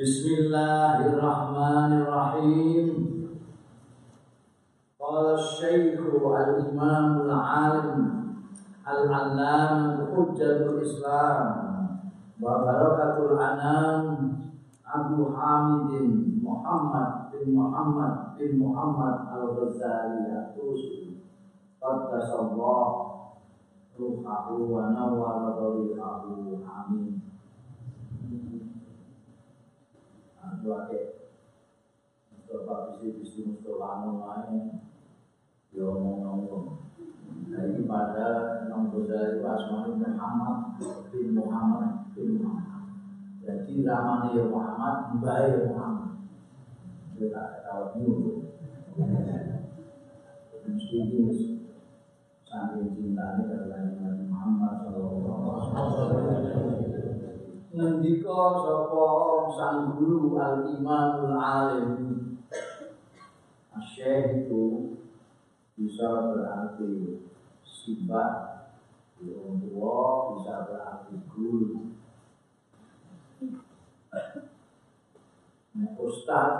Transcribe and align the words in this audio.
Bismillahirrahmanirrahim. 0.00 2.88
Qala 4.96 5.36
Syekh 5.36 6.00
al-Imam 6.00 7.28
al-Alim 7.28 8.00
al-Allam 8.80 10.00
Hujjatul 10.08 10.80
Islam 10.80 11.44
wa 12.40 12.64
barakatul 12.64 13.36
anam 13.36 14.00
Abu 14.88 15.36
Hamidin 15.36 16.40
Muhammad 16.40 17.28
bin 17.36 17.52
Muhammad 17.52 18.40
bin 18.40 18.56
Muhammad 18.56 19.28
al-Ghazali 19.28 20.32
at-Tusi 20.32 21.28
Qaddasallah 21.76 22.88
ruhahu 24.00 24.64
wa 24.64 24.96
nawwara 24.96 25.60
dhari'ahu 25.60 26.64
amin 26.64 27.29
Ake 30.58 31.00
Mustafa 32.34 32.74
bisi 32.90 33.06
bisi 33.22 33.38
Mustafa 33.46 34.10
lain 34.10 34.82
Ya 35.70 35.86
ngomong-ngomong. 35.86 36.82
Nah 37.46 37.62
ini 37.62 37.86
pada 37.86 38.58
Imam 38.66 38.90
Ghazali 38.90 39.38
Asmani 39.38 40.02
Muhammad 40.02 40.82
bin 41.14 41.38
Muhammad 41.38 42.10
bin 42.10 42.42
Muhammad. 42.42 42.90
Jadi 43.46 43.86
ramanya 43.86 44.34
ya 44.34 44.50
Muhammad 44.50 44.94
Mbak 45.22 45.38
ya 45.46 45.58
Muhammad. 45.70 46.10
Dia 47.14 47.26
tak 47.30 47.48
kawat 47.70 47.88
dulu. 48.02 48.50
Mesti 50.66 50.98
Saking 52.50 52.90
cintanya 52.98 53.46
kepada 53.46 54.18
Muhammad 54.26 54.74
Sallallahu 54.82 55.70
Alaihi 55.70 56.50
Wasallam 56.50 56.89
ngendika 57.70 58.40
sapa 58.66 59.06
sang 59.54 59.94
guru 59.94 60.34
al 60.34 60.66
imamul 60.74 61.34
alim? 61.38 61.92
Asyik 63.70 64.46
itu 64.46 64.98
bisa 65.78 66.34
berarti 66.34 67.22
sifat 67.62 68.66
orang 69.22 69.62
tua 69.62 69.98
bisa 70.34 70.54
berarti 70.66 71.14
guru. 71.30 71.94
Nah, 75.70 75.94
Ustaz 75.96 76.52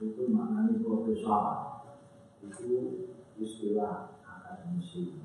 itu 0.00 0.32
maknanya 0.32 0.80
profesor. 0.80 1.44
Itu 2.40 3.04
istilah 3.36 4.16
akademisi. 4.24 5.20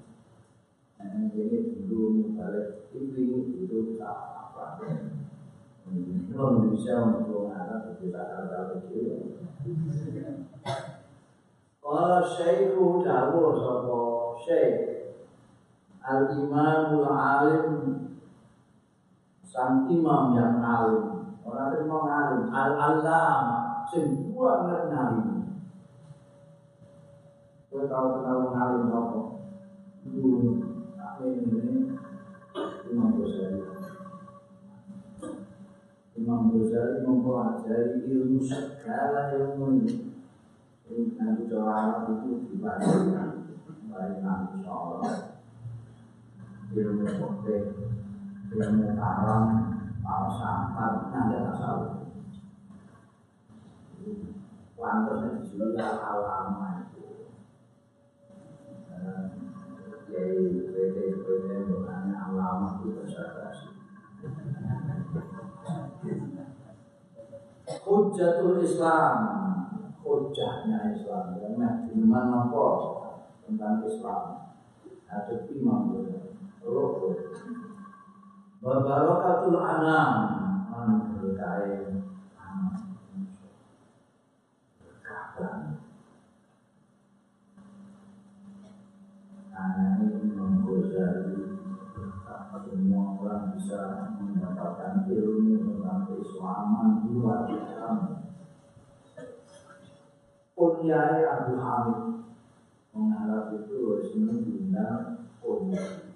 Nah, 1.00 1.32
ini 1.32 1.88
dulu 1.88 2.36
balik 2.36 2.92
ini 2.92 3.56
itu 3.64 3.96
tak 3.96 4.45
kalau 6.36 6.72
bisa 6.72 6.94
untuk 7.04 7.52
anak 7.52 8.00
kita 8.00 8.22
kata 8.24 8.60
kecil. 8.76 9.36
Kalau 11.86 12.22
Syekhu 12.26 13.06
Dawo 13.06 13.54
Sopo 13.54 14.02
Syekh 14.42 15.14
Al 16.02 16.34
Imamul 16.34 17.06
Alim 17.06 17.70
Sang 19.46 19.86
Imam 19.90 20.34
yang 20.34 20.66
alim 20.66 21.38
Orang 21.46 21.78
itu 21.78 21.86
mau 21.86 22.10
alim 22.10 22.50
Al 22.50 22.74
Alam 22.78 23.42
Sing 23.90 24.34
banget 24.34 24.90
ngalim 24.90 25.30
Kau 27.70 27.86
tahu 27.86 28.08
kenal 28.22 28.40
ngalim 28.50 28.86
apa? 28.90 29.22
Dulu 30.06 30.34
ini 31.26 31.90
Imam 32.86 33.10
Ghazali 33.18 33.65
Imam 36.16 36.48
Ghazali 36.48 37.04
mempelajari 37.04 38.08
ilmu 38.08 38.40
segala 38.40 39.36
ilmu 39.36 39.84
ini. 39.84 40.16
Ini 40.88 41.20
nanti 41.20 41.44
doa 41.52 42.08
itu 42.08 42.48
dibandingkan 42.56 43.52
baik 43.92 44.24
nanti 44.24 44.64
sholat, 44.64 45.44
ilmu 46.72 47.08
kote, 47.20 47.58
ilmu 48.48 48.88
kalam, 48.96 49.44
falsafat, 50.00 50.94
nanti 51.12 51.36
asal. 51.52 51.80
Pantasnya 54.76 55.42
disebut 55.42 55.76
alama 55.82 56.86
itu. 56.94 57.26
Jadi, 60.06 60.40
PT-PT 60.70 61.48
bukannya 61.74 62.14
alama 62.14 62.80
itu 62.80 63.02
besar 63.02 63.45
Hujatul 67.86 68.66
Islam. 68.66 69.16
Hujahnya 70.02 70.90
Islam. 70.90 71.38
Karena 71.38 71.86
iman 71.86 72.28
apa? 72.34 72.66
Tentang 73.46 73.86
Islam. 73.86 74.24
Ada 75.06 75.46
imam 75.54 75.94
Rukun 76.66 77.14
Babarakatul 78.58 79.62
anam. 79.62 80.12
Mana 80.66 81.14
berkait 81.14 82.02
Berkatan 84.82 85.78
Karena 89.54 89.84
ini 90.02 90.15
orang 93.26 93.58
bisa 93.58 94.14
mendapatkan 94.22 95.10
ilmu 95.10 95.58
tentang 95.58 96.06
keislaman 96.06 97.10
luar 97.10 97.50
biasa. 97.50 98.22
Kunyai 100.54 101.26
Abu 101.26 101.58
Hamid 101.58 102.02
mengarap 102.94 103.50
itu 103.58 103.76
resmi 103.98 104.46
diundang 104.46 105.26
kunyai. 105.42 106.14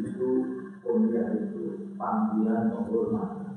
Itu 0.00 0.28
kunyai 0.80 1.36
itu 1.44 1.92
panggilan 2.00 2.72
penghormatan. 2.72 3.52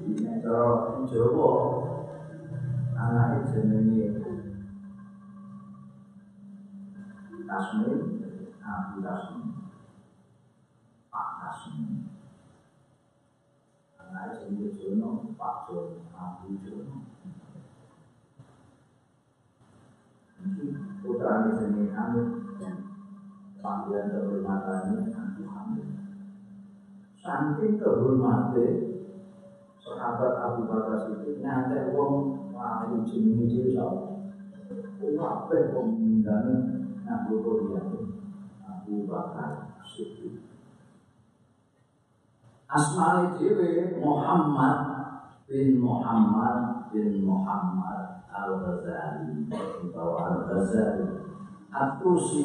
Ini 0.00 0.40
kalau 0.40 1.04
Jawa 1.04 1.52
anak 2.96 3.46
jenenge 3.52 4.31
Kasmir, 7.52 8.00
Abu 8.64 9.04
Kasmir, 9.04 9.52
Pak 11.12 11.28
Kasmir. 11.36 12.00
Anak 14.00 14.40
sendiri 14.40 14.72
Jono, 14.72 15.36
Pak 15.36 15.68
Jono, 15.68 16.00
Abu 16.16 16.56
Jono. 16.64 16.96
Mungkin 20.40 20.80
putra 21.04 21.44
ini 21.44 21.52
sendiri 21.52 21.92
Hamid, 21.92 22.24
panggilan 23.60 24.08
kehormatannya 24.16 25.12
Abu 25.12 25.42
Hamid. 25.44 25.86
Saking 27.20 27.76
kehormatnya 27.76 28.80
sahabat 29.76 30.40
Abu 30.40 30.64
Bakar 30.64 31.04
Siddiq 31.04 31.36
ngantek 31.44 31.92
wong 31.92 32.32
wahyu 32.56 33.04
jenenge 33.04 33.44
dhewe 33.52 33.76
Abu 37.06 37.34
Hurairah 37.42 37.86
Abu 38.66 38.94
Bakar 39.10 39.74
Siddiq 39.82 40.46
dhewe 43.36 44.00
Muhammad 44.00 44.80
bin 45.44 45.76
Muhammad 45.76 46.88
bin 46.88 47.20
Muhammad 47.24 48.24
Al-Ghazali. 48.32 49.44
Atau 49.52 50.08
Al-Ghazali. 50.16 51.04
At-Tusi 51.68 52.44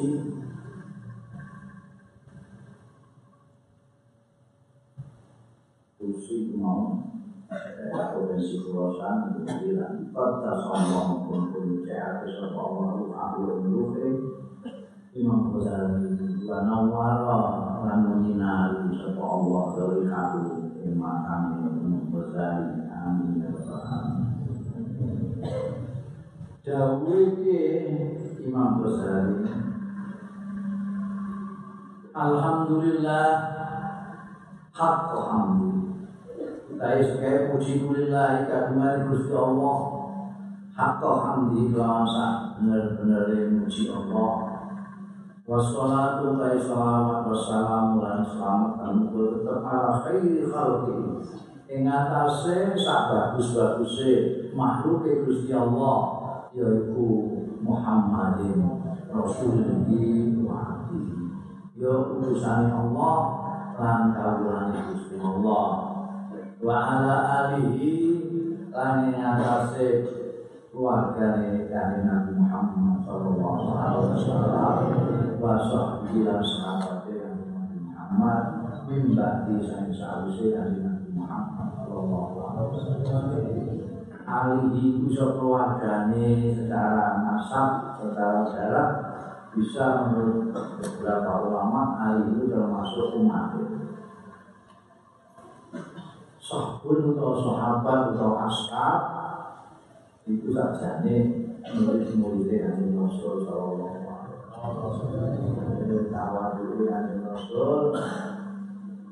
Tusi 5.95 6.51
mau. 6.59 7.07
Sombong 10.67 11.23
pun 11.27 11.41
pun 11.55 11.67
Allah 11.87 12.27
Imam 15.17 15.49
Ghazali 15.49 16.13
wa 16.45 16.61
nawara 16.61 17.41
lan 17.81 18.05
menyinari 18.05 18.93
sapa 19.01 19.17
Allah 19.17 19.63
dari 19.73 20.05
kaku 20.05 20.41
ing 20.85 20.93
makam 20.93 21.73
Imam 21.81 22.05
Ghazali 22.13 22.85
amin 22.85 23.41
ya 23.41 23.49
rabbal 23.49 23.81
alamin 23.81 24.29
Dawuh 26.61 27.33
Imam 28.45 28.69
Ghazali 28.85 29.41
Alhamdulillah 32.13 33.29
hak 34.69 35.01
hamdi 35.17 35.97
Kita 36.69 36.87
sebagai 37.01 37.57
puji 37.57 37.81
kulillah 37.81 38.45
Kagungan 38.45 39.09
Gusti 39.09 39.33
Allah 39.33 39.77
Hak 40.77 41.01
hamdi 41.01 41.73
Kelawan 41.73 42.53
benar-benar 42.61 43.33
muji 43.49 43.89
Allah 43.89 44.46
Wassalatu 45.47 46.35
kai 46.35 46.59
salamat 46.59 47.23
wassalamu 47.23 48.03
lan 48.03 48.19
selamat 48.19 48.99
muga 48.99 49.39
tetep 49.39 49.63
ala 49.63 50.03
khairi 50.03 50.43
khalqi. 50.43 51.23
Ing 51.71 51.87
atase 51.87 52.75
sak 52.75 53.01
bagus-baguse 53.07 54.11
makhluk 54.51 55.07
Gusti 55.23 55.55
Allah 55.55 56.19
yaiku 56.51 57.07
Muhammadin 57.63 58.59
Rasulullah 59.07 60.43
wa 60.43 60.83
ya 61.79 61.95
utusan 61.95 62.67
Allah 62.67 63.15
lan 63.79 64.01
kawulane 64.19 64.79
Gusti 64.91 65.15
Allah. 65.15 65.67
Wa 66.59 66.75
ala 66.75 67.15
alihi 67.47 67.95
lan 68.75 69.15
Nabi 72.03 72.35
Muhammad 72.35 72.99
sallallahu 73.07 73.63
alaihi 73.71 74.11
wasallam 74.11 75.26
wa 75.37 75.53
sahbihi 75.61 76.25
lan 76.25 76.41
sahabate 76.41 77.13
Nabi 77.21 77.77
Muhammad 77.85 78.43
min 78.89 79.13
ba'di 79.13 79.61
sang 79.61 79.93
sawise 79.93 80.57
Nabi 80.57 81.13
Muhammad 81.13 81.69
alihi 84.27 85.07
bisa 85.07 85.39
keluargane 85.39 86.51
secara 86.51 87.23
nasab 87.23 87.95
secara 88.01 88.43
darah 88.51 88.89
bisa 89.55 89.85
menurut 90.09 90.51
beberapa 90.51 91.47
ulama 91.47 91.95
ali 92.01 92.35
itu 92.35 92.51
termasuk 92.51 93.17
umat 93.23 93.55
Sahbun 96.37 97.11
atau 97.11 97.33
sahabat 97.43 98.15
atau 98.15 98.39
ashab 98.39 98.99
itu 100.27 100.51
saja 100.55 101.03
nih 101.03 101.51
murid-muridnya 101.75 102.71
Nabi 102.71 102.95
Rasul 102.95 103.43
Sallallahu 103.43 104.06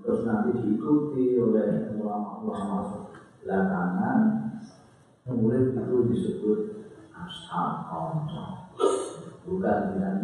terus 0.06 0.22
nanti 0.26 0.50
diikuti 0.58 1.38
oleh 1.38 1.94
ulama-ulama 1.98 3.10
belakangan 3.46 4.22
murid 5.30 5.78
itu 5.78 5.96
disebut 6.10 6.60
ashab 7.14 7.90
konco 7.90 8.74
bukan 9.46 9.80
dengan 9.94 10.18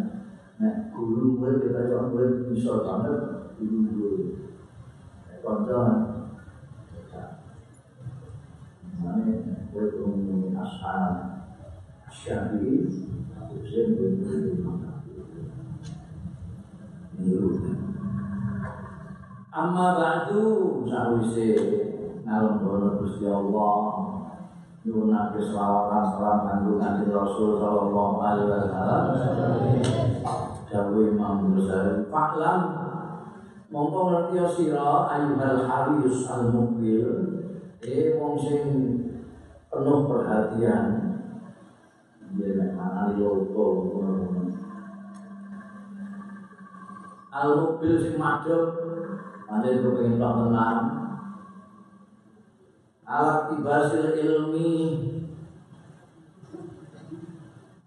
nah, 0.58 0.90
guru 0.90 1.38
murid 1.38 1.70
kita 1.70 1.90
jangan 1.90 2.10
murid 2.14 2.50
bisa 2.50 2.82
banget 2.82 3.18
guru 3.58 3.78
guru 3.94 4.10
konco 5.42 5.82
mana 9.02 9.22
murid 9.70 9.92
umum 10.02 10.54
ashab 10.58 11.14
syafi'i 12.10 12.90
Hussein 13.52 13.98
bin 13.98 14.91
Amma 19.52 19.86
ba'du 20.00 20.80
sawise 20.88 21.48
ngalungkono 22.24 22.98
Gusti 22.98 23.28
Allah 23.28 23.78
nyuwun 24.82 25.14
nabi 25.14 25.38
selawat 25.38 26.18
salam 26.18 26.38
kanggo 26.48 26.82
Rasul 27.12 27.60
sallallahu 27.60 28.16
alaihi 28.18 28.50
wasallam. 28.50 29.04
Dawuh 30.72 31.04
Imam 31.04 31.52
Ghazali, 31.52 32.08
"Fa'lam 32.08 32.60
mongko 33.72 34.00
ngerti 34.08 34.40
sira 34.52 35.08
ayyuhal 35.08 35.64
hariyus 35.64 36.28
al 36.28 36.52
mukbil 36.52 37.08
eh 37.80 38.16
wong 38.20 38.36
sing 38.36 38.64
penuh 39.72 40.00
perhatian 40.04 40.84
dia 42.36 42.56
nek 42.56 42.72
manani 42.76 43.20
logo 43.20 43.64
al 47.32 47.48
mobil 47.56 47.96
sing 47.96 48.20
madhep 48.20 48.76
pancen 49.48 49.80
kepengin 49.80 50.20
tok 50.20 50.32
tenan. 50.36 50.76
Alat 53.08 53.38
tibasil 53.52 54.16
ilmi. 54.20 54.72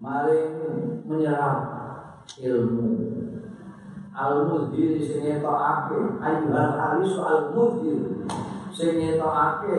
Maring 0.02 0.54
menyerap 1.06 1.58
ilmu. 2.38 2.90
Al 4.16 4.48
mudhir 4.48 5.02
sing 5.02 5.26
ngetokake 5.26 6.22
ayyuhal 6.22 6.74
haris 6.78 7.14
al 7.22 7.54
mudhir. 7.54 8.30
Sing 8.74 8.98
ngetokake 8.98 9.78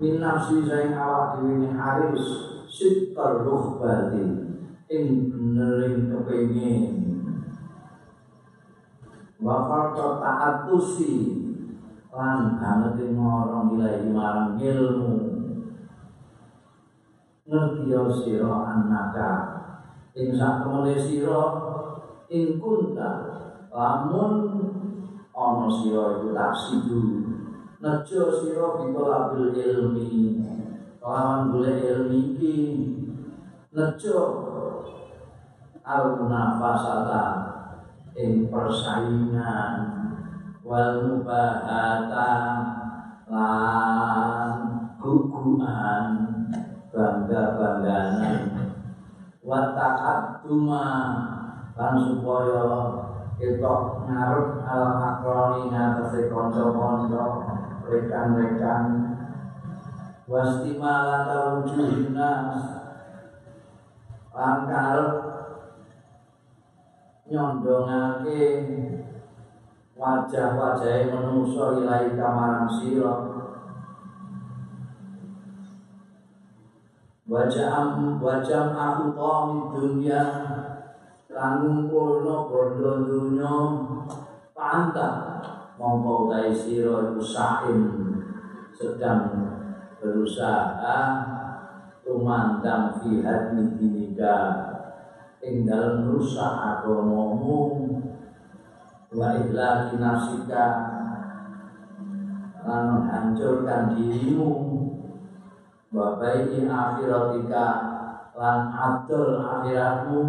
min 0.00 0.20
nafsi 0.20 0.64
sing 0.64 0.96
awak 0.96 1.40
dhewe 1.40 1.68
haris 1.76 2.24
sitar 2.68 3.44
ruhbati 3.44 4.24
ing 4.92 5.32
benering 5.32 6.12
kepengin 6.12 7.17
wa 9.38 9.70
farqa 9.70 10.18
ta'atusi 10.18 11.14
lan 12.10 12.58
banget 12.58 13.14
ngorong 13.14 13.78
ilahi 13.78 14.10
marang 14.10 14.58
ilmu. 14.58 15.14
Ngerti 17.48 17.88
ya 17.88 18.02
sira 18.12 18.54
annaka 18.66 19.30
ing 20.12 20.34
sak 20.34 20.66
temene 20.66 20.98
sira 20.98 21.42
ing 22.28 22.60
kunta 22.60 23.10
lamun 23.72 24.32
ana 25.32 25.66
sira 25.70 26.20
iku 26.20 26.34
taksidu 26.36 27.02
nejo 27.78 28.22
sira 28.42 28.82
bitolabil 28.82 29.54
ilmi. 29.54 30.10
Lawan 30.98 31.54
golek 31.54 31.78
ilmi 31.86 32.34
iki. 32.34 32.58
Nejo. 33.72 34.18
Al 35.88 36.20
munafasata 36.20 37.24
ing 38.18 38.50
persaingan 38.50 39.74
wal 40.66 41.06
mubahata 41.06 42.34
lan 43.30 44.50
guguan 44.98 46.06
bangga-bangganan. 46.90 48.42
Wa 49.46 49.70
taqadduma 49.70 50.86
lan 51.78 51.94
supaya 52.02 52.66
ketok 53.38 54.10
ngarep 54.10 54.48
al 54.66 54.84
makroni 54.98 55.70
ngatasi 55.70 56.26
kanca-kanca 56.26 57.24
rekan-rekan. 57.86 58.84
Wastimala 60.28 61.24
tawujuhna 61.24 62.32
lan 64.34 64.56
karep 64.66 65.37
nyondongake 67.28 68.44
wajah-wajah 69.92 71.12
manusia 71.12 71.64
ilahi 71.76 72.16
kamarang 72.16 72.70
sira. 72.72 73.14
Wajah 77.28 78.00
wajah 78.24 78.72
aku 78.72 79.12
min 79.12 79.60
dunia 79.76 80.24
lan 81.28 81.60
ngumpulno 81.60 82.48
bondo 82.48 83.04
dunya 83.04 83.52
pantah 84.56 85.44
mongko 85.76 86.32
utahe 86.32 86.56
sira 86.56 87.12
iku 87.12 87.20
sedang 88.72 89.28
berusaha 90.00 91.00
tumandang 92.00 92.96
fi 92.96 93.20
hadi 93.20 93.76
dinika 93.76 94.36
ing 95.42 95.66
dalem 95.66 96.10
rusak 96.10 96.52
agamamu 96.54 97.88
wa 99.14 99.28
ihlaki 99.38 99.96
nafsika 99.98 100.64
lan 102.62 102.82
menghancurkan 102.92 103.96
dirimu. 103.96 104.52
Wa 105.88 106.20
baiki 106.20 106.68
akhiratika 106.68 107.66
lan 108.36 108.68
adol 108.70 109.40
akhiratmu 109.40 110.20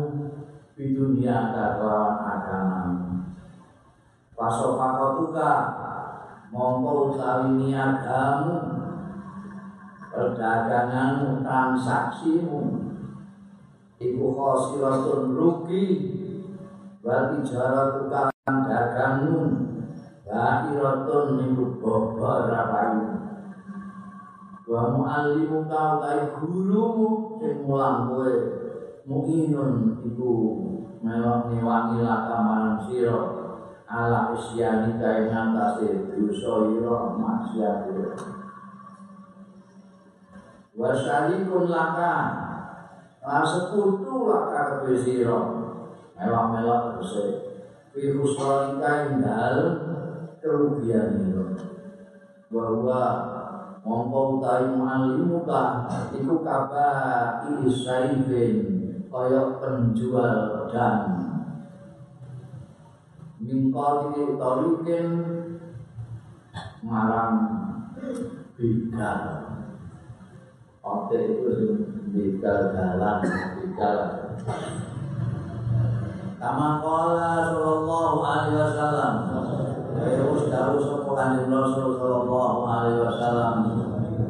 di 0.80 0.96
dunia 0.96 1.51
kelawan 1.51 2.16
agamamu 2.16 3.10
pasofakatuka 4.39 5.51
mongko 6.56 7.12
utawi 7.12 7.60
niagamu 7.60 8.56
perdaganganmu 10.16 11.44
transaksimu 11.44 12.88
iku 14.00 14.25
khosiratun 14.32 15.36
rugi 15.36 15.86
wa 17.03 17.36
tijaratu 17.36 18.08
kan 18.08 18.32
dagangmu 18.48 19.70
Ba'iratun 20.29 21.41
iku 21.41 21.82
bobor 21.82 22.53
rapayu. 22.53 23.18
Wa 24.70 24.94
mu'allimu 24.94 25.65
kau 25.65 25.98
kai 25.98 26.29
gurumu 26.38 27.41
Sing 27.41 27.65
mulang 27.65 28.13
kowe 28.13 28.29
Mu'inun 29.10 29.98
iku 30.06 30.32
Mewang-mewangi 31.01 32.06
laka 32.06 32.38
malam 32.46 32.77
siro 32.86 33.22
Ala 33.89 34.38
isyani 34.38 35.01
kai 35.01 35.34
ngatasi 35.34 36.13
Duso 36.13 36.77
iro 36.77 37.18
maksiat. 37.18 37.89
Wa 40.77 40.94
syarikun 40.94 41.65
Lah 43.29 43.45
sekutu 43.45 44.25
lah 44.25 44.50
karepe 44.50 44.98
sira. 44.98 45.38
melok-melok 46.19 47.00
terus 47.00 47.13
virus 47.95 48.36
ronika 48.36 49.07
indal 49.07 49.55
kerugian 50.43 51.15
itu 51.15 51.45
bahwa 52.51 53.01
mongko 53.88 54.19
utawi 54.36 54.75
muallimuka 54.75 55.88
iku 56.12 56.43
kabar 56.43 57.48
isaibin 57.63 58.57
kaya 59.07 59.62
penjual 59.63 60.67
dan. 60.67 61.00
Mingkal 63.39 64.12
ini 64.12 64.36
tarikin 64.36 65.07
marang 66.83 67.36
bigal 68.59 69.49
Oke 70.79 71.17
itu 71.19 71.51
bigal 72.15 72.71
jalan 72.71 73.19
bigal 73.59 73.98
Kama 76.39 76.79
qala 76.79 77.51
sallallahu 77.51 78.19
alaihi 78.24 78.55
wasallam. 78.55 79.13
Terus 80.00 80.48
dawuh 80.48 80.79
sapa 80.79 81.12
Kanjeng 81.12 81.51
Rasul 81.51 82.00
sallallahu 82.00 82.63
alaihi 82.63 83.03
wasallam. 83.03 83.55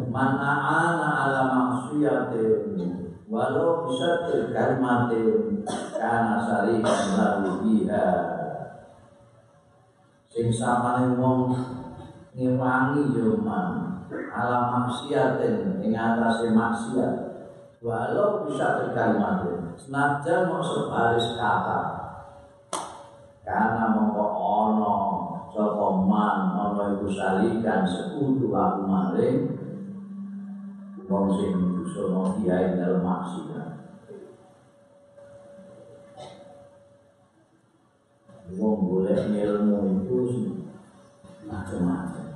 Man 0.09 0.31
a'ana 0.41 1.09
ala 1.29 1.41
maksiatin 1.53 2.89
walau 3.29 3.85
bisa 3.85 4.25
kalimatin 4.49 5.61
kana 5.93 6.41
sarikan 6.41 7.01
lalu 7.13 7.51
biha 7.61 8.09
sing 10.33 10.49
samane 10.49 11.13
wong 11.13 11.53
ngiwangi 12.33 13.13
yo 13.13 13.37
ala 14.09 14.73
maksiatin 14.73 15.81
ing 15.85 15.93
atase 15.93 16.49
maksiat. 16.53 17.13
Walau 17.79 18.43
bisa 18.43 18.91
kalimatin 18.91 19.71
senajan 19.79 20.51
mau 20.51 20.59
sebaris 20.59 21.39
kata 21.39 21.81
karena 23.47 23.95
mongko 23.95 24.25
ono 24.35 24.95
sapa 25.55 25.87
man 26.03 26.59
ono 26.59 26.99
iku 26.99 27.07
salikan 27.07 27.87
sekutu 27.87 28.51
aku 28.51 28.83
maring 28.83 29.37
wong 31.07 31.25
sing 31.39 31.55
dosa 31.79 32.35
kiai 32.35 32.75
dalam 32.75 32.99
maksiat. 32.99 33.69
Wong 38.59 38.77
boleh 38.91 39.23
ilmu 39.29 40.03
itu 40.03 40.19
macam-macam 41.47 42.28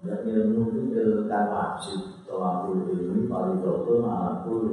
ya 0.00 0.16
ilmu 0.24 0.72
itu 0.72 0.96
ilmu 0.96 1.28
kan 1.28 1.44
wajib 1.52 2.24
tolakul 2.24 2.88
ilmu 2.88 3.28
paling 3.28 3.60
betul 3.60 4.00
malakul 4.00 4.64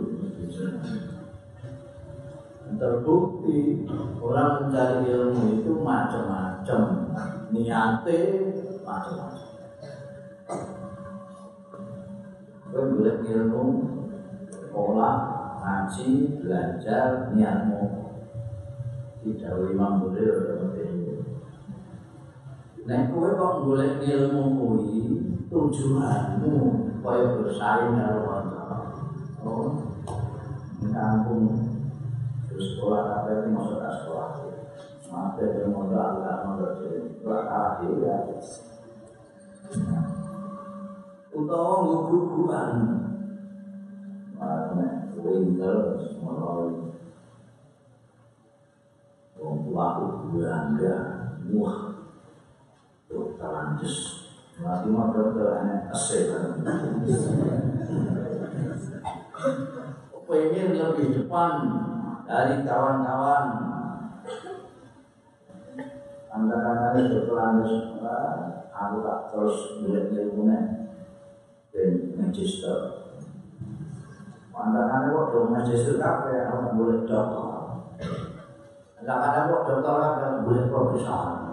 terbukti 2.75 3.87
orang 4.19 4.67
mencari 4.67 5.07
ilmu 5.07 5.43
itu 5.63 5.73
macam-macam. 5.79 6.81
Niatnya 7.55 8.19
macam-macam. 8.83 9.49
Kau 12.67 12.83
boleh 12.91 13.23
ilmu 13.23 13.65
sekolah 14.51 15.15
ngaji 15.63 16.07
belajar 16.43 17.31
niatmu. 17.31 17.83
Tidak 19.23 19.71
Imam 19.71 20.07
seperti 20.07 20.81
itu 20.87 20.96
Nek 22.87 23.11
kowe 23.11 23.27
kok 23.35 23.67
golek 23.67 23.99
ilmu 23.99 24.55
kuwi 24.55 25.19
tujuanmu 25.51 26.55
kaya 27.03 27.35
bersaing 27.35 27.99
karo 27.99 28.19
kanca. 28.23 28.63
Oh. 29.43 29.75
Kampung 30.87 31.51
terus 32.47 32.79
sekolah 32.79 33.27
kabeh 33.27 33.51
masuk 33.51 33.83
ke 33.83 33.91
sekolah. 33.91 34.31
Mate 35.11 35.43
yang 35.59 35.75
modal 35.75 35.99
agak 36.15 36.37
modal. 36.47 36.71
Ora 37.27 37.39
kalah 37.43 37.75
ya. 37.99 38.17
Utawa 41.35 41.73
ngguguran. 41.83 42.75
Mana 44.39 45.11
winter 45.19 45.99
semua 46.07 46.71
Wong 49.37 49.69
tua 49.69 49.83
aku 49.93 50.33
berangga, 50.33 50.95
wah, 51.53 51.86
talanjus. 53.37 54.27
Nanti 54.57 54.89
mau 54.89 55.13
dokter 55.13 55.61
enak 55.61 55.93
esek 55.93 56.33
kan. 56.33 56.45
Pengen 60.27 60.75
lebih 60.75 61.07
depan 61.23 61.51
dari 62.27 62.65
kawan-kawan. 62.67 63.45
Anda 66.27 66.55
kata 66.59 66.99
itu 66.99 67.25
talanjus, 67.25 67.73
aku 68.69 68.95
tak 69.01 69.19
terus 69.31 69.57
melihat 69.81 70.13
ilmunya 70.13 70.59
dan 71.71 71.93
magister. 72.19 73.07
Anda 74.57 74.81
kata 74.89 75.07
kok 75.15 75.49
magister 75.53 75.95
kafe, 75.95 76.33
aku 76.49 76.75
boleh 76.75 77.07
dokter. 77.07 77.57
Kadang-kadang 78.99 79.45
kok 79.47 79.65
dokter 79.69 79.95
kan 80.19 80.33
boleh 80.43 80.63
profesor. 80.67 81.46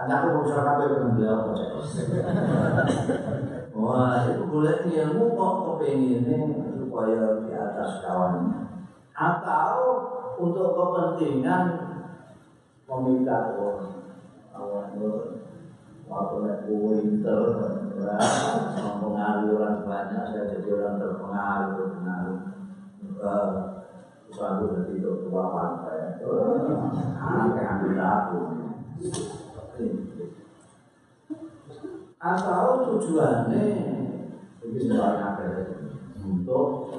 Anakku 0.00 0.28
profesor 0.32 0.64
kabeh 0.64 0.86
kan 0.96 1.12
beliau 1.12 1.52
Wah, 3.76 4.24
itu 4.28 4.44
boleh 4.48 4.76
ilmu 4.88 5.24
kok 5.36 5.54
kepingin 5.64 6.24
supaya 6.76 7.44
di 7.44 7.52
atas 7.52 8.00
kawannya. 8.04 8.60
Atau 9.12 9.76
untuk 10.40 10.72
kepentingan 10.72 11.64
meminta 12.88 13.52
orang 13.56 14.00
waktu 16.10 16.36
naik 16.42 16.66
winter 16.66 17.40
mempengaruhi 18.80 19.84
banyak 19.84 20.24
saya 20.32 20.48
jadi 20.48 20.68
orang 20.80 20.96
terpengaruh 20.96 21.72
terpengaruh. 21.76 22.40
Suatu 24.30 24.64
dari 24.72 25.02
tua 25.02 25.44
pantai 25.52 26.22
aneh 27.20 27.64
ambil 27.66 27.98
aku 27.98 28.38
atau 32.20 32.64
tujuannya 32.84 33.64
ini 33.64 33.96
sebenarnya 34.60 35.40
untuk 36.20 36.92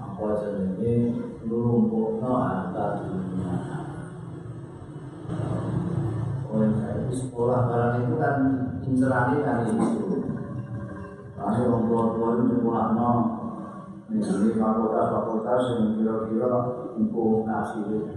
apa 0.00 0.26
jenis 0.40 1.12
melumpukno 1.44 2.30
harta 2.40 3.04
dunia. 3.04 3.56
Oh, 6.52 6.68
sekolah 7.12 7.60
barang 7.68 7.94
itu 8.04 8.14
kan 8.16 8.36
incerani 8.84 9.36
kan 9.44 9.64
itu. 9.68 9.88
Kami 11.36 11.60
orang 11.68 11.84
tua-tua 11.88 12.28
itu 12.38 12.44
sekolah 12.54 12.86
no, 12.96 13.10
ini 14.12 14.20
fakultas-fakultas 14.56 15.62
yang 15.72 15.84
kira-kira 15.96 16.52
untuk 16.96 17.44
ngasih 17.48 17.80
duit 17.88 18.12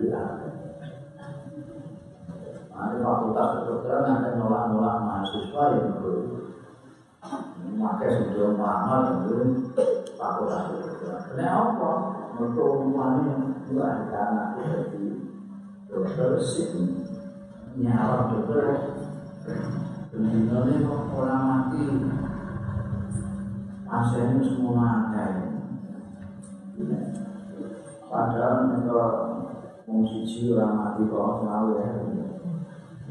ada 2.76 3.00
fakultas 3.00 3.50
kedokteran 3.64 4.04
ada 4.04 4.30
nolak-nolak 4.36 4.98
mahasiswa 5.08 5.64
yang 5.80 5.96
belum 6.04 6.24
memakai 7.64 8.10
sebelum 8.12 8.60
mahal 8.60 9.24
itu 9.24 9.72
fakultas 10.20 10.64
kedokteran. 10.76 11.22
Kenapa 11.32 11.60
apa? 11.72 11.92
Untuk 12.36 12.68
umumannya 12.84 13.64
juga 13.64 14.12
karena 14.12 14.60
jadi 14.60 15.08
dokter 15.88 16.36
sih. 16.44 16.68
Nyawa 17.76 18.32
dokter 18.32 18.68
Benar-benar 20.16 20.88
orang 21.12 21.44
mati. 21.44 21.80
Pasiennya 23.86 24.42
semua 24.42 25.12
ada 25.12 25.24
Padahal 28.06 28.80
kalau 28.84 29.12
mau 29.88 30.02
orang 30.04 30.74
mati 30.76 31.02
kalau 31.08 31.32
selalu 31.40 31.72
ya 31.80 32.35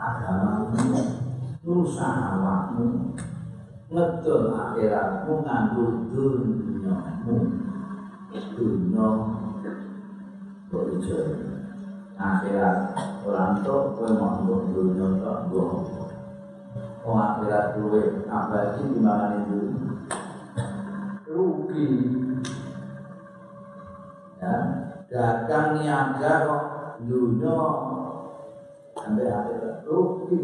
agama 0.00 0.72
rusak 1.60 2.16
awakmu. 2.32 3.12
Ngedol 3.92 4.56
akhiratmu 4.56 5.32
nganggo 5.44 5.84
dunyamu. 6.08 7.36
Dunya 8.30 9.08
kok 10.70 10.86
ijo 10.86 11.18
akhirat 12.14 12.94
orang 13.26 13.58
tua 13.66 13.90
kowe 13.98 14.10
mau 14.14 14.68
dunia 14.70 15.18
tok 15.18 15.38
mbok 15.50 15.70
Oh 17.02 17.16
akhirat 17.18 17.74
duwe 17.74 18.22
abadi 18.30 18.86
gimana 18.86 19.42
itu 19.42 19.60
rugi 21.26 21.90
ya 24.38 24.54
dagang 25.10 25.80
niaga 25.80 26.32
kok 26.46 26.64
dunia 27.02 27.58
sampai 29.00 29.32
akhirat 29.32 29.88
rugi 29.88 30.36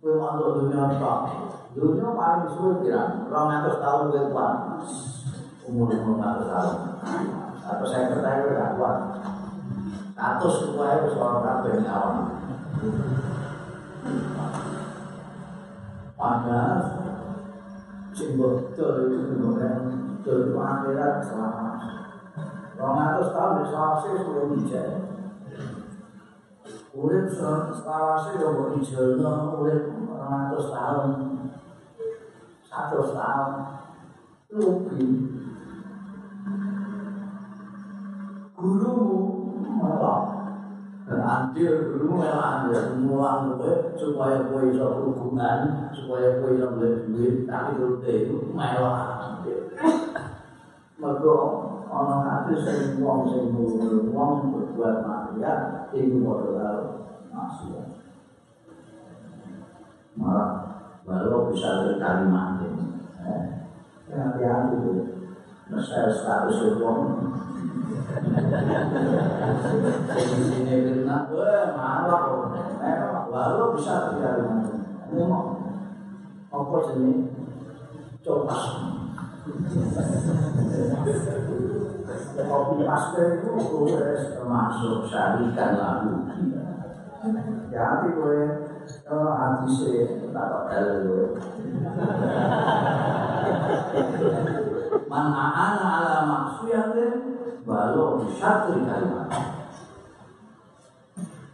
kowe 0.00 0.12
mau 0.20 0.36
untuk 0.40 0.68
dunia 0.68 0.96
tok 1.00 1.20
dunia 1.76 2.08
paling 2.12 2.48
suwe 2.48 2.84
pirang 2.84 3.28
200 3.28 3.82
tahun 3.84 4.02
kowe 4.12 4.22
kuat. 4.32 4.54
Umur 5.64 5.88
umur 5.92 6.20
200 6.20 6.52
tahun 6.52 6.76
atau 7.64 7.86
saya 7.88 8.12
percaya 8.12 8.44
gak 8.52 8.74
kuat. 8.76 8.98
Status 10.14 10.54
supaya 10.62 11.04
wis 11.04 11.18
ora 11.18 11.38
kabeh 11.42 11.84
awam 11.90 12.16
padahal 16.14 16.80
sing 18.14 18.38
betul 18.38 19.10
itu 19.10 19.34
bukan 19.42 19.74
betul 20.22 20.56
akhirat 20.56 21.20
selama 21.20 21.70
Rong 22.74 22.98
atus 22.98 23.30
tahun 23.30 23.62
di 23.62 23.64
selawase 23.70 24.10
sudah 24.18 24.44
hijau 24.50 25.13
Urip 26.94 27.26
selawase 27.26 28.38
ya 28.38 28.54
mau 28.54 28.70
hijau 28.78 29.18
Urip 29.58 29.82
rong 30.14 30.30
atus 30.46 30.70
tahun. 30.70 31.10
Satu 32.62 33.10
tahun. 33.10 33.50
Rugi. 34.54 35.06
Gurumu 38.54 39.18
malah 39.58 40.34
dulu 41.54 42.18
memang 42.22 42.70
andil 42.70 42.80
semua 42.80 43.44
gue 43.44 43.92
supaya 43.98 44.48
gue 44.48 44.72
bisa 44.72 44.86
hubungan 44.98 45.90
supaya 45.92 46.40
gue 46.40 46.56
bisa 46.56 46.66
beli 46.74 46.90
duit 47.10 47.34
tapi 47.44 47.76
dulu 47.76 48.00
itu 48.02 48.36
mewah 48.50 49.14
mereka 51.94 52.10
orang 52.10 52.26
hati 52.26 52.54
sering 52.58 52.98
uang 52.98 53.20
sering 53.30 53.54
uang 54.10 54.50
berbuat 54.50 55.06
maksiat 55.06 55.94
itu 55.94 56.18
modal 56.18 57.06
maksiat. 57.30 57.86
Malah 60.18 60.50
baru 61.06 61.54
bisa 61.54 61.86
berkali 61.86 62.26
mati 62.26 62.66
hati-hati 64.10 64.74
tuh 64.78 65.06
Mesel 65.64 66.12
status 66.12 66.60
sini 70.44 70.74
kena, 70.84 71.24
wah 71.32 71.72
marah 71.72 72.20
kok. 72.20 72.42
Lalu 73.32 73.64
bisa 73.80 74.12
tidak 74.12 74.44
Ini. 75.08 75.24
Mau 75.24 75.56
apa 76.52 76.76
jenis 76.92 77.32
coba. 78.20 78.54
Kopi 79.44 79.60
paste 82.88 83.22
itu 83.36 83.52
gue 83.52 84.08
termasuk 84.32 85.04
syarikan 85.04 85.76
lalu. 85.76 86.32
Jadi 87.68 88.08
gue 88.16 88.40
kalau 89.04 89.36
hati 89.36 89.68
sih 89.68 90.32
tak 90.32 90.48
bakal 90.48 91.04
gue. 91.04 91.36
Man 95.12 95.26
ana 95.28 95.68
ala 95.68 96.24
maksiatin 96.24 97.12
walau 97.68 98.24
syatri 98.32 98.80
kalimat 98.88 99.28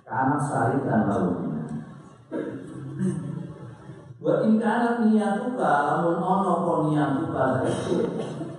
karena 0.07 0.39
sari 0.43 0.79
dan 0.87 1.07
wa 4.21 4.45
ingkana 4.45 5.01
niyatuka 5.01 5.65
lamun 5.65 6.21
ono 6.21 6.53
ko 6.61 6.73
niyatuka 6.85 7.65
itu 7.65 8.05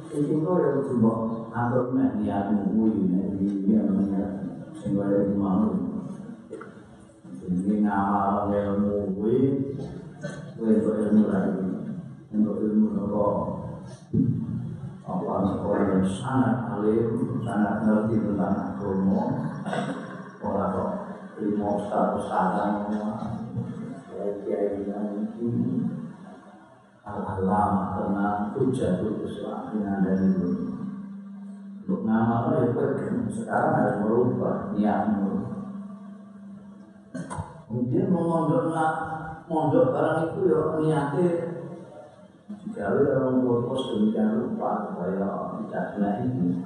itu 0.10 0.34
kok 0.42 0.58
ya 0.58 0.72
coba 0.82 1.12
atur 1.54 1.94
nek 1.94 2.18
niatmu 2.18 2.74
kuwi 2.74 3.06
nek 3.14 3.38
iki 3.38 3.70
niat 3.70 4.50
sing 4.82 4.98
kaya 4.98 5.30
mau 5.38 5.70
ini 7.46 7.86
ngamal 7.86 8.50
ilmu 8.50 9.14
kuwi 9.14 9.38
kuwi 10.58 10.74
ilmu 10.82 11.30
lagi 11.30 11.70
untuk 12.34 12.58
ilmu 12.58 12.88
kok 13.06 13.36
apa? 15.02 15.60
Orang 15.66 15.88
yang 15.92 16.06
sangat 16.08 16.72
alim, 16.72 17.20
sangat 17.44 17.84
ngerti 17.84 18.16
tentang 18.16 18.80
agama, 18.80 19.24
orang 20.40 20.72
kok 20.72 20.90
lima 21.42 21.70
status 21.84 22.26
sadang 22.32 22.76
kiai 24.46 24.86
yang 24.86 25.26
ini 25.42 25.90
al-alama 27.02 27.98
tenang 27.98 28.54
hujatul 28.54 29.26
islam 29.26 29.74
itu 29.76 30.50
untuk 31.82 32.02
ngamal 32.06 32.62
ya 32.62 32.72
sekarang 33.32 33.74
harus 33.74 33.96
merubah 34.06 34.58
niatmu 34.78 35.32
kemudian 37.66 38.08
memondok 38.14 38.72
mondok 39.50 39.92
barang 39.92 40.20
itu 40.30 40.40
ya 40.48 40.62
niatnya 40.78 41.52
Jauh 42.72 43.04
orang 43.04 43.44
purpos 43.44 43.84
demikian 43.92 44.40
lupa 44.40 44.92
supaya 44.92 45.28
tidak 45.68 45.86
kena 45.92 46.10
itu. 46.24 46.64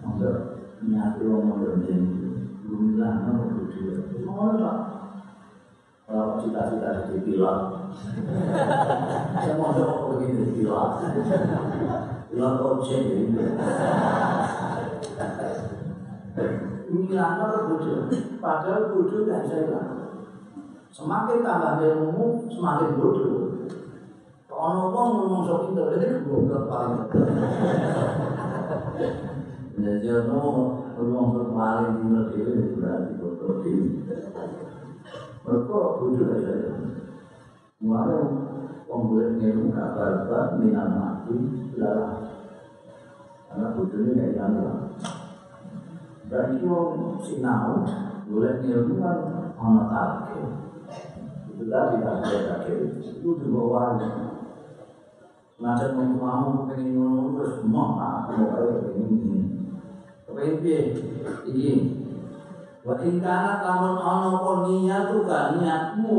Untuk 0.00 0.36
niati 0.80 1.20
orang 1.28 1.44
mondok 1.52 1.74
belum 2.64 2.96
mau 2.96 3.52
berdua. 3.52 4.48
Tak? 4.56 5.01
Kalau 6.12 6.36
cita-cita 6.36 7.08
jadi 7.08 7.24
pilot, 7.24 7.58
saya 9.40 9.56
mondok 9.56 10.12
begini 10.12 10.52
pilot. 10.60 10.90
Pilot 12.28 12.54
ojek 12.60 13.00
jadi. 13.00 13.24
Milan 16.92 17.32
bodoh, 17.40 18.12
padahal 18.44 18.92
bodoh 18.92 19.24
kan 19.24 19.48
saya 19.48 19.80
Semakin 20.92 21.40
tambah 21.40 21.80
ilmu, 21.80 22.44
semakin 22.52 23.00
bodoh. 23.00 23.64
Ono 24.52 24.92
wong 24.92 25.08
ngomong 25.16 25.42
sok 25.48 25.60
pinter 25.72 25.96
ini 25.96 26.28
goblok 26.28 26.68
paling. 26.68 27.08
Jadi 29.80 30.06
ono 30.12 30.40
ngomong 30.92 31.26
sok 31.32 31.48
paling 31.56 31.92
pinter 32.04 32.24
dhewe 32.36 32.76
berarti 32.76 33.16
dhewe. 33.64 34.61
Mereka 35.42 35.78
bodoh 35.98 36.28
aja. 36.30 36.54
Mulai 37.82 38.22
wong 38.86 39.02
boleh 39.10 39.28
ngirim 39.42 39.74
kabar 39.74 40.30
bar 40.30 40.54
minat 40.62 40.88
mati. 40.94 41.34
Karena 43.50 43.66
bodohnya 43.74 44.12
kayak 44.14 44.34
jalan. 44.38 44.78
Berarti 46.30 46.54
wong 46.62 47.18
sinau 47.26 47.82
boleh 48.30 48.62
ngirim 48.62 49.02
kan 49.02 49.18
ono 49.58 49.82
target. 49.90 50.50
Itu 51.50 51.62
tadi 51.66 51.96
target-target 52.00 52.78
itu 53.02 53.28
dibawa 53.42 53.98
Macam 55.62 55.94
mau 55.94 56.18
kamu 56.18 56.50
pengen 56.66 56.98
ngomong 56.98 57.38
terus 57.38 57.62
mau 57.70 57.94
apa 57.94 58.34
mau 58.34 58.50
kayak 58.50 58.82
begini. 58.82 59.62
Kepengen 60.26 60.58
piye? 60.58 60.80
Iki. 61.46 62.01
Wa 62.82 62.98
in 62.98 63.22
kana 63.22 63.62
lamun 63.62 63.94
ana 63.94 64.28
apa 64.42 64.52
niatu 64.66 65.22
ka 65.22 65.54
niatmu. 65.54 66.18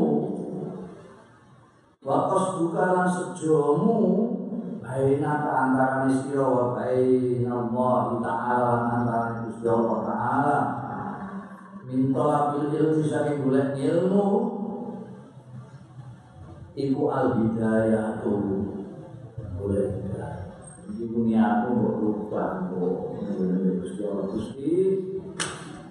Wa 2.00 2.32
qasduka 2.32 2.84
lan 2.96 3.08
sejomu 3.12 4.00
baina 4.80 5.44
antara 5.44 6.08
sira 6.08 6.48
wa 6.48 6.72
baina 6.72 7.52
Allah 7.52 8.04
taala 8.24 8.74
antara 8.96 9.44
Gusti 9.44 9.68
Allah 9.68 10.00
taala. 10.08 10.60
Minta 11.84 12.56
bil 12.56 12.72
ilmu 12.72 13.04
saking 13.12 13.44
golek 13.44 13.76
ilmu 13.76 14.28
iku 16.80 17.04
al 17.12 17.28
hidayah 17.44 18.24
tuh 18.24 18.72
boleh 19.60 20.00
Ibu 20.94 21.28
niatmu 21.28 21.84
kok 21.84 21.96
lupa 22.00 22.44
kok 22.72 22.96
Gusti 23.84 24.08
Allah 24.08 25.13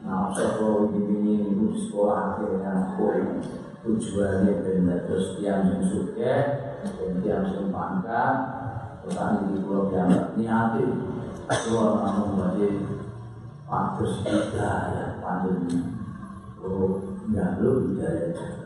Nah, 0.03 0.35
sekolah 0.35 0.91
ini 0.99 1.47
ini 1.47 1.67
sekolah 1.79 2.35
akhirnya 2.35 2.99
kue 2.99 3.39
tujuannya 3.87 4.63
benar 4.63 5.07
terus 5.07 5.39
tiang 5.39 5.71
yang 5.71 5.83
suka 5.87 6.35
dan 6.83 7.11
tiang 7.23 7.47
yang 7.55 7.71
pangkat 7.71 8.35
pesan 9.07 9.55
di 9.55 9.63
pulau 9.63 9.95
yang 9.95 10.35
niati. 10.35 10.87
Keluar 11.43 12.03
namun 12.03 12.39
bagi 12.39 12.71
pantas 13.67 14.27
hidayah 14.27 15.23
pandemi. 15.23 15.79
Oh 16.59 16.99
ya 17.31 17.59
lu 17.63 17.95
hidayah 17.95 18.63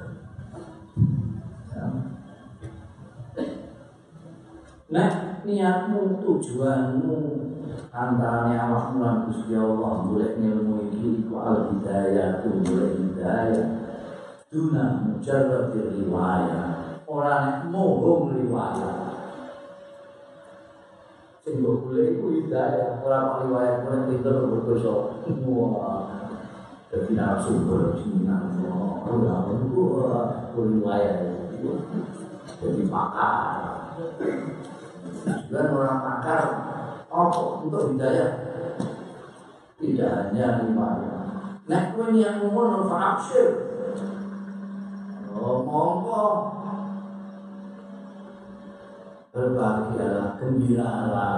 Nah, 4.86 5.42
niatmu, 5.42 6.22
tujuanmu 6.22 7.18
antara 7.96 8.52
awakmu 8.52 9.00
lan 9.00 9.16
Gusti 9.24 9.56
Allah 9.56 10.04
golek 10.04 10.36
ilmu 10.36 10.92
iki 10.92 11.24
iku 11.24 11.40
al 11.40 11.72
hidayah 11.72 12.44
tu 12.44 12.60
golek 12.60 12.92
hidayah. 13.00 13.68
Duna 14.52 14.84
mujarrad 15.00 15.72
riwayah. 15.72 16.64
Ora 17.08 17.34
nek 17.48 17.58
mohong 17.72 18.36
riwayah. 18.36 18.96
Sing 21.40 21.64
mbok 21.64 21.88
golek 21.88 22.20
iku 22.20 22.26
hidayah. 22.36 23.00
Ora 23.00 23.16
kok 23.24 23.38
riwayah 23.48 23.74
kuwi 23.88 23.98
pinter 24.12 24.36
berdosa 24.44 24.94
dadi 26.92 27.12
narasumber 27.16 27.96
jinan 28.04 28.60
ora 29.08 29.48
ora 29.72 30.20
riwayah. 30.52 31.16
Jadi 32.60 32.82
pakar. 32.92 33.40
Dan 35.48 35.66
orang 35.72 35.98
pakar 36.04 36.40
apa 37.10 37.40
untuk 37.62 37.94
hidayah? 37.94 38.32
Tidak 39.76 40.10
hanya 40.10 40.64
lima 40.64 40.88
Nah, 41.66 41.82
kue 41.92 42.14
yang 42.14 42.46
ngomong 42.46 42.86
fa'absyir 42.86 43.50
Oh, 45.36 45.60
mongko 45.66 46.24
Berbahagialah, 49.36 50.40
gembiralah. 50.40 51.36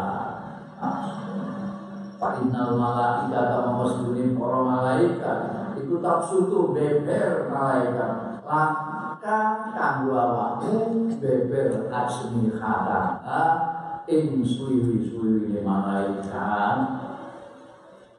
Pak 2.19 2.33
Innal 2.47 2.79
malaika 2.79 3.39
atau 3.43 3.63
memesduni 3.75 4.39
para 4.39 4.59
malaikat. 4.63 5.39
Itu 5.83 5.99
tak 5.99 6.23
sutu 6.23 6.71
beber 6.71 7.51
malaikat. 7.51 8.43
Maka 8.47 9.39
kanggo 9.75 10.15
awakmu 10.15 11.11
beber 11.19 11.91
asmi 11.91 12.55
khataha 12.55 13.78
ing 14.09 14.41
suwi-suwi 14.41 15.61
malaikat 15.61 16.79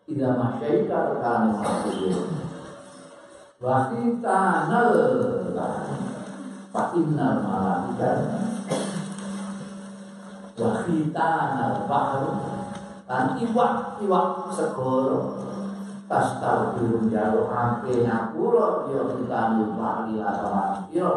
Ida 0.06 0.38
masyaika 0.38 1.18
tekan 1.18 1.58
maksudnya 1.58 2.22
Wa 3.58 3.90
tanal 4.22 4.94
Fa 6.70 6.84
innal 6.94 7.38
malaikat. 7.42 8.18
Wa 10.54 10.86
tanal 10.86 11.76
bahru 11.90 12.32
Dan 13.10 13.26
iwak, 13.42 13.98
iwak 14.06 14.54
segoro. 14.54 15.42
Tas 16.06 16.38
tau 16.38 16.78
belum 16.78 17.10
jauh 17.10 17.50
hake 17.50 18.06
nyapuro 18.06 18.90
Yo 18.90 19.14
kita 19.18 19.58
lupa 19.62 20.10
lila 20.10 20.30
sama 20.38 20.66
Yo 20.94 21.10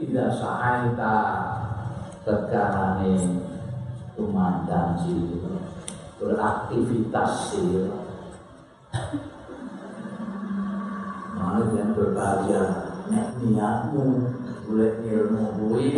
Ida 0.00 0.28
sahaita 0.32 1.16
Tekanane 2.24 3.49
tumandang 4.20 5.00
sih. 5.00 5.40
Beraktivitas 6.20 7.32
sih. 7.48 7.88
Malah 11.40 11.72
yang 11.72 11.96
berbahagia 11.96 12.62
nek 13.08 13.40
niatmu 13.40 14.04
boleh 14.68 14.92
ilmu 15.00 15.44
kuwi. 15.56 15.88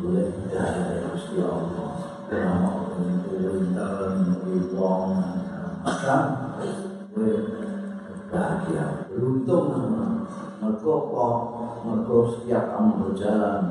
Boleh 0.00 0.26
hidayah 0.32 0.72
dari 0.88 1.04
Gusti 1.12 1.36
Allah. 1.44 1.92
Karena 2.28 2.72
itu 2.96 3.36
pinter 3.36 3.92
wong 4.72 5.04
kan 5.84 6.24
boleh 7.12 7.40
bahagia 8.28 9.08
beruntung 9.08 9.68
mergo 10.60 10.94
kok 11.08 11.36
mergo 11.82 12.18
setiap 12.36 12.64
kamu 12.76 12.90
berjalan 13.08 13.62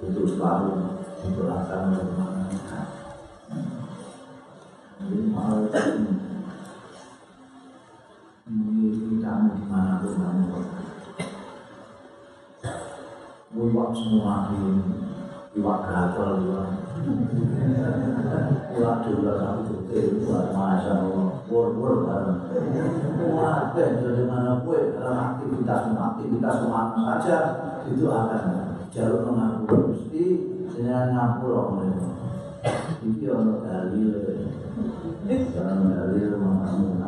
itu 0.00 0.22
selalu 0.24 1.04
didoakan 1.24 1.80
oleh 1.88 2.08
malaikat. 2.12 2.86
Jadi 5.00 5.18
malaikat 5.32 5.86
ini 8.44 9.20
kamu 9.24 9.48
di 9.56 9.64
mana 9.72 10.04
pun 10.04 10.12
kamu 10.20 10.60
Iwak 13.54 13.90
semua 13.96 14.52
ini 14.52 14.72
Iwak 15.56 15.78
gagal 15.88 16.30
Iwak 16.44 16.68
Iwak 18.76 18.96
juga 19.08 19.32
satu 19.40 19.60
putih 19.64 20.20
Iwak 20.20 20.52
Masya 20.52 20.92
Allah 21.00 21.28
Bur-bur 21.48 22.04
bareng 22.04 22.40
Wah, 23.32 23.72
jadi 23.72 24.28
mana 24.28 24.60
gue 24.60 24.80
dalam 25.00 25.16
aktivitas 25.16 25.82
aktivitas 25.96 26.56
mana 26.68 27.16
saja 27.16 27.36
itu 27.88 28.04
akan 28.08 28.42
jalur 28.92 29.32
mengaku 29.32 29.92
mesti 29.92 30.53
dengan 30.74 31.14
ngapura 31.14 31.62
mereka. 31.78 32.08
Iki 33.06 33.24
ono 33.30 33.54
dalil. 33.62 34.12
Karena 35.24 35.74
dalil 35.86 36.36
mengamu 36.36 36.98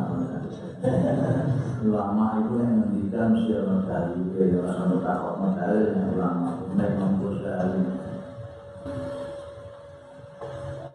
Ulama 1.77 2.41
itu 2.41 2.53
yang 2.57 2.73
mendikan 2.81 3.37
si 3.37 3.53
ono 3.53 3.85
dalil, 3.85 4.33
ya 4.33 4.59
ono 4.65 4.95
takut 5.03 5.53
dalil 5.53 5.93
yang 5.93 6.09
ulama, 6.15 6.49
mereka 6.73 6.97
membus 7.05 7.37
dalil. 7.43 7.85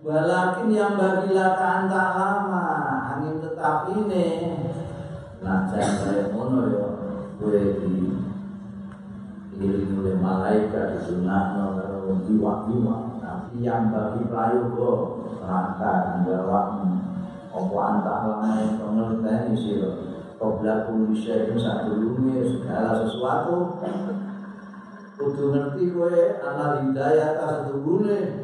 Walakin 0.02 0.74
yang 0.74 0.98
bagilah 0.98 1.54
kanta 1.54 2.04
lama 2.18 2.66
angin 3.14 3.38
tetap 3.38 3.87
ini 3.94 4.50
Nah 5.38 5.62
saya 5.70 6.26
ngono 6.35 6.74
ya 6.74 6.87
Gue 7.38 7.78
di 7.78 8.11
Diri 9.62 9.87
oleh 9.94 10.18
malaikat 10.18 10.98
disunahno 10.98 11.91
karo 12.02 12.18
jiwa-jiwa 12.26 13.22
tapi 13.22 13.62
yang 13.62 13.94
bagi 13.94 14.26
prayoga 14.26 14.92
rangka 15.38 16.26
jawab 16.26 16.66
apa 17.54 17.76
antah 17.78 18.18
lama 18.26 18.58
pengertian 18.74 19.54
sih 19.54 19.78
Kobra 20.42 20.90
kulisya 20.90 21.46
itu 21.46 21.54
satu 21.54 22.02
dunia 22.02 22.42
segala 22.42 22.98
sesuatu 22.98 23.78
Kudu 25.14 25.54
ngerti 25.54 25.94
kowe 25.94 26.18
anak 26.42 26.82
hidayah 26.82 27.70
dunia 27.70 28.42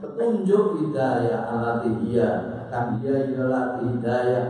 Petunjuk 0.00 0.80
hidayah 0.80 1.44
anak 1.52 1.84
dia 2.00 2.64
Kan 2.72 2.96
dia 2.96 3.28
ialah 3.28 3.84
hidayah 3.84 4.46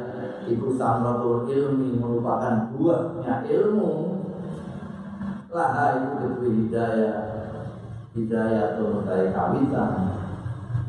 Iku 0.46 0.70
samratul 0.79 1.50
ilmi 1.50 1.98
merupakan 1.98 2.70
buahnya 2.79 3.42
ilmu 3.50 4.22
laha 5.50 5.98
itu 5.98 6.11
kedua 6.14 6.50
hidayah 6.62 7.39
hidayah 8.14 8.75
itu 8.75 8.83
mengenai 8.90 9.31
kawitan 9.31 9.90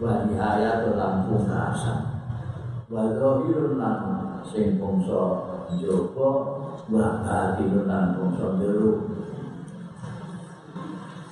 wa 0.02 0.26
nihayah 0.26 0.82
itu 0.82 0.90
lampung 0.98 1.46
rasa 1.46 2.26
wa 2.90 3.14
zahirun 3.14 3.78
lan 3.78 3.98
sing 4.42 4.82
bangsa 4.82 5.24
jaba 5.78 6.30
wa 6.90 7.08
batinun 7.22 7.86
lan 7.86 8.18
bangsa 8.18 8.58
jero. 8.58 8.92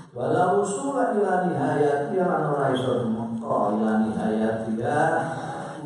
Walau 0.09 0.65
usul 0.65 0.99
ila 0.99 1.47
nihayati 1.47 2.17
lan 2.17 2.43
ora 2.53 2.75
iso 2.75 3.07
mengko 3.07 3.79
ila 3.79 4.03
nihayati 4.03 4.77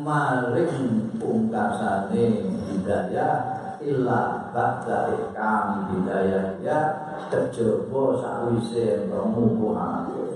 maring 0.04 1.16
pungkasane 1.16 2.24
hidayah 2.68 3.34
illa 3.80 4.52
ba'da 4.52 5.32
kami 5.32 5.78
hidayah 5.96 6.60
ya 6.60 7.03
kejaba 7.30 8.02
sakwise 8.20 9.10
romo 9.10 9.42
kuwi 9.56 9.74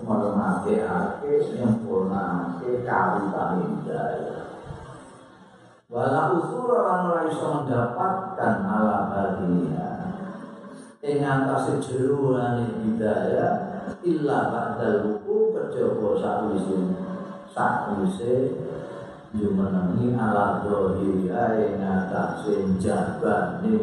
menawa 0.08 0.58
ate 0.64 1.32
sempurna 1.44 2.56
kawu 2.86 3.20
pamindai 3.34 4.24
wala 5.88 6.22
usur 6.36 6.70
lan 6.84 7.00
ora 7.12 7.22
iso 7.28 7.46
mendapatkan 7.54 8.56
ala 8.64 8.96
badinia 9.12 9.88
ing 11.04 11.20
atase 11.24 11.80
jeruane 11.84 12.66
bidaya 12.80 13.48
illa 14.04 14.38
ba'dal 14.52 15.04
wuku 15.04 15.52
kejaba 15.56 16.08
sakwise 16.16 16.78
sakwise 17.52 18.34
Jumanangi 19.28 20.16
ala 20.16 20.64
dohi 20.64 21.28
ayin 21.28 21.84
atas 21.84 22.48
senjabani 22.48 23.76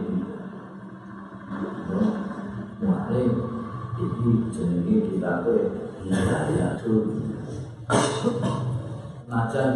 Jumanangi 1.45 2.25
Mane 2.84 3.22
iki 3.96 4.30
jenenge 4.52 4.96
kita 5.16 5.48
tuh 5.48 5.64
hidayah 6.04 6.76
tuh. 6.84 7.24
Najan 9.32 9.74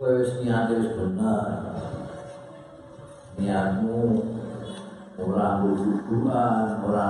kowe 0.00 0.08
wis 0.24 0.40
niate 0.40 0.72
wis 0.80 0.96
bener. 0.96 1.48
Niatmu 3.36 4.24
ora 5.20 5.60
hubungan 5.60 6.80
ora 6.80 7.06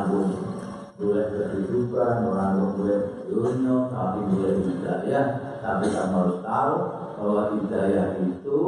boleh 0.94 1.27
kehidupan 1.31 2.14
orang 2.27 2.74
boleh 2.74 3.00
dunia 3.31 3.77
tapi 3.94 4.18
boleh 4.35 4.53
hidayah. 4.66 5.27
Tapi 5.62 5.85
kamu 5.94 6.14
harus 6.18 6.38
tahu 6.42 6.74
bahwa 7.14 7.42
hidayah 7.55 8.18
itu 8.18 8.61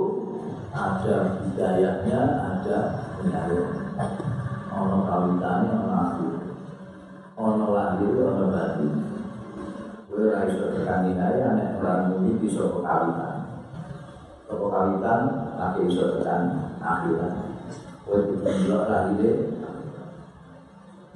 ada 0.70 1.42
hidayahnya 1.42 2.20
ada 2.38 2.78
ono 4.76 5.08
kawitane 5.08 5.68
ono 5.72 5.88
aku 5.96 6.26
ono 7.36 7.66
lahir 7.76 8.16
ono 8.16 8.48
batin 8.48 8.92
kowe 10.08 10.24
ora 10.24 10.48
iso 10.48 10.72
tekan 10.72 11.12
hidayah 11.12 11.52
nek 11.52 11.76
ora 11.84 12.08
muni 12.08 12.40
bisa 12.40 12.64
kawitan 12.64 13.44
Toko 14.48 14.72
kawitan 14.72 15.20
lagi 15.60 15.80
iso 15.84 16.16
tekan 16.16 16.72
akhirat 16.80 17.34
kowe 18.08 18.18
kudu 18.24 18.40
ndelok 18.40 18.88
lahire 18.88 19.30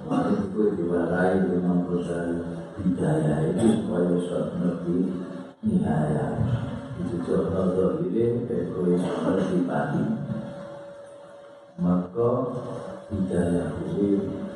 Mari 0.04 0.33
kowe 0.52 0.68
diwarai 0.76 1.40
dengan 1.44 1.88
proses 1.88 2.40
hidayah 2.80 3.52
itu 3.52 3.85
supaya 3.85 4.09
bisa 4.16 4.38
ngerti 4.56 4.96
nihaya. 5.61 6.40
Itu 7.00 7.20
contoh 7.20 8.00
ini 8.09 8.48
kowe 8.72 8.92
ngerti 8.96 9.59
pati. 9.68 10.04
Maka 11.80 12.30
itu 13.09 13.44
dua 13.88 14.49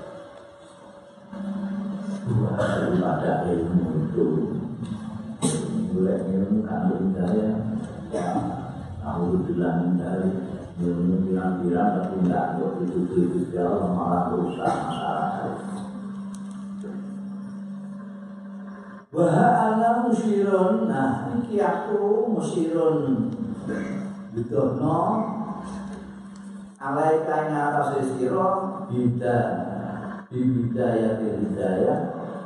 daripada 2.24 3.32
ilmu 3.52 4.08
itu. 4.08 4.28
Mulai 5.94 6.26
ilmu 6.26 6.66
kan 6.66 6.90
hidayah 6.90 7.54
ya 8.10 8.26
bilang 9.46 9.94
dari 9.94 10.30
ilmu 10.82 11.30
pirang-pirang 11.30 11.90
tapi 12.02 12.14
tidak 12.26 12.58
untuk 12.58 13.06
itu 13.06 13.46
itu 13.46 13.54
Allah 13.58 13.90
malah 13.94 14.22
berusaha 14.32 14.74
masyarakat. 14.90 15.54
Wah 19.14 19.38
ala 19.70 19.90
musirun 20.10 20.90
Nah 20.90 21.30
ini 21.30 21.62
aku 21.62 22.34
musirun 22.34 23.30
Bidono 24.34 24.98
Alaika 26.82 27.46
yang 27.46 27.54
atas 27.70 28.02
istiro 28.02 28.82
Bida 28.90 29.38
Bidaya 30.34 31.22
hidayah 31.22 32.00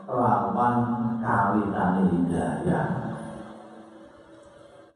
Lawan 0.05 0.77
kawinan 1.25 2.09
hidayah. 2.13 2.87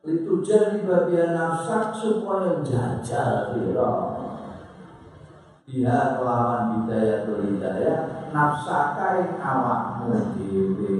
Itu 0.04 0.44
jadi 0.44 0.84
bagian 0.84 1.32
nafsak 1.32 1.96
supaya 1.96 2.60
jajal 2.60 3.56
biro. 3.56 3.92
Dia 5.64 6.20
kelawan 6.20 6.84
hidayah 6.84 7.28
hidayah 7.32 7.98
Nafsakai 8.28 9.40
awakmu 9.40 10.36
dewi 10.36 10.96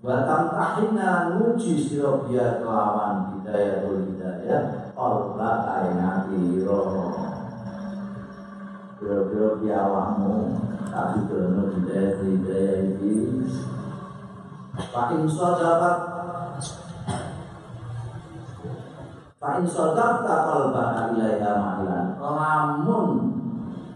Batam 0.00 0.50
tahina 0.54 1.36
nguji 1.36 1.78
siro 1.78 2.26
dia 2.26 2.58
kelawan 2.58 3.38
hidayah 3.38 3.86
hidayah 3.86 4.62
Kolba 4.98 5.50
kaina 5.62 6.26
biro. 6.26 6.82
Biro-biro 6.90 7.29
dia 9.00 9.76
awakmu. 9.80 10.60
Tapi 10.92 11.18
benar 11.24 11.72
hidayah 11.72 12.12
tu 12.20 12.24
hidayah 12.36 12.76
ini. 13.00 13.12
Pak 14.76 15.06
Insya 15.16 15.48
dapat. 15.56 15.96
Fa'in 19.40 19.64
sodar 19.64 20.20
takal 20.20 20.68
baka 20.68 21.16
ilaiha 21.16 21.56
ma'ilan 21.56 22.20
Lamun 22.20 23.08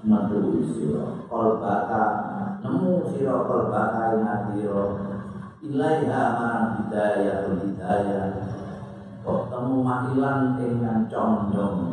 metu 0.00 0.64
siro 0.72 1.20
Kol 1.28 1.60
baka 1.60 2.04
Nemu 2.64 3.12
siro 3.12 3.44
kol 3.44 3.68
baka 3.68 4.16
inadiro 4.16 5.04
Ilaiha 5.60 6.22
marang 6.40 6.68
hidayah 6.80 7.44
hidayah. 7.60 8.40
Kok 9.20 9.52
temu 9.52 9.84
ma'ilan 9.84 10.56
dengan 10.56 11.04
condong 11.12 11.92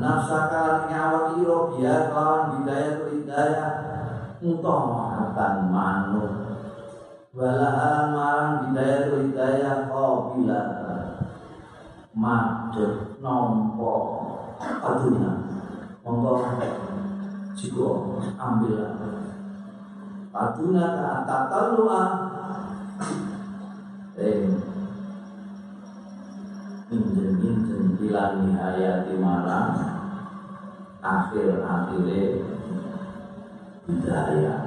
Nafsaka 0.00 0.88
nyawa 0.88 1.36
iro 1.36 1.76
biar 1.76 2.08
kawan 2.08 2.62
hidayah 2.62 3.04
hidayah 3.12 3.72
Mutoh 4.40 5.12
akan 5.12 5.54
manut 5.68 6.32
walahan 7.36 8.16
marang 8.16 8.52
hidayah 8.72 9.12
tu 9.12 9.16
hidayah 9.28 9.76
qabila 9.92 10.62
madhep 12.16 13.20
nampa 13.20 13.94
adunya 14.80 15.32
monggo 16.00 16.42
jiko 17.54 18.16
ambil. 18.40 18.80
Aduna 20.30 21.26
tatalua 21.26 22.02
eh 24.16 24.46
injen-injen 26.90 27.94
bilang 27.94 28.50
nihayati 28.50 29.14
marang 29.22 29.78
akhir-akhirnya 30.98 32.42
hidayah. 33.86 34.60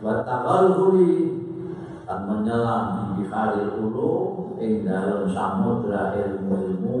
Wa 0.00 0.22
taqalhuli 0.22 1.42
dan 2.06 2.20
menyelam 2.26 2.84
di 3.18 3.26
biharil 3.26 3.70
ulu 3.82 4.12
ing 4.62 4.86
dalam 4.86 5.26
samudra 5.34 6.14
ilmu-ilmu. 6.14 6.98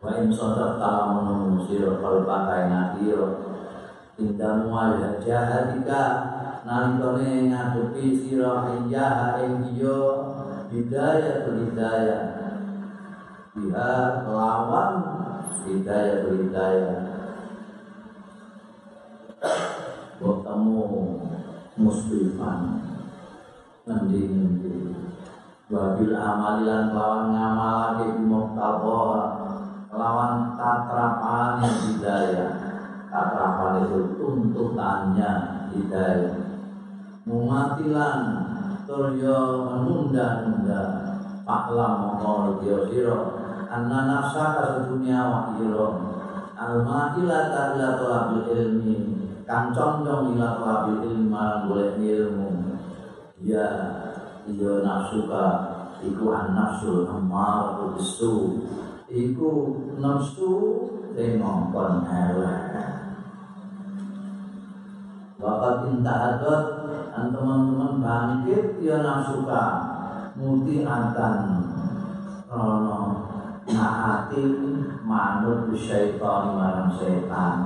Wa 0.00 0.10
in 0.24 0.32
sadaqta 0.32 0.88
lamun 0.88 1.68
sira 1.68 2.00
qalbaka 2.00 2.68
nadira 2.72 3.28
inda 4.16 4.64
mual 4.64 5.20
jahadika 5.20 6.04
nalikane 6.70 7.50
ngadepi 7.50 8.14
sira 8.14 8.70
hijah 8.70 9.42
ing 9.42 9.74
hidayah 10.70 11.50
hidayah 11.50 12.22
biha 13.58 13.94
lawan 14.30 14.94
hidayah 15.66 16.30
hidayah 16.30 16.98
bertemu 20.22 20.86
muslimah 21.74 22.86
nanti 23.82 24.30
wabil 25.66 26.14
amalilan 26.14 26.94
lawan 26.94 27.34
ngamalake 27.34 28.14
bimuktaba 28.14 29.02
lawan 29.90 30.54
tatrapan 30.54 31.66
hidayah. 31.66 32.52
Tatrapan 33.10 33.90
itu 33.90 34.22
tuntutannya 34.22 35.30
hidayah 35.74 36.49
mumatilan. 37.24 38.22
Turyo 38.84 39.70
menunda-nunda. 39.70 40.82
Paklam 41.46 41.92
mongkol 42.02 42.62
dia 42.62 42.78
siro 42.90 43.38
anna 43.70 44.06
nafsaka 44.06 44.82
sedunia 44.82 45.30
wa 45.30 45.40
ila 47.18 47.38
talabil 47.54 48.46
ilmi. 48.50 48.98
Kang 49.46 49.70
condong 49.74 50.34
ila 50.34 50.58
golek 51.66 51.98
ilmu. 51.98 52.76
Ya 53.40 53.66
iya 54.50 54.72
nafsuka 54.84 55.46
iku 56.00 56.32
an 56.32 56.56
nafsul 56.56 57.04
ammar 57.06 57.94
bisu 57.96 58.64
iku 59.10 59.76
nafsu 60.00 60.50
sing 61.12 61.42
ngongkon 61.42 62.06
elek 62.08 62.60
Bapak 65.40 65.88
intahadat 65.88 66.62
dan 67.08 67.32
teman-teman 67.32 68.04
bangkit 68.04 68.76
ya 68.84 69.00
nafsuka. 69.00 69.64
Muti 70.36 70.84
akan 70.84 71.36
krono 72.44 73.00
naati 73.64 74.44
manut 75.00 75.72
syaitan 75.72 76.44
marang 76.52 76.92
setan. 76.92 77.56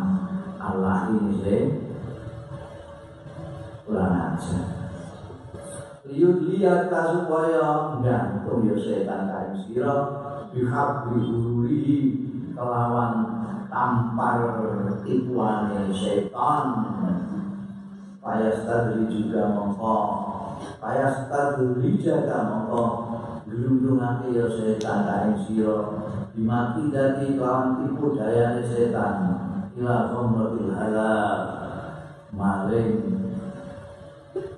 Allah 0.62 1.10
ini 1.10 1.34
se 1.42 1.56
kurang 3.84 4.16
aja 4.16 4.84
liut 6.08 6.40
lihat 6.46 6.88
supaya 6.88 7.98
gantung 8.00 8.64
ya 8.64 8.76
setan 8.78 9.28
kain 9.28 9.52
sira 9.66 9.96
bihak 10.54 11.10
bihuri 11.10 11.92
kelawan 12.54 13.12
tampar 13.68 14.40
tipuane 15.02 15.90
setan 15.90 16.66
Payastadri 18.24 19.04
juga 19.12 19.52
mongko. 19.52 19.96
Payastadri 20.80 22.00
jaga 22.00 22.48
mongko. 22.48 22.84
Gelundungake 23.44 24.32
ya 24.32 24.48
setan 24.48 25.04
kain 25.04 25.36
sira. 25.44 26.00
Dimati 26.32 26.88
dadi 26.88 27.36
kawan 27.36 27.84
tipu 27.84 28.16
dayane 28.16 28.64
setan. 28.64 29.14
Ila 29.76 30.08
ghamratil 30.08 30.72
halal 30.72 31.40
maling. 32.32 33.14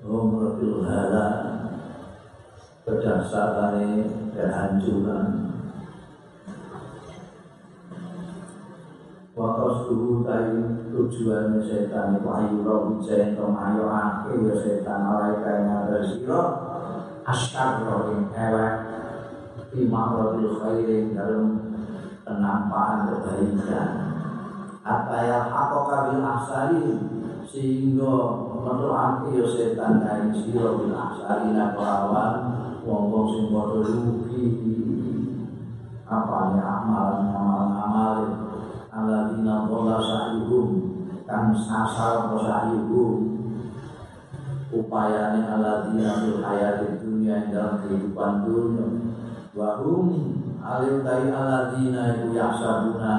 Umratul 0.07 0.87
hala 0.87 1.26
berdasarkan 2.87 4.07
kehancuran 4.31 5.55
Wakas 9.37 9.92
dulu 9.92 10.25
tadi 10.25 10.64
tujuan 10.88 11.61
setan 11.61 12.16
itu 12.16 12.25
ayu 12.25 12.64
roh 12.64 12.88
bijain 12.88 13.37
tong 13.37 13.53
ayo 13.53 13.85
ake 13.85 14.33
ya 14.49 14.57
setan 14.57 15.12
alai 15.12 15.44
kaya 15.44 15.61
ngadar 15.68 16.01
siro. 16.09 16.42
Askar 17.20 17.85
roh 17.85 18.16
yang 18.16 18.33
elek 18.33 18.75
Imam 19.77 20.16
Rabil 20.16 20.57
Khairin 20.57 21.12
dalam 21.12 21.68
penampakan 22.25 23.12
kebaikan. 23.12 23.90
Apa 24.81 25.16
ya 25.29 25.53
aku 25.53 25.79
kabil 25.85 26.25
asali 26.25 26.85
sehingga 27.44 28.40
menurut 28.40 29.37
ya 29.37 29.44
setan 29.44 30.01
kain 30.01 30.33
siro 30.33 30.81
bil 30.81 30.96
asali 30.96 31.53
nak 31.53 31.77
lawan 31.77 32.35
wong-wong 32.88 33.29
sing 33.29 33.53
padha 33.53 33.85
rugi. 33.85 34.49
Apa 36.09 36.57
ya 36.57 36.64
amalan 36.88 37.37
amalan 37.37 37.72
amalan 37.85 38.45
alladzina 39.06 39.70
dhalla 39.70 39.96
sa'yuhum 40.02 40.68
kang 41.22 41.54
sasar 41.54 42.26
sa'yuhum. 42.34 43.38
Upayane 44.74 45.46
alladzina 45.46 46.26
fil 46.26 46.42
hayati 46.42 46.98
dunia 46.98 47.46
dalam 47.54 47.86
kehidupan 47.86 48.42
dunia. 48.42 48.86
Wa 49.54 49.78
hum 49.78 50.10
alim 50.58 51.06
dari 51.06 51.30
alladzina 51.30 52.18
iku 52.18 52.34
yasabuna 52.34 53.14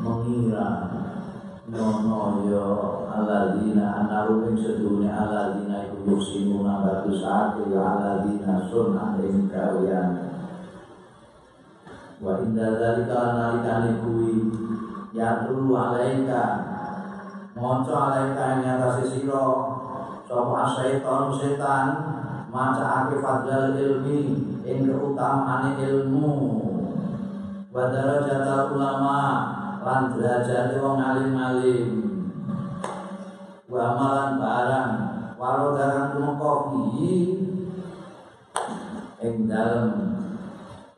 mengira 0.00 0.88
nono 1.68 2.48
yo 2.48 2.66
alladzina 3.12 4.02
anaru 4.02 4.50
ing 4.50 4.56
sedunia 4.56 5.14
alladzina 5.14 5.92
iku 5.92 6.16
bagus 6.82 7.22
ati 7.22 7.70
ya 7.70 7.82
alladzina 7.84 8.66
sunnah 8.66 9.20
ing 9.20 9.46
kawiyan 9.46 10.41
wa 12.22 12.38
inda 12.38 12.78
dzalika 12.78 13.34
nalikane 13.34 13.98
kuwi 13.98 14.34
ya 15.10 15.42
dulu 15.42 15.74
alaika. 15.74 16.42
Maca 17.58 17.94
alaika 18.14 18.62
ing 18.62 18.64
atase 18.64 19.04
sira. 19.10 19.46
Sapa 20.24 20.70
setan 20.78 21.34
setan 21.34 21.86
maca 22.54 22.84
ake 23.04 23.18
fadlal 23.18 23.74
ilmi 23.74 24.18
ing 24.62 24.78
keutamaane 24.86 25.82
ilmu. 25.82 26.30
Wa 27.74 27.90
darajat 27.90 28.70
ulama 28.70 29.18
lan 29.82 30.14
derajat 30.14 30.78
wong 30.78 31.02
alim-alim. 31.02 31.90
Wa 33.66 33.98
amalan 33.98 34.30
barang 34.38 34.90
walau 35.42 35.74
darang 35.74 36.14
tumengko 36.14 36.54
ing 39.22 39.50
dalem 39.50 40.21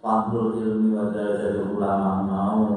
Fadlul 0.04 0.60
ilmi 0.60 0.92
wa 0.92 1.08
darajat 1.08 1.64
ulama 1.64 2.28
mau 2.28 2.76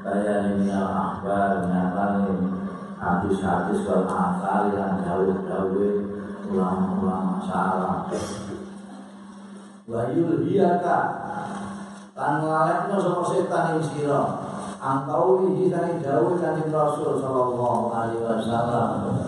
Bayani 0.00 0.64
minal 0.64 0.88
akhbar 0.88 1.68
Nyatani 1.68 2.56
hadis-hadis 2.96 3.84
wal 3.84 4.08
asal 4.08 4.72
yang 4.72 5.04
jauh-jauh 5.04 6.08
ulama-ulama 6.48 7.44
salah 7.44 8.08
Wa 9.84 10.08
yulhiyaka 10.08 10.96
Lan 12.16 12.46
ngalekno 12.46 12.96
sapa 12.96 13.22
setan 13.26 13.64
ing 13.74 13.82
sira. 13.84 14.22
Angkau 14.78 15.42
lihi 15.42 15.66
sangi 15.66 15.98
dawuh 15.98 16.38
kanjeng 16.38 16.70
Rasul 16.70 17.18
sallallahu 17.18 17.90
alaihi 17.90 18.22
wasallam. 18.22 19.18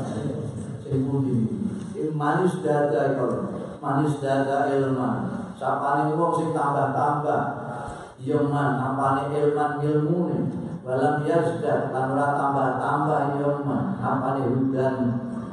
Pundi? 0.87 1.51
Manis 2.15 2.63
dada 2.63 3.19
manis 3.83 4.23
dada 4.23 4.71
ilmu 4.71 5.46
sapane 5.57 6.13
wong 6.13 6.33
sing 6.37 6.49
tambah-tambah 6.53 7.43
ilman 8.21 8.71
apane 8.77 9.23
ilman 9.33 9.73
ilmune. 9.81 10.41
Walam 10.87 11.27
yazdat 11.27 11.91
lan 11.91 12.15
ora 12.15 12.39
tambah-tambah 12.39 13.21
ilman 13.43 13.85
apane 13.99 14.45
hudan 14.55 14.97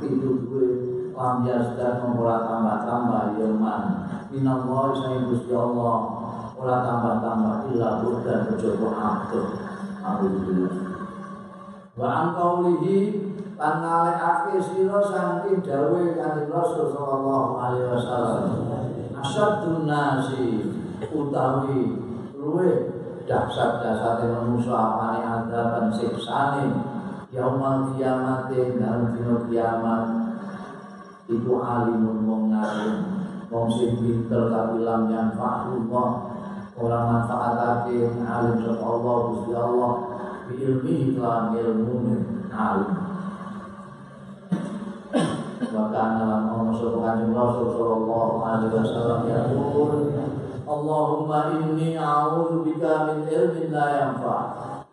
itu 0.03 0.29
gue 0.45 0.69
lam 1.15 1.41
yazdat 1.47 2.03
ora 2.03 2.45
tambah-tambah 2.45 3.39
ilman 3.41 3.83
minallah 4.29 4.93
sing 4.93 5.25
Gusti 5.31 5.55
Allah 5.55 5.97
ora 6.53 6.75
tambah-tambah 6.85 7.55
illa 7.73 7.89
hudan 8.03 8.39
kejaba 8.53 8.89
atur. 8.93 9.47
Alhamdulillah. 10.03 10.75
Wa 11.95 12.07
angkaulihi 12.27 12.97
lan 13.57 13.75
ngalekake 13.79 14.59
sira 14.59 14.99
saking 15.01 15.63
dawuh 15.63 16.13
kanjeng 16.13 16.51
Rasul 16.51 16.91
sallallahu 16.91 17.51
alaihi 17.57 17.89
wasallam 17.89 18.92
asyadun 19.23 19.88
nasi 19.88 20.67
utawi 21.07 21.95
luwe 22.36 22.91
dahsyat 23.23 23.79
dasate 23.79 24.27
manusa 24.27 24.75
apane 24.75 25.23
adaban 25.23 25.88
siksane. 25.95 26.67
Yaumal 27.33 27.97
kiamat 27.97 28.53
dalam 28.53 29.17
dina 29.17 29.41
kiamat 29.49 30.05
iku 31.25 31.65
alimun 31.65 32.29
wong 32.29 32.43
ngalim 32.53 32.93
wong 33.49 33.65
sing 33.73 33.97
pinter 33.97 34.53
tapi 34.53 34.86
lam 34.86 35.09
yang 35.09 35.33
fa'ullah 35.33 36.09
ora 36.77 36.99
manfaatake 37.09 38.12
alim 38.21 38.55
sapa 38.62 38.86
Allah 38.86 39.15
Gusti 39.33 39.51
Allah 39.57 39.93
bi 40.45 40.53
ilmi 40.62 41.17
lan 41.17 41.57
ilmu 41.57 41.95
alim 42.53 42.91
Allahumma 50.63 51.39
inni 51.59 51.97
a'udzu 51.97 52.63
bika 52.63 52.93
min 53.09 53.27
ilmin 53.27 53.67
la 53.73 53.86
yanfa. 53.99 54.38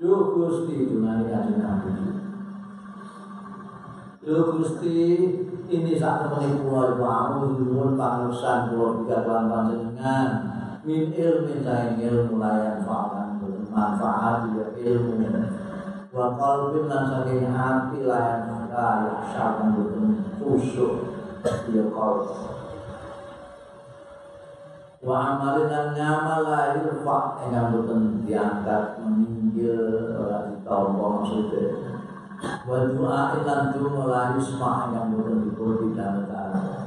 Duh 0.01 0.35
Gusti 0.35 0.89
kanjeng 0.89 1.61
Nabi. 1.61 1.93
Duh 4.25 4.45
Gusti 4.57 4.99
ini 5.71 5.93
saat 5.95 6.27
temani 6.27 6.65
kula 6.65 6.97
iku 6.97 7.05
a'udzu 7.07 7.63
nuwun 7.71 7.95
pangersan 7.95 8.75
kula 8.75 9.05
bika 9.05 9.17
kelan 9.23 9.47
panjenengan 9.53 10.29
min 10.83 11.13
ilmin 11.13 11.61
saing 11.63 12.01
ilmu 12.01 12.41
manfaat 13.71 14.51
ya 14.57 14.67
ilmu 14.75 15.15
wa 16.11 16.35
qalbin 16.35 16.91
lan 16.91 17.05
saking 17.07 17.47
hati 17.55 18.03
la 18.03 18.43
yanfa 18.71 19.35
ya 19.43 19.67
boten 19.75 20.07
khusyuk 20.39 20.95
ya 21.75 21.85
qalb 21.91 22.31
wa 25.01 25.17
amalin 25.35 25.67
lan 25.73 25.87
ngamal 25.97 26.43
la 26.47 26.61
yurfa. 26.79 27.19
Ingkang 27.49 27.69
boten 27.75 28.01
diangkat 28.23 29.01
meninggal 29.03 30.15
ora 30.23 30.39
ditampa 30.53 31.05
maksudnya. 31.19 31.67
Wa 32.69 32.87
doa 32.87 33.43
lan 33.43 33.75
donga 33.75 34.05
la 34.07 34.23
yusma 34.37 34.93
ingkang 34.93 35.09
boten 35.19 35.37
dipun 35.51 35.97
taala 35.97 36.81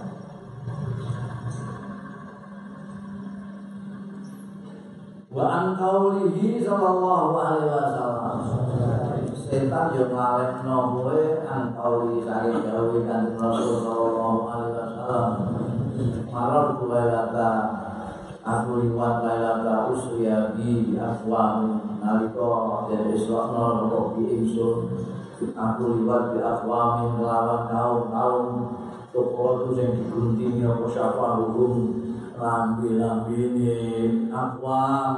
wa 5.33 5.49
an 5.49 5.65
qaulihi 5.73 6.61
sallallahu 6.61 7.33
alaihi 7.33 7.65
wasallam 7.73 9.12
setan 9.53 9.93
yo 9.93 10.09
ngalekno 10.09 10.77
kowe 10.97 11.21
an 11.45 11.77
qauli 11.77 12.25
sari 12.25 12.57
gawe 12.57 12.97
kan 13.05 13.37
Rasul 13.37 13.85
sallallahu 13.85 14.49
alaihi 14.49 14.73
wasallam. 14.73 15.29
Maror 16.33 16.67
kulailata 16.81 17.51
aku 18.41 18.81
liwat 18.81 19.21
lailata 19.21 19.93
usriya 19.93 20.57
bi 20.57 20.97
afwam 20.97 21.85
nalika 22.01 22.89
den 22.89 23.13
iswakno 23.13 23.85
nopo 23.85 24.17
bi 24.17 24.41
ingsun 24.41 24.77
aku 25.37 26.01
liwat 26.01 26.33
bi 26.33 26.39
afwam 26.41 27.21
lawan 27.21 27.69
kaum-kaum. 27.69 28.47
Toko 29.13 29.69
itu 29.69 29.77
yang 29.77 29.93
digunting 29.93 30.65
apa 30.65 30.89
siapa 30.89 31.37
hukum 31.37 32.01
lambi-lambi 32.33 33.37
ini 33.37 33.77
akwam 34.33 35.13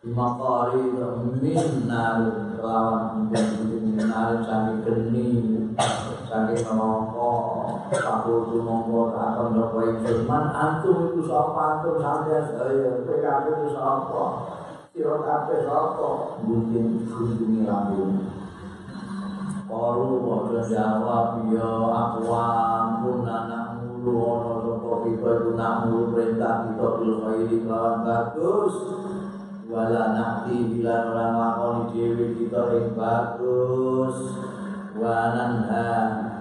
maqarida 0.00 1.28
min 1.36 1.84
nar 1.84 2.24
lawan 2.56 3.28
menjadi 3.28 4.00
nar 4.00 4.40
cari 4.40 4.80
geni 4.80 5.28
cari 6.24 6.56
samongko 6.56 7.32
aku 7.92 8.48
tu 8.48 8.64
monggo 8.64 9.12
apa 9.12 9.52
ndopo 9.52 10.00
firman 10.00 10.56
antum 10.56 11.12
itu 11.12 11.28
sapa 11.28 11.84
antum 11.84 12.00
sampeyan? 12.00 12.48
Saya 12.48 13.04
PKB 13.04 13.44
itu 13.52 13.68
sapa? 13.76 14.24
Sira 14.96 15.20
kabe 15.20 15.68
sapa? 15.68 16.08
Mungkin 16.48 17.04
kunjungi 17.04 17.68
rabi 17.68 18.24
Kalau 19.68 20.16
waktu 20.24 20.64
jawab 20.64 21.44
ya 21.52 21.70
aku 21.92 22.24
ampun 22.32 23.28
anak 23.28 23.84
mulu 23.84 24.16
ono 24.16 24.52
sopo 24.64 25.04
kita 25.04 25.44
itu 25.44 25.50
nak 25.60 25.86
mulu 25.86 26.16
perintah 26.16 26.72
kita 26.72 26.86
pilih 26.96 27.18
kiri 27.20 27.58
kawan 27.68 28.00
bagus. 28.00 28.74
Wala 29.70 30.18
nakti 30.18 30.66
bila 30.66 31.14
orang 31.14 31.34
lakoni 31.38 31.82
dhewe 31.94 32.26
kita 32.34 32.74
ing 32.74 32.98
bagus. 32.98 34.34
Wa 34.98 35.30
nanha 35.30 35.88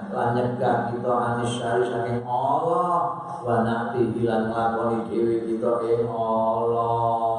lan 0.09 0.35
kita 0.57 1.13
anis 1.13 1.53
syari 1.61 1.85
saking 1.85 2.25
Allah. 2.25 3.21
Wa 3.45 3.61
nakti 3.61 4.09
bilan 4.17 4.49
nglakoni 4.49 5.05
dhewe 5.13 5.45
kita 5.45 5.71
ing 5.85 6.09
Allah. 6.09 7.29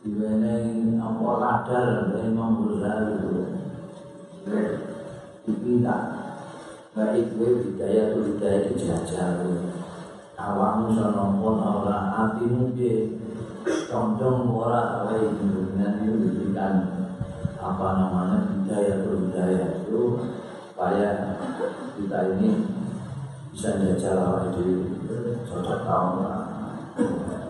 Diwenehi 0.00 0.96
apa? 0.96 1.28
Ladar 1.36 2.16
Imam 2.24 2.64
Ghazali 2.64 3.20
Iki 5.44 5.84
tak 5.84 6.29
Baik 7.00 7.32
gue 7.32 7.64
hidayah 7.64 8.12
tuh 8.12 8.28
hidayah 8.28 8.60
dijajal 8.68 9.40
Awakmu 10.36 10.92
sonompon 10.92 11.56
ora 11.56 12.12
hatimu 12.12 12.76
dia 12.76 13.08
Condong 13.88 14.52
ora 14.52 15.08
dengan 15.08 15.96
itu 16.04 16.28
diberikan 16.28 16.74
Apa 17.56 17.88
namanya 17.96 18.52
hidayah 18.52 19.00
tuh 19.00 19.16
hidayah. 19.16 19.80
Itu 19.80 20.28
Supaya 20.68 21.40
kita 21.96 22.36
ini 22.36 22.68
bisa 23.48 23.80
jajal 23.80 24.20
awal 24.20 24.52
di 24.60 24.68
cocok 25.48 25.80
tahun 25.88 26.12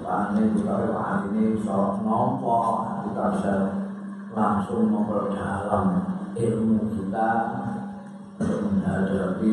Panen 0.06 0.46
kita 0.54 0.94
hari 0.94 1.26
ini 1.34 1.58
soal 1.66 2.06
nompo 2.06 2.86
kita 3.02 3.24
bisa 3.34 3.54
langsung 4.30 4.94
memperdalam 4.94 5.86
ilmu 6.38 6.86
kita 6.94 7.30
menghadapi 8.40 9.52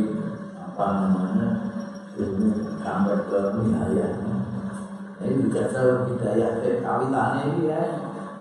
apa 0.55 0.85
namanya 0.88 1.49
ilmu 2.15 2.49
sampai 2.79 3.19
ke 3.27 3.39
wilayah. 3.59 4.11
Ini 5.17 5.43
juga 5.43 5.61
selalu 5.67 6.15
hidayah 6.15 6.51
kawitannya 6.79 7.41
ini 7.51 7.63
ya. 7.67 7.83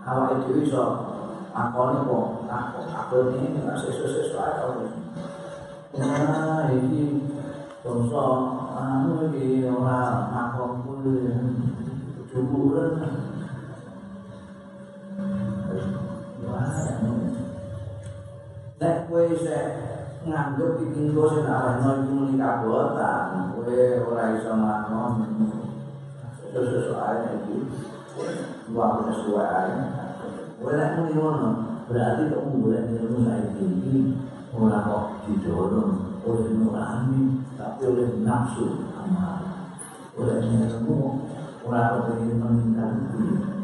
Awal 0.06 0.46
itu 0.46 0.62
bisa 0.62 0.82
akoni 1.50 2.06
kok 2.06 2.26
aku 2.46 2.80
aku 2.86 3.16
ini 3.34 3.58
sesuatu 3.74 4.06
sesuatu. 4.06 4.86
Nah 5.98 6.70
ini 6.70 7.26
bangsa 7.82 8.26
anu 8.76 9.32
iki 9.34 9.66
ora 9.66 10.30
makomku 10.30 11.00
juburan 12.30 12.94
Nek 18.76 19.08
kowe 19.08 19.24
isih 19.32 20.05
nganggep 20.26 20.82
iki 20.82 21.00
engko 21.06 21.30
sing 21.30 21.46
arahno 21.46 22.02
iku 22.02 22.10
muni 22.10 22.34
kabotan, 22.34 23.54
kowe 23.54 23.78
ora 24.10 24.24
iso 24.34 24.50
nglakon 24.58 25.12
sesuatu 26.50 26.94
ae 26.98 27.22
iki. 27.38 27.56
Sesuatu 28.66 29.32
ae. 29.38 29.70
Kowe 30.58 30.72
nek 30.74 30.90
muni 30.98 31.14
ngono, 31.14 31.48
berarti 31.86 32.22
kok 32.34 32.42
golek 32.58 32.90
ilmu 32.90 33.18
saiki 33.22 33.64
iki 33.70 33.96
ora 34.50 34.82
kok 34.82 35.04
didorong 35.30 36.18
oleh 36.26 36.50
nurani, 36.58 37.46
tapi 37.54 37.82
oleh 37.86 38.08
nafsu 38.26 38.82
amal. 38.98 39.46
Oleh 40.18 40.42
ilmu 40.42 41.22
ora 41.62 42.02
kok 42.02 42.18
ingin 42.18 42.42
meningkatkan 42.42 43.54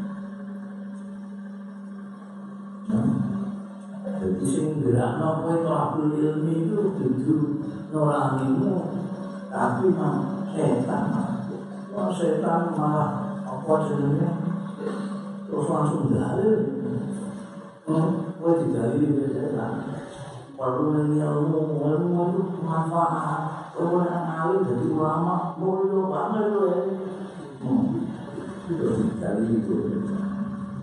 Jadi 4.02 4.42
sing 4.42 4.82
gerakno 4.82 5.46
kowe 5.46 5.62
tolakul 5.62 6.10
ilmi 6.18 6.66
itu 6.66 6.90
dudu 6.98 7.62
nuranimu 7.94 8.98
tapi 9.46 9.94
mah 9.94 10.42
setan. 10.50 11.06
Wah 11.94 12.10
setan 12.10 12.74
malah 12.74 13.38
apa 13.46 13.72
jenenge 13.86 14.30
terus 15.46 15.70
langsung 15.70 16.10
dalil. 16.10 16.82
Hmm, 17.86 18.34
kowe 18.42 18.58
didalili 18.58 19.22
setan. 19.30 19.94
Perlu 20.58 21.06
ilmu, 21.14 21.78
ilmu 21.78 22.22
itu 22.34 22.42
manfaat. 22.58 23.70
Kowe 23.70 24.02
yang 24.02 24.26
alim 24.26 24.66
jadi 24.66 24.86
ulama, 24.98 25.54
mulia 25.62 26.02
banget 26.10 26.44
loh 26.50 26.66
ya. 26.74 26.78
Hmm. 27.62 28.02
Terus 28.66 28.98
didalili 29.14 29.62
itu. 29.62 29.74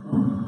Hmm. 0.08 0.40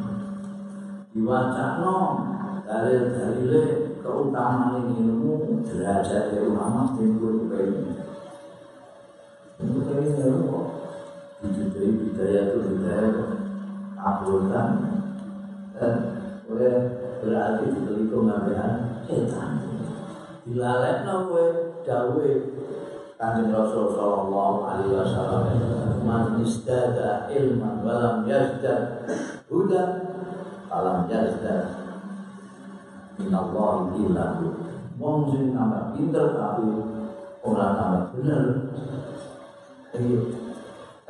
Dalil-dalile 2.72 4.00
keutamaan 4.00 4.96
ilmu 4.96 5.60
derajat 5.68 6.40
ulama 6.40 6.96
timbul 6.96 7.52
ini. 7.52 8.00
Timbul 9.60 9.92
ini 9.92 10.16
ilmu 10.16 10.60
dijudui 11.44 12.00
budaya 12.00 12.48
itu 12.48 12.58
budaya 12.64 13.08
abulkan 14.00 14.70
dan 15.76 15.96
oleh 16.48 16.76
berarti 17.20 17.76
diteliko 17.76 18.24
ngabehan 18.24 19.04
setan. 19.04 19.68
Dilalekno 20.48 21.28
kowe 21.28 21.46
dawe 21.84 22.30
Kanjeng 23.20 23.52
Rasul 23.52 24.00
sallallahu 24.00 24.64
alaihi 24.64 24.96
wasallam 24.96 25.44
man 26.08 26.40
istada 26.40 27.28
ilman 27.36 27.84
walam 27.84 28.24
yazdad 28.24 29.04
hudan 29.52 30.08
alam 30.72 31.12
yazdad 31.12 31.81
minallah 33.20 33.92
illahu 33.96 34.48
wong 35.02 35.20
sing 35.34 35.52
tambah 35.52 35.98
pinter 35.98 36.38
tapi 36.38 36.68
ora 37.42 37.68
tambah 37.76 38.04
bener 38.16 38.44
iki 39.98 40.16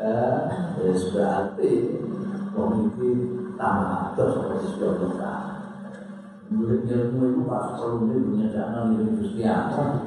eh 0.02 0.38
wis 0.82 1.14
berarti 1.14 1.72
wong 2.58 2.89
iki 2.89 3.10
tambah 3.60 3.89
atur 4.16 4.28
seperti 4.34 4.66
sudah 4.74 5.52
Murid 6.52 6.84
ilmu 6.84 7.32
itu 7.32 7.41
pas 7.47 7.80
perlu 7.80 8.12
dia 8.12 8.20
punya 8.28 9.52
Allah. 9.72 10.04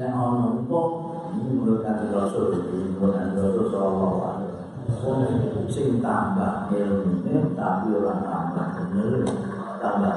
Yang 0.00 0.12
orang 0.16 0.64
umpam 0.64 0.88
ini 1.36 1.60
menurut 1.60 1.84
kata 1.84 2.08
Rasul, 2.08 2.56
menurut 2.96 3.12
kata 3.12 3.36
Rasul 3.44 3.68
Sallallahu 3.68 4.18
Alaihi 4.24 4.48
Wasallam. 4.88 5.68
Sing 5.68 6.00
tambah 6.00 6.72
ilmu 6.72 7.52
tapi 7.52 7.88
orang 7.92 8.20
tambah 8.24 8.66
bener, 8.96 9.28
tambah 9.76 10.16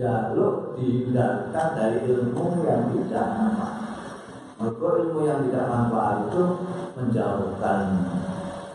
jaluk 0.00 0.80
dihindarkan 0.80 1.68
dari 1.76 2.08
ilmu 2.08 2.64
yang 2.64 2.88
tidak 2.88 3.26
manfaat. 3.36 3.76
Maka 4.56 4.88
ilmu 5.04 5.20
yang 5.28 5.44
tidak 5.44 5.68
manfaat 5.68 6.16
itu 6.32 6.44
menjauhkan 6.96 7.80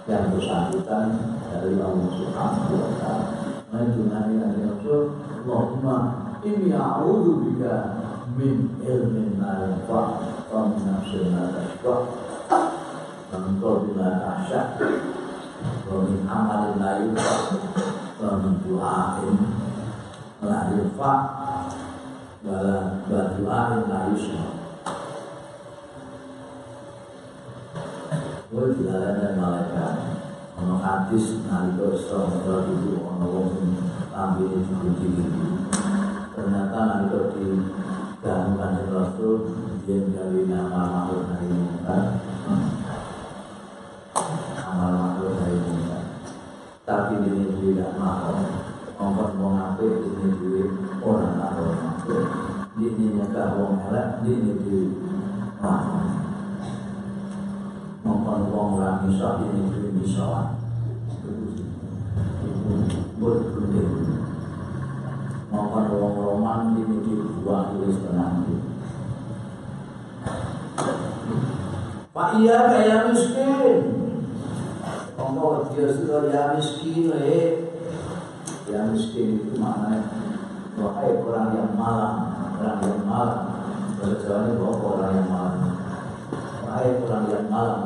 yang 0.06 0.30
bersangkutan 0.30 1.06
dari 1.50 1.82
Allah 1.82 2.10
Subhanahu 2.14 2.74
wa 2.78 2.92
taala. 3.02 3.28
Menjunani 3.74 4.34
Nabi 4.38 4.60
Rasul, 4.70 5.02
Allahumma 5.42 5.98
inni 6.46 6.70
a'udzu 6.70 7.32
bika 7.50 7.74
min 8.38 8.78
ilmin 8.86 9.42
la 9.42 9.66
yanfa' 9.66 10.06
wa 10.54 10.60
min 10.70 10.80
nafsin 10.86 11.34
la 11.34 11.50
tashfa' 11.50 12.02
wa 12.54 13.36
min 13.42 13.54
qalbin 13.58 13.98
la 13.98 14.10
tahsha' 14.22 14.78
wa 15.90 15.96
min 16.06 16.22
amalin 16.30 16.78
la 16.78 16.94
wa 18.22 18.30
min 18.46 18.54
du'ain 18.62 19.65
la 20.46 20.72
yufa 20.78 21.14
wala 22.46 22.78
badu'ain 23.10 23.82
la 23.90 24.00
yusma 24.14 24.46
Kowe 28.56 28.72
dilalene 28.72 29.36
malaikat. 29.36 29.96
Ono 30.56 30.80
hadis 30.80 31.44
itu 31.44 32.94
ono 33.04 33.26
wong 33.28 33.48
sing 33.52 33.76
tampile 34.16 34.64
dipuji 34.64 35.12
ternyata 36.32 36.80
nalika 36.88 37.36
di 37.36 37.48
dalam 38.24 38.56
kanjeng 38.56 38.92
Rasul 38.96 39.36
dia 39.84 40.08
gawe 40.08 40.40
nama 40.48 40.82
makhluk 40.88 41.24
hari 41.36 41.48
muka 41.52 41.98
amal 44.72 44.92
makhluk 44.96 45.36
muka 45.68 46.00
tapi 46.88 47.14
ini 47.28 47.44
tidak 47.60 47.92
mau 48.00 48.65
ngomong 48.96 49.36
wong 49.36 49.56
apik 49.60 50.08
ini 50.08 50.28
duwe 50.40 50.64
ora 51.04 51.36
karo 51.36 51.68
ini 52.80 53.20
nyegah 53.20 53.60
wong 53.60 53.92
elek 53.92 54.24
duwe 54.24 54.82
makhluk 55.60 56.08
ngomong 58.08 58.44
wong 58.56 58.70
ora 58.80 59.04
bisa 59.04 59.44
ini 59.44 59.62
duwe 59.68 59.90
bisa. 60.00 60.56
Buat 63.16 63.40
penting 63.56 63.92
maupun 65.52 65.86
wong 65.92 66.16
roman 66.20 66.76
ini 66.80 67.00
dibuang 67.04 67.76
tulis 67.76 68.00
tenang. 68.00 68.44
Pak 72.16 72.30
iya 72.40 72.58
kayak 72.72 73.12
miskin. 73.12 73.78
Ngomong 75.16 75.72
dia 75.72 75.88
sudah 75.96 76.28
ya 76.28 76.44
miskin 76.56 77.12
eh 77.12 77.65
Ya 78.76 78.84
miskin 78.92 79.40
itu 79.40 79.56
maknanya 79.56 80.04
Wahai 80.76 81.16
orang 81.24 81.56
yang 81.56 81.72
malam 81.80 82.16
Orang 82.60 82.84
yang 82.84 83.08
Jawa 84.20 84.52
ini 84.52 84.60
bahwa 84.60 84.76
orang 85.00 85.12
yang 85.16 85.30
malam 85.32 85.56
Wahai 86.60 86.92
orang 87.00 87.24
yang 87.32 87.48
malam 87.48 87.82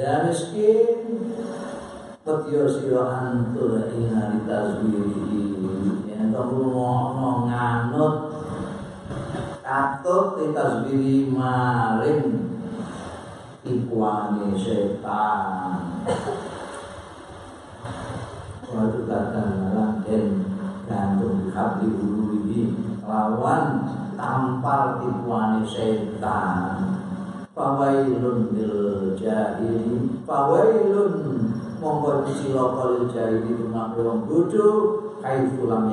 Ya 0.00 0.24
miskin 0.24 0.96
Petio 2.24 2.64
siro 2.72 3.04
antul 3.04 3.76
ina 4.00 4.40
ditazwiri 4.40 5.20
Yang 6.08 6.28
kamu 6.32 6.72
nganut. 7.52 8.16
Katut 9.60 10.40
ditazwiri 10.40 11.28
maring 11.28 12.48
Ipuani 13.68 14.56
setan 14.56 16.00
Waktu 18.70 19.00
kadang 19.10 19.74
dan 20.06 20.24
gantung 20.86 21.50
kabli 21.50 21.90
ini 21.90 22.70
lawan 23.02 23.82
tampar 24.14 25.02
tipuani 25.02 25.66
setan. 25.66 27.00
Fawailun 27.50 28.54
lil 28.54 29.12
jahili 29.18 30.22
Fawailun 30.24 31.12
Mongko 31.76 32.24
cilaka 32.30 32.82
lil 32.94 33.04
jahili 33.10 33.52
Rumah 33.52 33.92
wong 33.98 34.24
bodoh 34.24 34.76
Kaifu 35.20 35.68
lam 35.68 35.92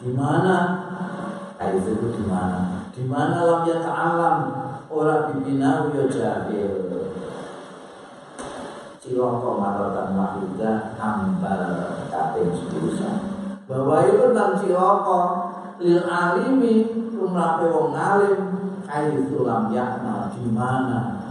Di 0.00 0.10
mana? 0.16 0.56
Kaifu 1.60 1.92
itu 1.92 2.08
di 2.16 2.24
mana? 2.24 2.88
Di 2.88 3.02
mana 3.04 3.36
lam 3.42 3.60
yata'alam 3.68 4.36
Ora 4.88 5.28
bibina 5.28 5.92
ya 5.92 6.08
jahil 6.08 6.89
Cilaka 9.10 9.50
marotan 9.58 10.14
wahidah 10.14 10.94
Ambal 11.02 11.62
kaping 12.14 12.54
sepulusan 12.54 13.18
Bahwa 13.66 14.06
itu 14.06 14.30
dan 14.30 14.54
cilaka 14.62 15.20
Lil 15.82 16.06
alimi 16.06 16.86
Rumah 17.18 17.58
wong 17.58 17.90
alim 17.90 18.40
Kaifu 18.90 19.46
lam 19.46 19.70
yakmal 19.70 20.34
di 20.34 20.50
mana? 20.50 21.22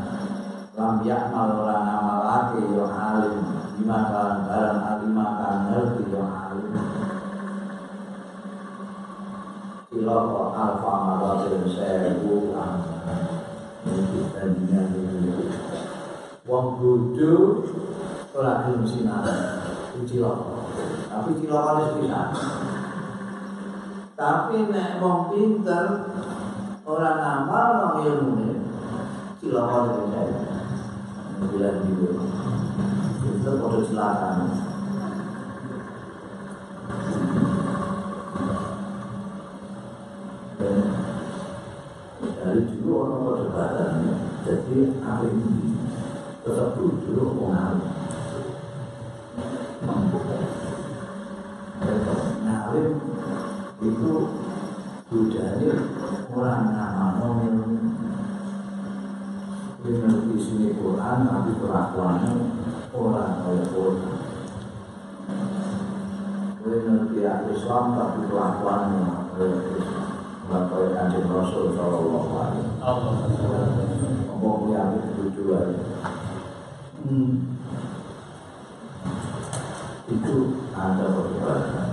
Lam 0.79 1.03
yakmal 1.03 1.59
orang 1.59 1.91
amalake 1.91 2.71
yo 2.71 2.87
alim. 2.87 3.35
Di 3.75 3.83
mana 3.83 4.47
barang 4.47 4.79
alim 4.79 5.11
akan 5.19 5.55
ngerti 5.67 6.03
yo 6.07 6.23
alim. 6.23 6.71
Siloko 9.91 10.55
alfa 10.55 11.31
sewu 11.67 12.55
Ini 13.83 14.21
tadinya 14.31 14.81
ini 14.87 15.08
Wong 16.49 16.81
bodoh 16.81 17.61
Ora 18.33 18.65
gelem 18.65 18.81
sinar. 18.89 19.21
Itu 19.93 20.01
ciloko 20.09 20.65
Tapi 21.05 21.29
ciloko 21.37 21.69
ini 21.77 22.09
bisa 22.09 22.21
Tapi 24.17 24.55
nek 24.73 24.99
wong 24.99 25.31
pinter 25.31 25.85
orang 26.89 27.21
amal 27.21 27.67
orang 27.79 27.95
ilmu 28.03 28.31
ini 28.41 28.57
silakan 29.39 29.95
itu 29.95 30.03
saya 30.11 30.33
bilang 31.47 31.77
gitu. 31.87 32.07
Itu 33.23 33.51
pada 33.61 33.79
silakan 33.85 34.35
dari 42.49 42.61
dulu 42.65 42.91
orang 43.05 43.19
perdebatan 43.23 43.91
jadi 44.43 44.77
apa 45.05 45.23
ini 45.29 45.68
tetap 46.39 46.71
dulu 46.79 47.23
orang 47.43 47.83
ngalim 52.47 52.89
itu 53.83 54.13
budaya 55.11 55.73
orang 56.31 56.63
nama 56.71 57.05
nomil 57.19 57.55
dengan 59.83 60.15
di 60.31 60.37
sini 60.39 60.75
Quran 60.79 61.17
tapi 61.27 61.51
kelakuannya 61.59 62.31
orang 62.95 63.33
kaya 63.43 63.65
Quran. 63.73 64.15
Dengan 66.59 66.99
pihak 67.09 67.39
Islam 67.49 67.85
tapi 67.97 68.19
kelakuannya 68.29 69.03
kaya 69.35 69.59
Islam. 69.75 70.07
Kaya 70.49 70.87
kanjeng 70.93 71.27
Rasul 71.31 71.73
Sallallahu 71.73 72.31
Alaihi 72.37 72.63
Wasallam. 72.79 73.67
Ngomong 74.29 74.71
yang 74.71 74.93
itu 74.99 75.25
dua 75.35 75.73
hmm. 77.05 77.31
itu 80.09 80.35
ada 80.75 81.05
beberapa. 81.13 81.83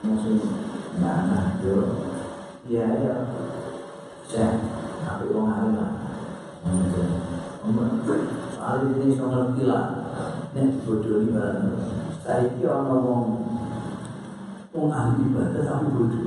Maksudnya 0.00 0.48
nah 1.00 1.56
yo. 1.64 1.78
Ya 2.70 2.86
ya 2.86 3.16
saya 4.30 4.62
tapi 5.02 5.34
orang 5.34 5.50
alim 5.50 5.74
lah 5.74 5.90
soal 8.54 8.78
ini 8.94 9.16
saya 9.18 9.26
ngerti 9.26 9.62
lah 9.66 9.84
ini 10.54 10.78
bodoh 10.86 11.18
ini. 11.24 11.34
Barang 11.34 11.74
saya 12.22 12.46
kira 12.54 12.70
orang 12.70 12.86
ngomong 12.86 13.22
orang 14.70 14.92
ahli 14.94 15.22
ibadah 15.32 15.62
tapi 15.66 15.86
bodoh. 15.90 16.26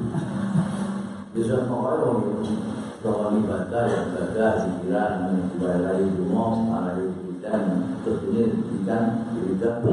Bisa 1.34 1.66
pokoknya 1.66 2.04
orang 2.04 2.64
orang 3.04 3.44
ibadah 3.44 3.84
yang 3.92 4.06
ibadah 4.16 4.50
pikiran 4.64 5.12
menjualai 5.28 6.08
rumah 6.16 6.56
malai 6.64 7.12
bidan 7.12 7.64
terus 8.04 8.24
ini 8.32 8.44
bidan 8.72 9.28
bidan 9.36 9.84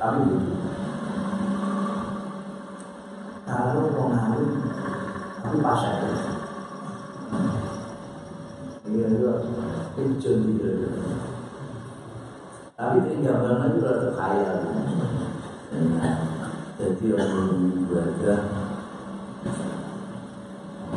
tapi 0.00 0.20
bodoh 0.24 0.56
kalau 3.44 3.84
tapi 5.42 5.58
pasal 5.60 5.94
iya 8.92 9.06
itu. 9.08 9.32
Itu. 9.96 10.30
Jadi 10.32 10.52
tapi 12.72 12.98
tinggal 13.06 13.36
mana 13.40 13.64
itu 13.72 13.78
rasa 13.84 14.10
kaya. 14.16 14.52
Jadi 16.76 17.04
orang 17.14 17.52
belajar 17.86 18.40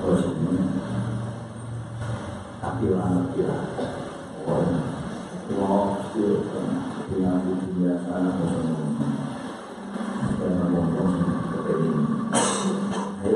ini 0.05 0.61
tapi 2.61 2.85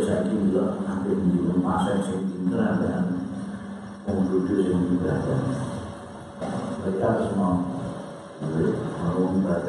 saya 0.05 0.21
hampir 0.85 1.17
di 1.25 1.41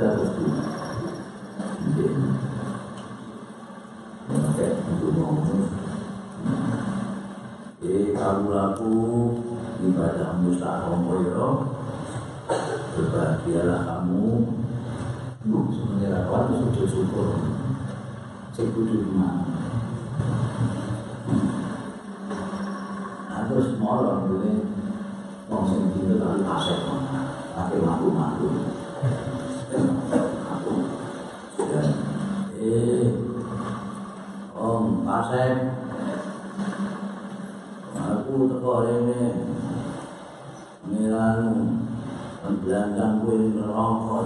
harus 0.04 0.30
di 0.36 2.04
kayak 4.54 4.74
itu 4.76 5.79
eh 7.80 8.12
kamu 8.12 8.48
laku 8.52 8.92
ibadah 9.80 10.36
mustahil 10.44 11.00
koyo 11.04 11.48
berbahagialah 12.96 13.80
kamu. 13.88 14.24
Bu, 15.40 15.72
sebenarnya 15.72 16.28
itu 16.28 16.52
sudah 16.60 16.84
syukur. 16.84 17.28
Kudu 18.60 18.92
di 18.92 19.10
mana 19.16 19.48
Nah 23.32 23.40
terus 23.48 23.72
malam 23.80 24.28
ini 24.36 24.68
Wong 25.48 25.64
sing 25.64 25.88
kali 25.96 26.44
pasek 26.44 26.78
Tapi 27.56 27.76
malu-malu. 27.80 28.68
Aku 30.44 30.72
Eh 32.60 33.16
Om 34.52 34.84
pasek 35.08 35.72
Aku 37.96 38.32
teko 38.44 38.70
ini 38.90 39.22
Miranu 40.90 41.54
Membelanjang 42.40 43.22
kue 43.22 43.36
neraka 43.54 44.20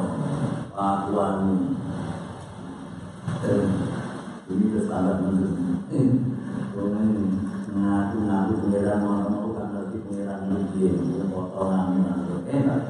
Pakuan 0.72 1.38
Ini 4.48 4.64
terus 4.72 4.84
standar 4.88 5.20
menurut 5.20 5.52
Ini 5.92 6.16
Ngaku-ngaku 7.74 8.52
pengeran 8.64 8.98
Mau 9.04 9.50
kan 9.52 9.66
ngerti 9.74 9.98
pengeran 10.06 10.40
ini 10.46 10.64
dia 10.72 11.24
potongan 11.28 12.14
enak. 12.54 12.80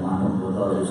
Manut 0.00 0.32
botol 0.40 0.80
di 0.80 0.84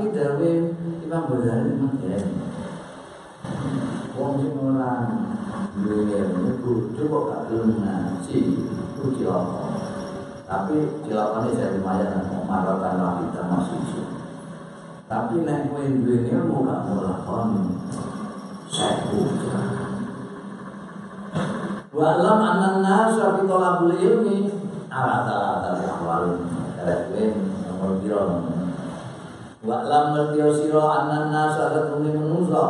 Tapi 0.00 0.16
dari 0.16 0.64
Imam 1.04 1.28
Ghazali 1.28 1.76
mungkin 1.76 2.24
Wong 4.16 4.32
sing 4.40 4.56
ora 4.56 5.12
duwe 5.76 6.24
niku 6.40 6.88
coba 6.96 7.18
gak 7.28 7.42
gelem 7.52 7.84
ngaji 7.84 8.38
itu 8.64 9.04
cilaka. 9.20 9.60
Tapi 10.48 11.04
cilakane 11.04 11.52
saya 11.52 11.76
lumayan 11.76 12.32
mengharapkan 12.32 12.96
lagi 12.96 13.44
masih 13.44 14.08
Tapi 15.04 15.44
nek 15.44 15.68
kowe 15.68 15.84
duwe 15.84 16.16
ilmu 16.32 16.64
gak 16.64 16.80
nglakoni 16.88 17.64
sewu. 18.72 19.20
Wa'lam 21.92 22.40
anan 22.40 22.76
nasa 22.80 23.36
fi 23.36 23.44
talabul 23.44 23.92
ilmi. 24.00 24.48
Ala 24.88 25.28
talatal 25.28 25.84
ahwal. 25.84 26.40
Kowe 26.88 27.24
nomor 27.68 28.00
piro 29.60 29.68
Wa'lam 29.68 30.04
ngerti 30.16 30.40
sira 30.56 30.84
anan 31.04 31.28
nasa 31.28 31.68
satune 31.68 32.16
manusa 32.16 32.64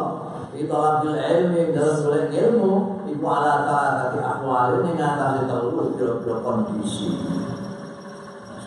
fi 0.51 0.67
talabil 0.67 1.15
ilmi 1.15 1.71
dalam 1.71 2.03
golek 2.03 2.35
ilmu 2.35 3.07
iku 3.07 3.25
ala 3.31 3.63
talatal 3.63 4.19
ahwal 4.19 4.83
ning 4.83 4.99
atase 4.99 5.47
telu 5.47 5.95
pira-pira 5.95 6.43
kondisi. 6.43 7.15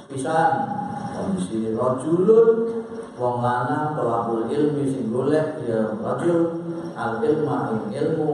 Pisan 0.07 0.51
kondisi 1.11 1.76
rajulun 1.76 2.47
wong 3.19 3.36
lanang 3.43 3.91
talabul 3.91 4.47
ilmi 4.47 4.88
sing 4.88 5.11
golek 5.11 5.59
ya 5.67 5.91
rajul 5.99 6.63
al 6.95 7.19
ilma 7.19 7.76
ilmu 7.91 8.32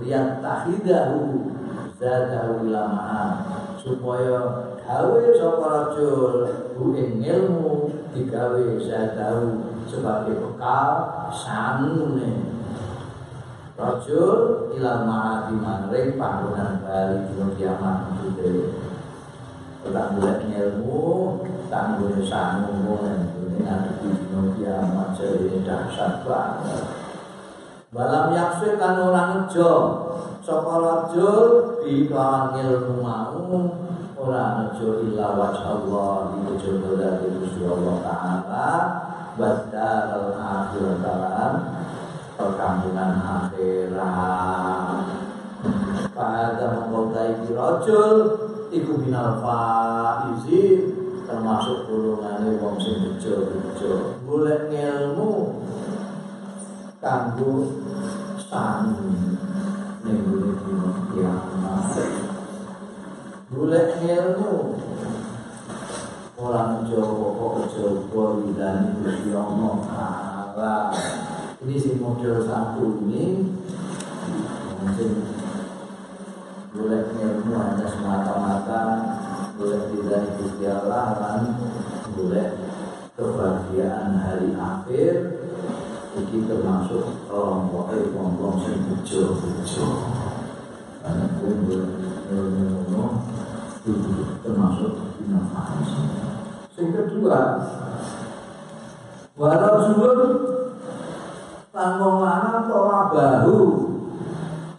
liat 0.00 0.40
tahidahu 0.40 1.52
zadahu 2.00 2.64
ilama 2.64 3.44
supaya 3.76 4.72
gawe 4.86 5.18
sapa 5.34 5.66
rajul 5.66 6.46
bu 6.78 6.94
ilmu 6.94 7.90
digawe 8.14 8.78
zadahu 8.78 9.74
sebagai 9.90 10.38
bekal 10.38 11.26
sanune 11.34 12.54
rajul 13.74 14.70
ilama 14.78 15.50
di 15.50 15.58
maring 15.58 16.14
panggonan 16.14 16.86
bali 16.86 17.18
dina 17.26 17.46
kiamat 17.58 17.96
maksudnya 18.14 18.86
Tetap 19.86 20.18
boleh 20.18 20.50
ilmu, 20.50 21.38
tak 21.70 21.94
boleh 21.94 22.18
sangu, 22.26 23.06
ini 23.06 23.62
nanti 23.62 24.02
dina 24.02 24.50
kiamat 24.58 25.14
jadi 25.14 25.62
dahsyat 25.62 26.26
banget. 26.26 27.06
Balam 27.94 28.34
yaksir 28.34 28.82
kan 28.82 28.98
orang 28.98 29.46
ngejo 29.46 29.72
Sapa 30.42 30.74
rajul 30.82 31.78
bi 31.86 32.10
ilmu 32.10 32.98
mau 32.98 33.85
ora 34.26 34.58
ngejo 34.58 35.06
illa 35.06 35.38
wajh 35.38 35.62
Allah 35.62 36.34
ngejo 36.34 36.82
dari 36.98 37.30
Gusti 37.38 37.62
Allah 37.62 37.96
taala 38.02 38.70
badal 39.38 40.34
akhir 40.34 40.98
dalam 40.98 41.52
perkampungan 42.34 43.22
akhirat. 43.22 45.06
Pada 46.10 46.66
mengkotai 46.74 47.46
rajul 47.54 48.16
iku 48.74 48.92
binal 48.98 49.38
faizi 49.38 50.90
termasuk 51.22 51.86
golongane 51.86 52.58
wong 52.58 52.82
sing 52.82 53.06
bejo-bejo. 53.06 54.18
Golek 54.26 54.74
ilmu 54.74 55.62
kanggo 56.98 57.78
sami 58.42 59.38
ning 60.02 60.18
kiamat. 61.14 61.55
Golek 63.56 64.04
ilmu 64.04 64.76
ora 66.36 66.84
njowo 66.84 67.26
kok 67.40 67.72
coba 67.72 68.36
widani 68.36 69.00
Gusti 69.00 69.32
Allah. 69.32 70.92
Ini 71.64 71.74
si 71.80 71.96
model 71.96 72.44
satu 72.44 73.00
ini. 73.00 73.48
Mungkin 74.76 75.10
boleh 76.68 77.02
ilmu 77.16 77.52
hanya 77.56 77.86
semata-mata. 77.88 78.82
Boleh 79.56 79.88
tidak 79.88 80.36
Gusti 80.36 80.68
Allah 80.68 81.16
boleh 82.12 82.60
kebahagiaan 83.16 84.20
hari 84.20 84.52
akhir. 84.52 85.14
Ini 86.12 86.44
termasuk 86.44 87.24
kelompok 87.24 87.88
kelompok 87.88 88.68
yang 88.68 88.84
bejo-bejo 88.84 89.88
karena 91.00 91.24
itu 91.40 91.48
ilmu 92.34 93.04
itu 93.86 94.26
termasuk 94.42 95.14
inovasi 95.22 96.02
yang 96.74 96.90
kedua 96.90 97.38
warajulun 99.38 100.20
tanggung 101.70 102.18
lanang 102.18 102.66
tora 102.66 103.00
bahu 103.14 103.60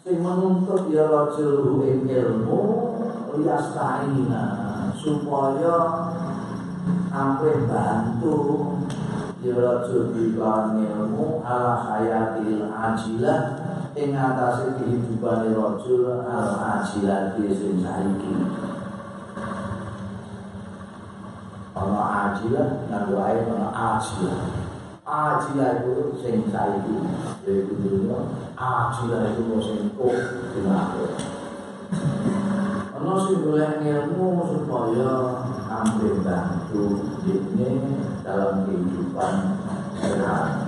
sing 0.03 0.19
menuntut 0.19 0.91
ya 0.91 1.07
rajul 1.07 1.79
ing 1.87 2.03
ilmu 2.03 2.63
liastaina 3.39 4.43
supaya 4.99 5.75
ampe 7.07 7.63
bantu 7.63 8.35
ya 9.39 9.55
rajul 9.55 10.11
bikawan 10.11 10.83
ilmu 10.83 11.39
ala 11.47 11.79
hayatil 11.79 12.67
ajilah 12.75 13.39
ing 13.95 14.11
atase 14.11 14.75
kehidupan 14.83 15.55
rajul 15.55 16.27
al 16.27 16.49
ajilah 16.75 17.39
sing 17.39 17.79
saiki 17.79 18.31
ana 21.77 22.01
ajilah 22.25 22.67
nganggo 22.89 23.15
ae 23.21 23.37
ana 23.45 23.69
ajilah. 23.69 24.67
Ajilah 25.07 25.87
itu 25.87 26.19
sing 26.19 26.51
saiki 26.51 26.99
yaiku 27.47 27.79
dunya 27.79 28.19
ajilah 28.59 29.31
itu 29.31 29.55
sing 29.63 29.95
kok 29.95 30.19
dinakur 30.51 31.15
ana 32.91 33.13
sing 33.23 33.39
golek 33.39 33.79
ilmu 33.87 34.43
supaya 34.43 35.11
ambil 35.63 36.13
bantu 36.27 37.07
ini 37.23 38.03
dalam 38.19 38.67
kehidupan 38.67 39.33
sehari 39.95 40.59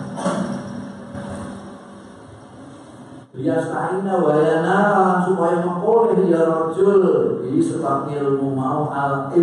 Biasaina 3.36 4.24
wayana 4.24 4.80
supaya 5.28 5.68
memperoleh 5.68 6.32
ya 6.32 6.48
rojul 6.48 7.44
di 7.44 7.60
sebab 7.60 8.08
ilmu 8.08 8.56
mau 8.56 8.88
al 8.88 9.36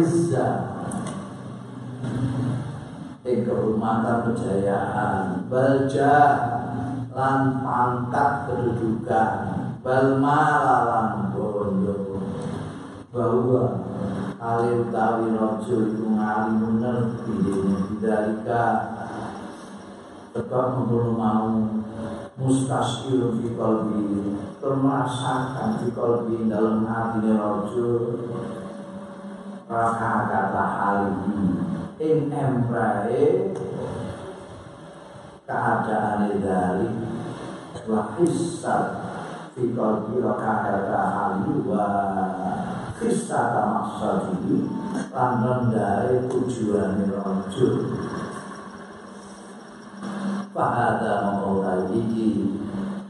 ing 3.26 3.38
kehormatan 3.42 4.30
kejayaan. 4.30 5.46
Balja 5.50 6.14
lan 7.10 7.60
pangkat 7.60 8.30
kedudukan. 8.46 9.32
Bal 9.82 10.18
lan 10.22 11.30
bondo. 11.34 12.22
Bahwa 13.10 13.62
alim 14.36 14.92
tawi 14.92 15.34
rojul 15.34 15.80
itu 15.94 16.04
ngali 16.04 16.52
mengerti 16.60 17.36
dalika. 18.02 18.66
Sebab 20.36 20.64
membunuh 20.76 21.16
mau 21.16 21.48
mustasil 22.36 23.40
fi 23.40 23.56
qalbi 23.56 24.36
termasakan 24.60 25.80
fi 25.80 25.88
qalbi 25.96 26.44
dalam 26.44 26.84
hati 26.84 27.32
rojul 27.32 28.20
raka 29.64 30.12
kata 30.28 30.64
halihi 30.76 31.85
ing 31.96 32.28
embrae 32.28 33.56
keadaan 35.48 36.28
dari 36.44 36.92
wa 37.88 38.12
hisab 38.20 38.84
fi 39.56 39.72
qalbi 39.72 40.20
raka 40.20 40.52
kata 40.60 41.00
halihi 41.16 41.64
wa 41.64 41.88
kisah 43.00 43.64
maksudi 43.64 44.68
lan 45.08 45.40
rendahai 45.40 46.28
tujuan 46.28 47.08
rojul. 47.08 47.96
Fahada 50.52 51.12
mengkautai 51.36 51.92
iki 51.92 52.28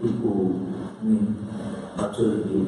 Iku 0.03 0.35
min 1.03 1.39
Rojul 1.95 2.43
iki. 2.43 2.63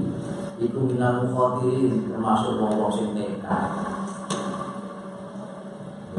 Iku 0.59 0.79
minal 0.87 1.27
mukhatirin 1.29 2.09
Termasuk 2.11 2.63
wong 2.63 2.91
sing 2.95 3.11
nekat 3.15 3.98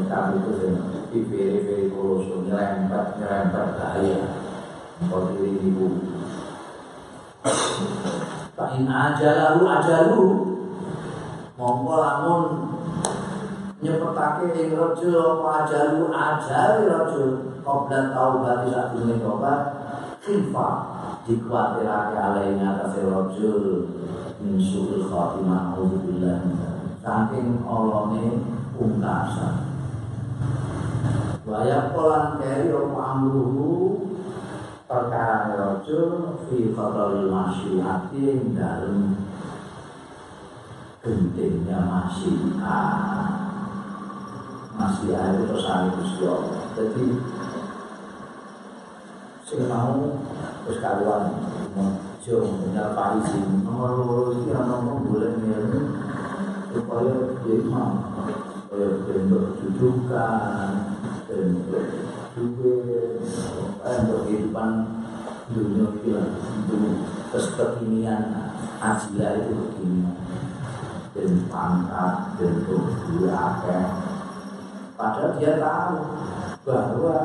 Nekat 0.00 0.40
itu 0.40 0.50
sing 0.56 0.74
Dipiri-piri 1.12 1.92
koloso 1.92 2.48
Nyerempet, 2.48 3.20
nyerempet 3.20 3.66
bahaya. 3.76 4.20
Mukhatirin 5.04 5.60
iku 5.60 5.86
Fa'in 8.56 8.88
ajalahu 8.88 9.62
ajalu 9.68 10.24
Mongko 11.60 11.94
lamun 12.00 12.44
nyepetake 13.80 14.46
ing 14.60 14.68
raja 14.76 15.08
apa 15.16 15.48
ajalu 15.64 16.12
ajal 16.12 16.72
raja 16.84 17.24
qabla 17.64 18.00
taubat 18.12 18.68
sak 18.68 18.92
dunia 18.92 19.16
tobat 19.24 19.60
khifa 20.20 20.68
dikuatirake 21.24 22.16
alaina 22.16 22.76
atas 22.76 23.00
raja 23.00 23.52
min 24.44 24.60
suul 24.60 25.08
khatimah 25.08 25.72
auzubillah 25.72 26.44
saking 27.00 27.64
olone 27.64 28.44
pungkasan 28.76 29.69
Waya 31.46 31.90
polan 31.90 32.38
keri 32.38 32.70
apa 32.70 33.00
amruhu? 33.16 33.70
Perkara 34.90 35.54
raja 35.54 36.00
fi 36.50 36.74
qadal 36.74 37.30
masyiati 37.30 38.54
dalam 38.54 39.14
gentingnya 41.00 41.78
masyiat 41.86 43.30
masyiat 44.80 45.36
itu 45.36 45.54
Gusti 45.54 46.22
Allah. 46.24 46.64
Jadi 46.74 47.06
sing 49.44 49.60
mau 49.66 50.22
wis 50.64 50.78
karuan. 50.80 51.24
Jo, 52.20 52.44
punya 52.44 52.92
Pak 52.92 53.24
Izin, 53.24 53.64
nomor 53.64 53.96
loro 53.96 54.36
iki 54.36 54.52
ana 54.52 54.76
ngomong 54.76 55.08
boleh 55.08 55.40
ngene. 55.40 55.80
Supaya 56.68 57.32
dia 57.42 57.64
supaya 57.64 58.09
bentuk 58.70 59.58
dudukan, 59.58 60.70
bentuk 61.26 61.86
duit, 62.38 63.18
untuk 63.82 64.30
kehidupan 64.30 64.70
dunia 65.50 65.90
itu 65.90 66.14
untuk 66.14 67.44
kekinian 67.58 68.54
ajilah 68.78 69.42
itu 69.42 69.52
begini 69.58 70.14
dan 71.10 71.32
pangkat 71.50 72.38
bentuk 72.38 72.86
dua 73.10 73.58
padahal 74.94 75.34
dia 75.42 75.58
tahu 75.58 75.98
bahwa 76.62 77.16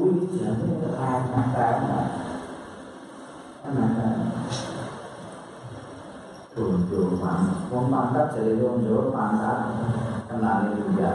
kuwi 0.00 0.24
jane 0.32 0.80
enak-enak 0.80 2.08
enak-enak 3.68 4.32
Bondo 6.50 7.16
pangkat, 7.20 7.70
pangkat 7.70 8.26
jadi 8.34 8.52
wong 8.58 8.82
Jawa 8.84 9.04
pangkat 9.12 9.58
kenali 10.30 10.78
juga. 10.78 11.10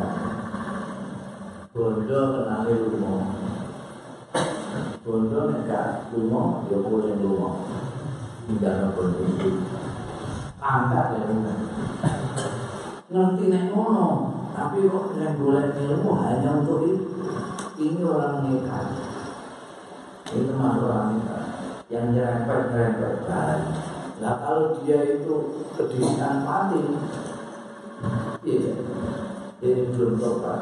Bondo 1.72 2.22
kenali 2.36 2.74
rumah. 2.76 3.24
Bondo 5.08 5.40
nek 5.56 6.12
rumah, 6.12 6.68
ya 6.68 6.78
boleh 6.84 7.16
rumah. 7.24 7.56
Tidak 8.46 8.74
ada 8.76 8.88
bondo 8.92 9.22
itu. 9.24 9.50
Pangkat 10.60 11.08
ya 11.16 11.24
Ngerti 13.06 13.44
nek 13.48 13.64
ngono, 13.72 14.08
tapi 14.52 14.92
kok 14.92 15.16
yang 15.16 15.40
boleh 15.40 15.72
ilmu 15.72 16.12
hanya 16.20 16.50
untuk 16.60 16.84
itu. 16.84 17.08
Ini 17.76 18.02
orang 18.04 18.44
nekat. 18.44 18.88
Ini 20.32 20.48
termasuk 20.52 20.84
orang 20.84 21.08
nekat. 21.16 21.44
Yang 21.88 22.06
nyerempet-nyerempet 22.18 23.14
baik. 23.30 23.62
Nah 24.20 24.34
kalau 24.42 24.80
dia 24.82 25.00
itu 25.16 25.36
kedisian 25.76 26.48
mati, 26.48 26.82
iya, 28.46 28.74
ini 29.62 29.82
belum 29.96 30.20
tobat. 30.20 30.62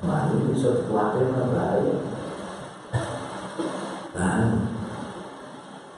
Wah 0.00 0.20
ini 0.32 0.42
bisa 0.50 0.68
dikuatir 0.80 1.28
bahaya. 1.30 1.94
Nah, 4.16 4.38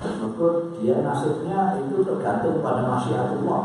maka 0.02 0.48
dia 0.76 0.96
nasibnya 1.00 1.80
itu 1.80 2.02
tergantung 2.02 2.60
pada 2.60 2.82
masyiatullah. 2.86 3.62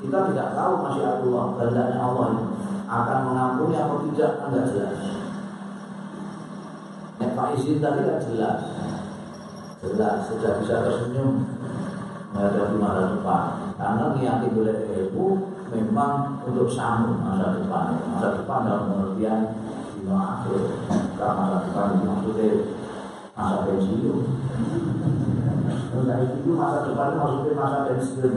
Kita 0.00 0.18
tidak 0.30 0.48
tahu 0.54 0.72
masyiatullah, 0.86 1.44
kehendaknya 1.56 1.98
Allah 1.98 2.26
itu 2.36 2.44
akan 2.86 3.18
mengampuni 3.26 3.74
atau 3.74 3.98
tidak, 4.06 4.32
enggak 4.46 4.64
jelas. 4.70 4.98
Nek 7.16 7.32
Pak 7.32 7.56
Izin 7.56 7.80
tadi 7.80 8.04
kan 8.04 8.20
jelas 8.20 8.60
Jelas, 9.86 10.24
sudah 10.26 10.52
bisa 10.60 10.82
tersenyum 10.82 11.55
Menghadapi 12.36 12.76
masa 12.76 13.16
depan. 13.16 13.42
Karena 13.80 14.04
niat 14.12 14.44
ilmu 14.44 15.28
Memang 15.72 16.44
untuk 16.44 16.68
sambung 16.68 17.24
masa 17.24 17.56
depan. 17.56 17.96
Masa 18.12 18.28
depan 18.44 18.68
dalam 18.68 18.92
pengertian 18.92 19.40
Lima 19.96 20.44
akhir. 20.44 20.60
Bukan 20.84 21.32
masa 21.32 21.56
depan 21.64 21.86
maksudnya 22.04 22.48
Masa 23.32 23.56
pensiun. 23.64 24.18
Nah 25.96 26.18
itu 26.20 26.50
masa 26.52 26.78
depan 26.84 27.16
maksudnya 27.16 27.52
masa 27.56 27.78
pensiun. 27.88 28.32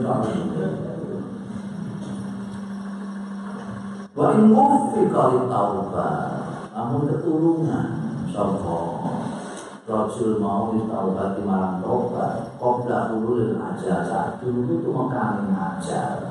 Wa 4.16 4.26
in 4.32 4.48
mufiqa 4.48 5.24
taubat 5.46 6.40
namun 6.80 7.12
ketulungan 7.12 7.86
sapa 8.32 8.76
Rasul 9.90 10.38
mau 10.38 10.70
di 10.70 10.86
marang 10.86 11.82
tobat 11.82 12.54
Qobla 12.62 13.10
ulul 13.10 13.58
aja? 13.58 14.06
Saat 14.06 14.38
dulu 14.38 14.78
itu 14.78 14.88
mengkami 14.94 15.50
ajar 15.50 16.30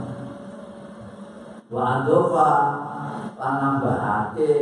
Wa 1.67 1.99
adofa 1.99 2.51
Panambahake 3.35 4.55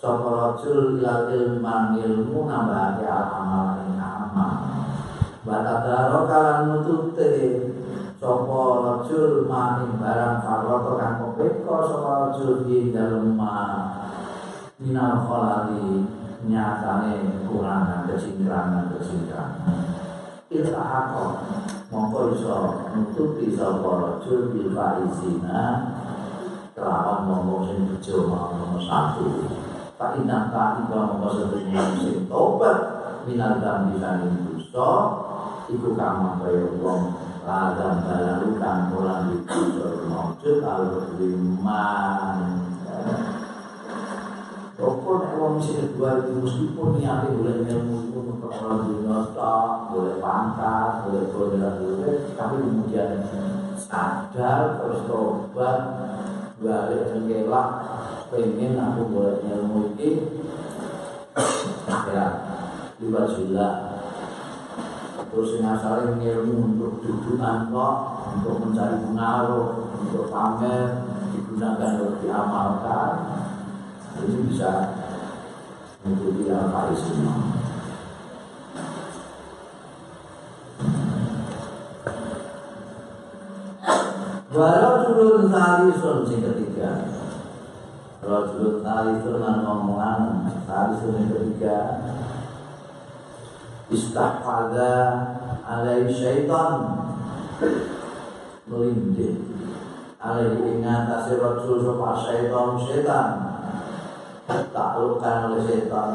Sapa 0.00 0.28
Rasul 0.32 1.04
ilal 1.04 1.28
ilman 1.36 2.00
ilmu 2.00 2.48
Nambahake 2.48 3.06
al-amal 3.06 3.86
ing 3.86 4.00
amal. 4.00 4.56
Wa 5.46 5.56
tadaro 5.62 6.26
kalan 6.26 6.60
nutute. 6.72 7.32
Sapa 8.16 8.60
Rasul 8.82 9.44
maning 9.44 10.00
barang 10.00 10.40
farroto 10.40 10.96
Kan 10.96 11.12
kopeko 11.20 11.76
Sapa 11.86 12.10
Rasul 12.26 12.64
di 12.64 12.88
dalam 12.90 13.36
Minal 14.82 15.22
kholali 15.28 16.21
nyatane 16.42 17.46
kurangan 17.46 18.10
kecingkrangan 18.10 18.90
kecingkrangan 18.90 19.78
iltahaqo 20.50 21.24
mongko 21.88 22.18
iso 22.34 22.56
nutupi 22.92 23.54
sapa 23.54 23.90
rajul 24.02 24.50
bil 24.52 24.68
faizina 24.74 25.60
kelawan 26.74 27.28
ngomong 27.28 27.68
sing 27.68 27.78
bejo 27.88 28.32
mau 28.32 28.80
satu. 28.80 29.46
Pak 29.94 30.18
Inang 30.18 30.50
tak 30.50 30.82
tiba 30.82 30.98
mongko 31.14 31.28
sebenarnya 31.30 31.82
sing 32.02 32.26
tobat 32.26 32.78
minal 33.22 33.62
dambi 33.62 34.02
saning 34.02 34.34
dosa 34.50 34.90
iku 35.70 35.94
kama 35.94 36.42
kaya 36.42 36.74
wong 36.82 37.02
ladang 37.46 38.02
balaru 38.02 38.50
kang 38.58 38.90
ora 38.94 39.30
dicucur 39.30 40.10
maujud 40.10 40.58
kalau 40.58 41.06
nek 44.82 45.32
wong 45.38 45.62
sing 45.62 45.78
kedua 45.78 46.26
itu 46.26 46.42
meskipun 46.42 46.98
niatnya 46.98 47.38
boleh 47.38 47.56
ilmu 47.70 47.96
untuk 48.18 48.50
orang 48.50 48.90
dunia 48.90 49.18
boleh 49.94 50.16
pangkat, 50.18 50.90
boleh 51.06 51.24
boleh 51.30 51.70
boleh, 51.78 52.16
tapi 52.34 52.56
kemudian 52.58 53.10
sadar 53.78 54.82
terus 54.82 55.06
tobat 55.06 55.78
balik 56.62 57.10
jengkelak 57.10 57.68
pengen 58.30 58.78
aku 58.78 59.02
boleh 59.10 59.38
ilmu 59.42 59.98
ini 59.98 60.10
akhirnya 61.86 62.26
lima 63.02 63.22
juta 63.34 63.68
terus 65.30 65.58
ngasarin 65.58 66.22
ilmu 66.22 66.54
untuk 66.74 66.92
dudukan 67.02 67.70
kok 67.74 67.94
untuk 68.38 68.54
mencari 68.62 68.96
pengaruh 69.02 69.68
untuk 70.06 70.30
pamer 70.30 71.02
digunakan 71.34 71.90
untuk 71.98 72.14
diamalkan 72.22 73.10
itu 74.20 74.44
bisa 74.50 74.72
mengikuti 76.04 76.50
semua. 76.98 77.36
Walau 84.52 85.48
tali 85.48 85.88
sun 85.96 86.28
sing 86.28 86.44
ketiga. 86.44 87.08
Rajulun 88.20 88.84
tali 88.84 89.16
sun 89.24 89.40
lan 89.40 89.64
ngomongan 89.64 90.20
Tali 90.68 90.94
sun 91.00 91.16
yang 91.16 91.32
ketiga. 91.32 91.78
Istahfada 93.88 94.92
alai 95.64 96.04
syaitan. 96.12 96.72
Melindih 98.68 99.42
Alai 100.22 100.54
ingat 100.54 101.10
asir 101.10 101.42
Rasul 101.42 101.82
sopa 101.82 102.14
syaitan 102.14 102.78
syaitan 102.78 103.41
ditaklukkan 104.48 105.38
oleh 105.50 105.60
setan. 105.66 106.10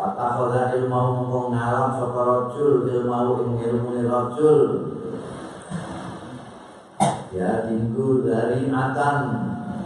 Fatakhadha 0.00 0.72
ilmu 0.80 0.96
mengkong 0.96 1.52
ngalam 1.52 1.92
Sapa 1.92 2.20
rojul 2.24 2.88
ilmu 2.88 3.52
ilmu 3.60 3.90
rojul 4.08 4.60
Ya 7.36 7.68
tinggu 7.68 8.24
dari 8.24 8.72
atan 8.72 9.18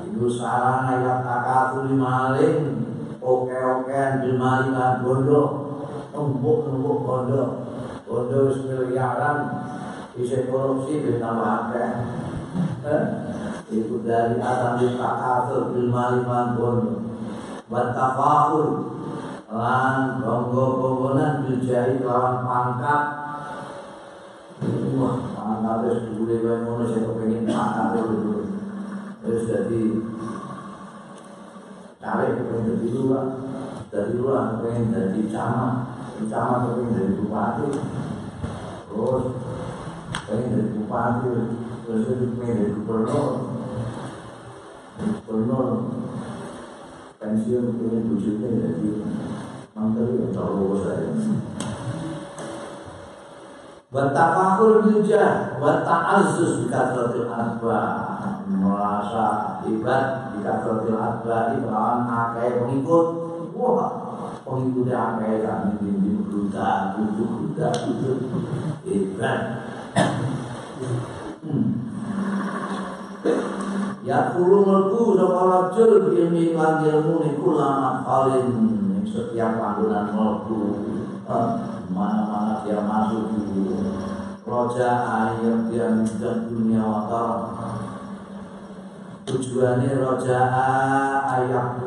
Ibu 0.07 0.31
sarang 0.31 0.87
ayat 0.87 1.19
takatuli 1.27 1.99
maling 1.99 2.59
Oke-okean 3.19 4.23
bilmalikan 4.23 5.03
bondo 5.03 5.43
Numpuk-numpuk 6.15 6.99
bondo 7.03 7.45
Bondo 8.07 8.39
miliaran 8.55 9.39
bisa 10.15 10.47
korupsi 10.47 11.11
pakai 11.19 11.91
eh? 12.87 13.03
itu 13.67 13.99
dari 14.07 14.39
atas 14.39 14.79
di 14.79 14.95
takatur 14.95 15.75
bil 15.75 15.91
mali 15.91 16.23
mangkon 16.23 16.79
wa 17.65 17.97
tafahur 17.97 18.67
lan 19.49 20.21
bangga-banggonan 20.21 21.33
bil 21.47 21.59
jari 21.65 22.03
lawan 22.05 22.45
pangkat. 22.45 23.03
Wah 24.95 25.17
pangkat 25.33 25.77
wis 25.89 25.99
dhuwure 26.13 26.37
wae 26.45 26.57
ngono 26.63 26.85
sing 26.91 27.03
kepengin 27.09 27.49
pangkat 27.49 28.05
dulu 28.05 28.47
wis 29.25 29.49
dadi 29.49 29.83
tarik 32.03 32.31
kepengin 32.37 32.69
dadi 32.69 32.89
luar 32.93 33.27
dari 33.89 34.13
luar 34.19 34.43
kepengin 34.59 34.93
dadi 34.93 35.21
camat. 35.33 35.73
Camat 36.29 36.59
kepengin 36.69 36.97
dadi 36.99 37.15
bupati. 37.23 37.69
Terus 38.91 39.25
pengen 40.25 40.51
dari 40.53 40.69
bupati 40.77 41.33
terus 41.85 42.05
pengen 42.39 42.55
dari 42.61 42.73
gubernur. 42.77 43.31
Gubernur 45.27 45.69
pensiun 47.25 47.81
pengen 47.81 48.05
bujutnya 48.13 48.49
jadi 48.53 48.91
menteri 49.73 50.21
ya 50.21 50.29
tahu 50.37 50.77
saya. 50.85 51.09
Watafakul 53.95 54.85
bijah, 54.85 55.57
wata'azus 55.63 56.67
bikatratil 56.67 57.31
adba. 57.31 57.81
Merasa 58.45 59.57
hebat 59.65 60.35
bikatratil 60.37 60.99
adba 60.99 61.57
Ibrahim 61.57 62.01
akai 62.13 62.61
pengikut. 62.61 63.07
Wah, 63.55 63.93
pengikutnya 64.45 64.99
akai 65.17 65.47
kami 65.47 65.81
bimbing 65.81 66.27
buta, 66.29 66.99
butuh 66.99 67.29
buta, 67.41 67.69
Hebat 68.85 69.41
hmm. 71.41 71.65
Ya 74.15 74.31
kulu 74.31 74.63
melku 74.63 75.19
sapa 75.19 75.43
rajul 75.43 76.15
ilmi 76.15 76.55
lan 76.55 76.87
ilmu 76.87 77.19
niku 77.19 77.59
lama 77.59 78.07
kalin 78.07 78.47
setiap 79.03 79.59
panggonan 79.59 80.15
melku 80.15 80.87
mana-mana 81.91 82.63
dia 82.63 82.79
masuk. 82.79 83.35
Di 83.35 83.75
roja 84.47 84.91
ayat 85.03 85.67
dia 85.67 85.91
minta 85.99 86.47
dunia 86.47 86.79
watar. 86.79 87.59
Tujuannya 89.27 89.99
roja 89.99 90.39
ayat 91.35 91.83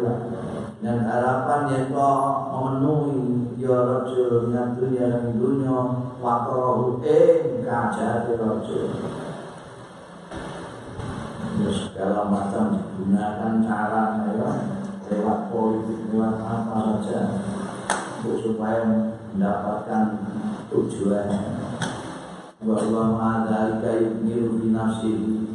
dan 0.84 1.08
harapan 1.08 1.62
yang 1.72 1.96
kau 1.96 2.52
memenuhi 2.52 3.56
ya 3.56 3.88
rojul 3.88 4.52
yang 4.52 4.76
dunia 4.76 5.16
dan 5.16 5.32
dunia 5.32 5.80
watar 6.20 7.00
eh 7.08 7.64
kajar 7.64 8.28
rojul 8.36 8.92
segala 11.66 12.30
macam 12.30 12.78
digunakan 12.78 13.54
cara 13.66 14.04
ya, 14.30 14.50
lewat 15.10 15.40
politik 15.50 16.00
lewat 16.14 16.38
apa 16.46 17.02
saja 17.02 17.22
untuk 18.22 18.38
supaya 18.44 18.86
mendapatkan 19.34 20.04
tujuan. 20.70 21.28
Bahwa 22.58 23.02
ma'adhalika 23.14 24.02
yubniru 24.02 24.58
fi 24.58 24.66
nafsihi 24.74 25.48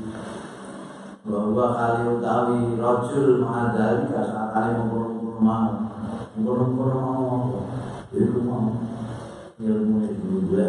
bahwa 1.23 1.79
kali 1.79 2.03
utawi 2.19 2.59
rajul 2.83 3.47
ma'adhalika 3.47 4.27
saat 4.27 4.51
kali 4.51 4.71
mengurung-urung 4.75 5.39
mau 5.39 5.71
mengurung-urung 6.35 6.99
mau 6.99 7.23
apa 7.31 7.59
itu 8.11 8.39
mau 8.43 8.75
ilmu 9.63 9.97
itu 10.11 10.51
dua 10.51 10.69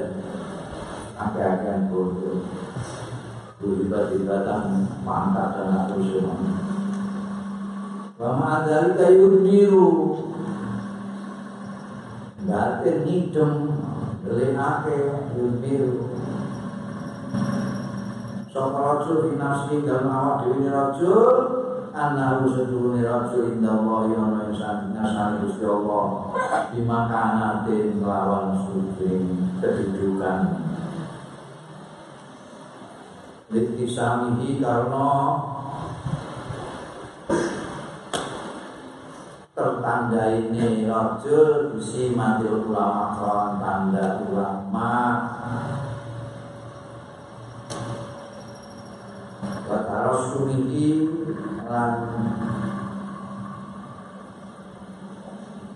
apa-apa 1.18 1.90
bodoh 1.90 2.46
cita-cita 3.64 4.44
kan 4.44 4.64
pantat 5.08 5.50
dan 5.56 5.88
aku 5.88 6.04
semua. 6.04 6.36
Bama 8.20 8.64
adal 8.64 8.96
kayu 9.00 9.42
biru, 9.44 9.90
nggak 12.44 12.84
terhitung 12.84 13.80
lenake 14.28 14.96
kayu 15.32 15.48
biru. 15.64 15.96
Sok 18.54 18.70
rojo 18.78 19.14
dinasti 19.28 19.82
dan 19.82 20.06
awak 20.06 20.46
dewi 20.46 20.70
rojo, 20.70 21.16
anak 21.90 22.46
rusuk 22.46 22.70
dulu 22.70 22.94
nih 22.94 23.02
rojo 23.10 23.50
indah 23.50 23.82
wah 23.82 24.06
yang 24.06 24.38
nasan 24.38 24.94
nasan 24.94 25.42
rusuk 25.42 25.90
wah 25.90 26.30
dimakan 26.70 27.66
suci 28.62 29.10
kedudukan. 29.58 30.40
Litisamihi 33.54 34.58
karena 34.58 35.10
tertanda 39.54 40.26
ini 40.34 40.90
rojul 40.90 41.78
bisi 41.78 42.18
mati 42.18 42.50
ulama 42.50 43.14
kawan 43.14 43.52
tanda 43.62 44.26
ulama 44.26 44.94
kata 49.70 49.98
rasulihi 50.02 50.90
lan 51.70 51.94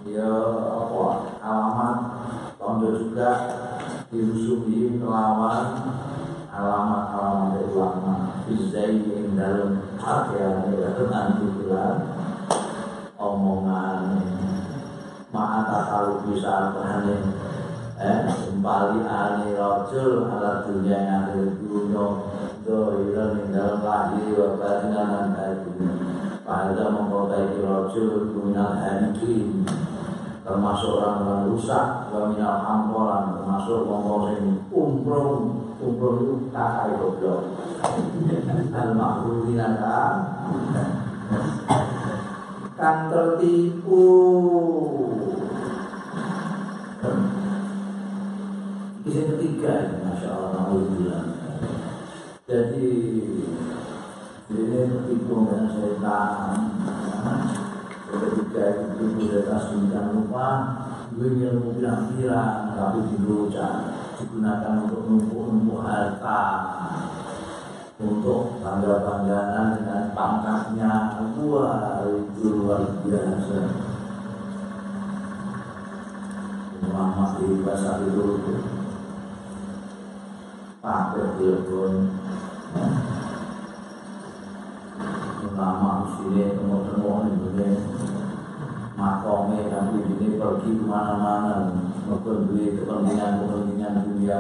ya 0.10 0.34
apa 0.66 1.06
alamat 1.46 1.98
tondo 2.58 2.90
juga 3.06 3.32
dirusuhi 4.10 4.98
kelawan 4.98 5.68
alamat-alamat 6.58 7.70
ulama. 7.70 8.14
Bizai 8.50 9.06
yang 9.06 9.38
dalam 9.38 9.78
hak 10.02 10.34
ya 10.34 10.50
dengan 10.98 11.38
bulan 11.38 11.96
omongan. 13.22 14.02
Ma'ata 15.30 15.80
kalau 15.86 16.26
bisa 16.26 16.74
bahane 16.74 17.18
eh 17.98 18.20
kembali 18.30 19.02
ane 19.06 19.54
rojul 19.54 20.26
ala 20.26 20.66
dunia 20.66 20.98
yang 20.98 21.22
ada 21.30 21.46
dunia. 21.62 22.06
Dohiran 22.68 23.32
yang 23.40 23.50
dalam 23.56 23.80
lahir 23.80 24.36
wa 24.36 24.60
batinan 24.60 25.32
dan 25.38 25.64
dunia 25.64 25.94
pada 26.44 26.84
mengkotai 26.92 27.60
rojul 27.62 28.34
dunia 28.34 28.66
hanikin. 28.82 29.68
Termasuk 30.48 31.04
orang-orang 31.04 31.52
rusak 31.52 32.08
wa 32.08 32.32
minal 32.32 32.64
hamporan 32.64 33.36
termasuk 33.36 33.84
ngomong 33.84 34.24
yang 34.32 34.48
umroh 34.72 35.67
umroh 35.88 36.20
itu 36.20 36.36
kakak 36.52 37.00
goblok. 37.00 37.42
Al-mahrurin 38.76 39.64
kan 42.78 42.98
tertipu. 43.10 44.06
Kisah 49.08 49.24
ketiga 49.34 49.74
Masya 50.04 50.30
Allah 50.30 50.50
Alhamdulillah. 50.52 51.24
Jadi 52.44 52.92
Ini 54.48 54.80
tertipu 54.88 55.44
dengan 55.44 55.68
setan. 55.72 56.56
Ketiga 58.08 58.64
itu 58.72 58.84
tipu 58.96 59.22
dari 59.28 59.44
jangan 59.92 60.16
lupa 60.16 60.48
Gue 61.12 61.36
ilmu 61.36 61.76
bilang-bilang 61.76 62.72
Tapi 62.72 63.00
dilucak 63.12 63.97
Digunakan 64.18 64.90
untuk 64.90 65.06
numpuk-numpuk 65.06 65.86
harta 65.86 66.42
untuk 68.02 68.58
bangga-banggaan 68.66 69.78
dengan 69.78 70.04
pangkatnya 70.18 71.22
wah 71.38 72.02
itu 72.10 72.46
luar 72.50 72.98
biasa. 73.06 73.60
Muhammad 76.82 77.30
di 77.46 77.62
bahasa 77.62 78.02
itu 78.10 78.58
pakai 80.82 81.26
telepon 81.38 81.94
ulama 85.46 85.92
sini 86.18 86.58
tengok-tengok 86.58 87.18
ini 87.30 87.70
makome 88.98 89.70
tapi 89.70 90.10
ini 90.10 90.42
pergi 90.42 90.72
ke 90.74 90.86
mana-mana 90.90 91.70
maupun 92.10 92.50
duit 92.50 92.82
kepentingan-kepentingan 92.82 94.10
dunia 94.10 94.38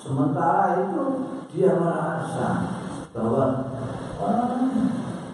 sementara 0.00 0.88
itu 0.88 1.04
dia 1.52 1.76
merasa 1.76 2.48
bahwa 3.12 3.68
ah, 4.16 4.56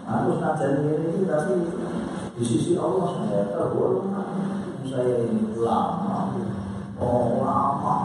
aku 0.03 0.43
ngajarin 0.43 0.91
ini 0.91 1.23
tapi 1.23 1.55
di 2.35 2.43
sisi 2.43 2.75
Allah 2.75 3.23
saya 3.23 3.55
terhormat 3.55 4.27
saya 4.83 5.31
ini 5.31 5.55
ulama 5.55 6.35
oh 6.99 7.39
ulama 7.39 7.95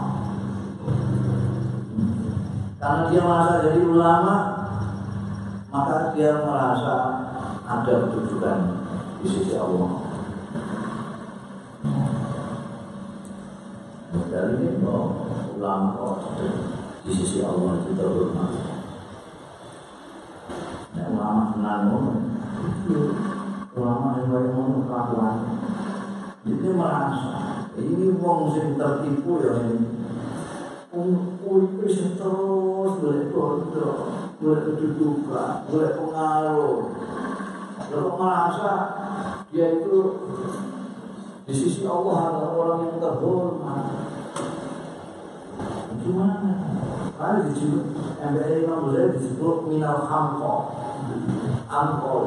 karena 2.79 3.11
dia 3.11 3.21
merasa 3.27 3.53
jadi 3.67 3.81
ulama 3.91 4.35
maka 5.67 6.15
dia 6.15 6.31
merasa 6.47 6.95
ada 7.67 7.93
kedudukan 8.07 8.72
di 9.23 9.27
sisi 9.31 9.55
Allah. 9.55 10.03
Dari 14.27 14.53
ini 14.59 14.83
bahwa 14.83 15.31
ulama 15.55 16.19
di 17.07 17.11
sisi 17.15 17.39
Allah 17.39 17.79
itu 17.79 17.95
terhormat. 17.95 18.51
Nah, 20.91 21.05
ulama 21.07 21.41
tenang 21.55 21.83
ulama 23.73 24.07
yang 24.19 24.27
banyak 24.29 24.51
ngomong 24.53 24.85
kelakuan 24.85 25.37
itu 26.43 26.67
merasa 26.75 27.31
ini 27.79 28.05
wong 28.19 28.51
sing 28.51 28.75
tertipu 28.75 29.39
ya 29.39 29.53
ini. 29.71 29.87
Kuwi 30.93 31.81
wis 31.81 32.19
terus 32.19 32.91
boleh 33.01 33.33
kontrol, 33.33 33.97
boleh 34.37 34.61
kedudukan, 34.61 35.65
boleh 35.71 35.91
pengaruh. 35.97 36.77
Lalu 37.91 38.11
merasa 38.15 38.71
dia 39.51 39.67
itu 39.83 39.97
di 41.43 41.53
sisi 41.53 41.83
Allah 41.83 42.31
adalah 42.31 42.51
orang 42.55 42.79
yang 42.87 42.97
terhormat. 43.03 43.83
Gimana? 46.03 46.51
Karena 47.15 47.47
disebut 47.47 47.85
MBA 48.19 48.67
Imam 48.67 48.91
Ghazali 48.91 49.15
disebut 49.15 49.57
minal 49.67 50.07
hamko, 50.07 50.55
angkol. 51.67 52.23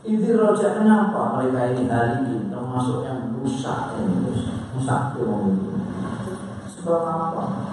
Ini 0.00 0.28
roja 0.34 0.68
kenapa 0.74 1.38
mereka 1.38 1.70
ini 1.70 1.86
hari 1.86 2.24
ini 2.24 2.50
termasuk 2.50 3.06
yang 3.06 3.30
rusak 3.36 3.94
ini 3.94 4.32
rusak 4.74 5.14
itu 5.14 5.28
sebab 6.80 7.02
apa? 7.04 7.69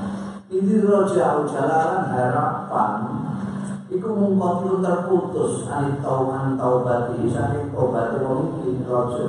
Ini 0.48 0.80
roja 0.80 1.44
jalanan 1.44 2.08
harapan. 2.08 2.92
Iku 3.92 4.16
mungkin 4.16 4.80
terputus. 4.80 5.68
Anit 5.68 6.00
tauhan 6.00 6.56
taubati 6.56 7.28
saking 7.28 7.76
taubat 7.76 8.16
mungkin 8.24 8.88
roja 8.88 9.28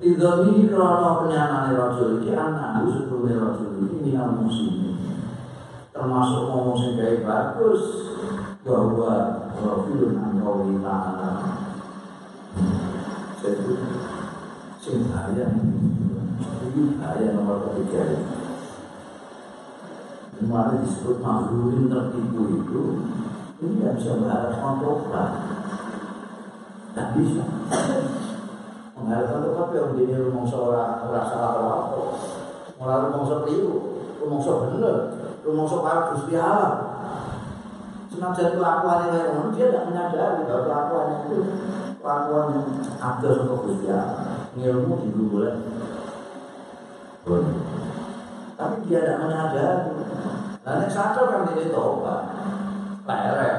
Idoni 0.00 0.68
krono 0.68 1.24
penyaman 1.24 1.76
rojo 1.76 2.20
iki 2.20 2.32
anak 2.36 2.88
sebelum 2.88 3.24
rojo 3.40 3.64
iki 3.84 3.96
minal 4.04 4.36
musim 4.36 4.96
termasuk 5.96 6.48
ngomong 6.52 6.76
sing 6.76 7.00
bagus. 7.24 8.12
Bahwa 8.60 9.12
Rafilun 9.56 10.20
Anrawi 10.20 10.76
Ta'ala. 10.84 11.28
Jadi 13.40 13.72
Sing 14.76 15.08
bahaya. 15.08 15.48
Ini 16.68 16.82
bahaya 17.00 17.26
nomor 17.36 17.64
ketiga 17.64 18.04
Kemarin 20.40 20.80
disebut 20.88 21.20
makhlurin 21.20 21.92
tertipu 21.92 22.64
itu 22.64 22.84
Ini 23.60 23.76
tidak 23.76 23.94
bisa 24.00 24.10
mengharapkan 24.16 24.74
tobat. 24.80 25.30
Tidak 26.88 27.08
bisa. 27.12 27.44
Mengharapkan 28.96 29.40
tobat 29.44 29.68
yang 29.76 29.92
jadi 30.00 30.16
rumah 30.24 30.48
seorang 30.48 31.04
Rasa 31.12 31.36
apa-apa. 31.36 32.02
Malah 32.80 32.98
rumah 33.12 33.24
sekeliru 33.28 33.76
Rumah 34.16 34.40
bener 34.40 34.96
Rumah 35.44 35.64
para 35.68 36.00
Gusti 36.16 36.34
Allah 36.40 36.72
senajan 38.10 38.58
kelakuan 38.58 39.06
yang 39.06 39.14
lain 39.14 39.54
dia 39.54 39.70
tidak 39.70 39.86
menyadari 39.86 40.42
bahwa 40.44 40.66
kelakuan 40.66 41.06
itu 41.22 41.36
kelakuan 42.02 42.46
yang 42.58 42.66
ada 42.98 43.28
sama 43.38 43.54
Gusti 43.62 43.88
ilmu 44.58 44.94
itu 45.06 45.22
boleh 45.30 45.54
tapi 48.60 48.76
dia 48.84 49.00
tidak 49.00 49.24
menyadari. 49.24 49.88
Yang 50.60 50.92
sadar 50.92 51.24
kan 51.32 51.48
tidak 51.56 51.72
tobat. 51.72 52.20
Lerek 53.08 53.56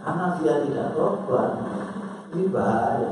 karena 0.00 0.26
dia 0.40 0.54
tidak 0.64 0.88
tobat 0.96 1.50
ini 2.32 2.48
bahaya. 2.48 3.10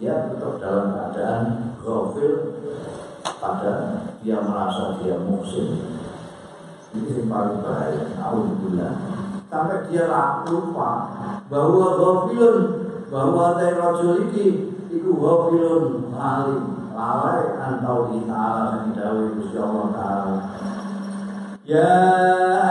Dia 0.00 0.32
tetap 0.32 0.56
dalam 0.58 0.86
keadaan 0.96 1.44
gofil 1.84 2.34
pada 3.36 3.72
dia 4.24 4.40
merasa 4.40 4.96
dia 5.04 5.20
musim. 5.20 5.84
Ini 6.96 7.20
yang 7.20 7.28
paling 7.28 7.60
bahaya. 7.60 8.00
Alhamdulillah. 8.16 8.92
Sampai 9.52 9.84
dia 9.92 10.08
lupa. 10.48 10.90
Bahwa 11.52 11.86
ghafilun. 12.00 12.58
Bahwa 13.12 13.60
teh 13.60 13.76
rajul 13.76 14.26
iki 14.26 14.74
iku 14.90 15.10
ghafilun 15.20 16.10
alim 16.16 16.85
lalai 16.96 17.60
antau 17.60 18.08
di 18.08 18.24
ta'ala 18.24 18.88
yang 18.88 18.96
dawai 18.96 19.36
Gusti 19.36 19.60
Allah 19.60 19.86
taala. 19.92 20.40
Ya 21.68 22.00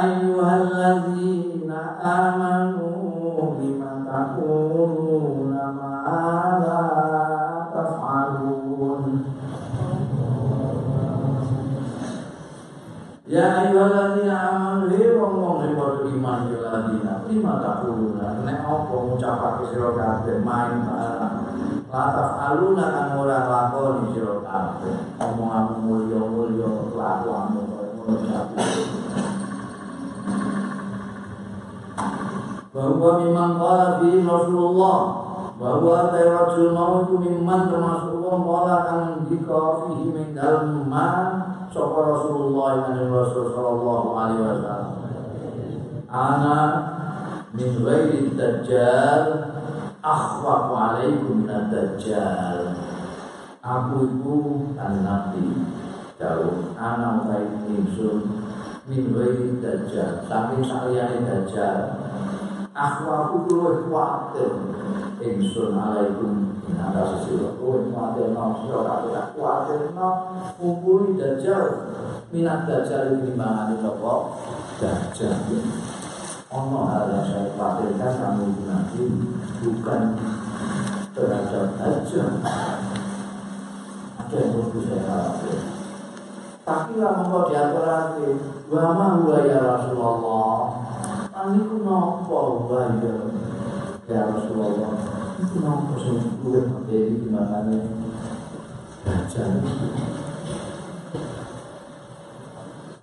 ayyuhalladzina 0.01 2.01
amanu 2.01 2.89
lima 3.61 4.01
taquluna 4.01 5.77
ma 5.77 5.93
la 6.57 6.81
taf'alun. 7.69 9.29
Ya 13.29 13.45
ayyuhalladzina 13.61 14.33
amanu 14.33 14.89
li 14.89 15.05
wong 15.13 15.33
wong 15.37 15.55
sing 15.61 15.77
padha 15.77 16.09
iman 16.09 16.49
ya 16.49 16.65
ladina 16.65 17.13
lima 17.29 17.61
taquluna. 17.61 18.41
Nek 18.41 18.65
apa 18.65 18.89
ngucapake 18.89 19.69
sira 19.69 19.93
kabeh 19.93 20.41
main 20.41 20.81
barang 20.81 21.44
lataf 21.95 22.31
aluna 22.43 22.85
kang 22.91 23.15
ora 23.23 23.47
lakoni 23.47 24.11
sira 24.11 24.43
kabeh. 24.43 25.15
Omonganmu 25.15 25.77
mulya-mulya 25.87 26.91
kelakuanmu 26.91 27.59
ngono 27.71 27.85
bahwa 32.75 33.09
memang 33.23 33.55
qala 33.55 34.03
fi 34.03 34.19
Rasulullah 34.19 34.99
bahwa 35.55 36.11
tawajjul 36.11 36.75
mau 36.75 37.07
itu 37.07 37.15
memang 37.23 37.71
termasuk 37.71 38.19
wong 38.19 38.43
qala 38.43 38.75
kang 38.83 39.03
dika 39.31 39.87
fihi 39.87 40.11
min 40.11 40.35
dalem 40.35 40.91
sapa 41.71 41.99
Rasulullah 42.03 42.91
yang 42.91 43.07
Rasul 43.07 43.55
sallallahu 43.55 44.07
alaihi 44.19 44.43
wasallam. 44.43 44.91
Ana 46.11 46.59
min 47.55 47.79
ghairi 47.79 48.35
akhwafu 50.05 50.73
alaikum 50.77 51.49
min 51.49 51.73
dajjal 51.73 52.77
aku 53.65 54.05
an 54.77 55.01
nabi 55.01 55.65
jauh. 56.21 56.77
Ana 56.77 57.25
utai 57.25 57.49
ingsun 57.65 58.21
min 58.85 59.09
ghairi 59.09 59.57
dajjal. 59.57 60.21
Saking 60.29 60.61
saliyane 60.61 61.25
dajjal. 61.25 61.97
Akhwafu 62.77 63.49
luwih 63.49 63.89
kuwatir 63.89 64.53
ingsun 65.25 65.73
alaikum. 65.73 66.53
Nada 66.75 67.17
sesuatu 67.17 67.55
pun 67.61 67.93
kuatir. 67.93 68.29
No 68.35 68.61
Sira 68.61 68.81
kabeh 69.39 69.89
no 69.95 70.09
Kumpuli 70.59 71.17
dajjal. 71.17 71.65
Minat 72.29 72.69
dajjal 72.69 73.15
ini 73.15 73.31
di 73.31 73.33
mana 73.33 73.73
sopo 73.79 74.37
Dajjal 74.77 75.39
Ono 76.55 76.87
hal 76.87 77.11
yang 77.11 77.27
saya 77.27 77.51
khawatirkan 77.59 78.13
Kamu 78.15 78.45
nanti 78.63 79.03
bukan 79.59 80.01
Terhadap 81.11 81.67
dajjal 81.75 82.31
Ada 84.15 84.35
yang 84.39 84.51
perlu 84.55 84.79
saya 84.87 85.01
khawatir. 85.03 85.59
Tapi 86.63 86.93
lah 86.97 87.27
mau 87.27 87.43
diatur 87.51 87.83
lagi 87.83 88.29
Wama 88.71 89.19
huwa 89.19 89.43
ya 89.43 89.59
Rasulullah? 89.59 90.79
Aniku 91.35 91.83
nopo 91.83 92.39
huwa 92.63 93.03
ya? 93.03 94.19
Rasulullah. 94.31 94.95
Itu 95.35 95.59
sing 95.99 96.39
kuwi 96.39 96.63
jadi 96.87 97.19
gimana 97.19 97.59
baca 99.03 99.43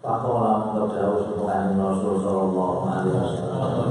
Pakola 0.02 0.66
mengkau 0.66 0.98
jauh 0.98 1.30
sebuah 1.30 1.78
Rasul 1.78 2.18
Sallallahu 2.26 2.90
Alaihi 2.90 3.22
Wasallam. 3.22 3.90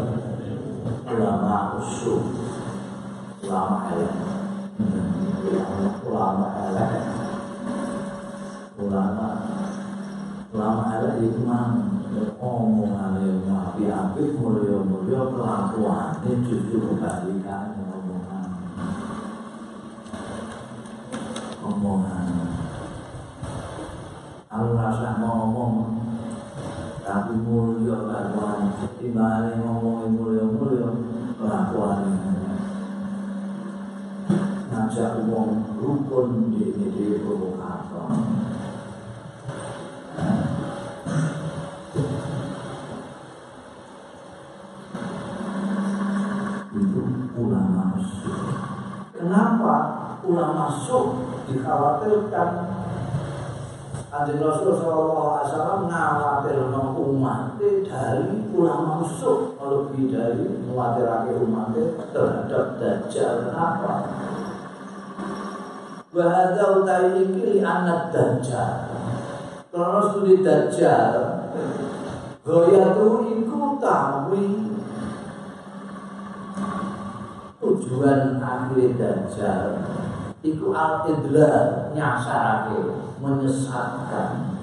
Ulama 1.07 1.79
usul 1.79 2.35
Ulama 3.47 3.95
elek. 3.95 4.11
Ulama 6.03 6.47
elek. 6.67 6.91
Ulama 8.75 9.27
Ulama 10.51 10.83
elek 10.99 11.15
itu 11.31 11.47
mana 11.47 11.79
Omongan 12.43 13.15
yang 13.23 13.71
api-api 13.71 14.35
Mulia-mulia 14.35 15.31
kelakuan. 15.31 16.19
Ini 16.27 16.43
justru 16.43 16.91
kebalikan 16.91 17.71
omongan. 21.63 22.27
Kalau 24.51 24.75
rasa 24.75 25.15
ngomong 25.23 26.00
tapi 27.11 27.43
mulia 27.43 28.07
kelakuan 28.07 28.71
di 28.95 29.11
mana 29.11 29.59
ngomong 29.59 30.15
mulia 30.15 30.47
mulia 30.47 30.87
kelakuan 31.35 32.07
ngajak 34.71 35.27
uang 35.27 35.75
rukun 35.75 36.55
di 36.55 36.71
di 36.71 37.19
provokator 37.19 38.15
itu 46.79 47.03
ulama 47.35 47.99
Kenapa 49.11 49.75
ulama 50.23 50.53
masuk 50.71 51.05
dikhawatirkan 51.51 52.49
Kanjeng 54.11 54.43
Rasul 54.43 54.75
Shallallahu 54.75 55.23
Alaihi 55.23 55.47
Wasallam 55.47 55.81
ngawatirno 55.87 56.83
umat 56.99 57.55
dari 57.63 58.43
ulama 58.51 58.99
musuh 58.99 59.55
lebih 59.55 60.11
dari 60.11 60.51
mengkhawatirkan 60.51 61.39
umat 61.47 61.71
terhadap 62.11 62.75
dajjal. 62.75 63.47
Kenapa? 63.47 63.93
Bahasa 66.11 66.63
utai 66.75 67.23
ini 67.23 67.55
li 67.55 67.57
anak 67.63 68.11
dajjal. 68.11 68.91
Kalau 69.71 70.11
studi 70.11 70.43
dajjal, 70.43 71.47
Goya 72.43 72.91
tu 72.91 73.31
iku 73.31 73.79
tawi 73.79 74.75
tujuan 77.63 78.43
akhir 78.43 78.91
dajjal 78.99 79.63
iku 80.41 80.73
al 80.73 81.05
idlal 81.09 81.93
nyasarake 81.93 82.77
menyesatkan. 83.21 84.57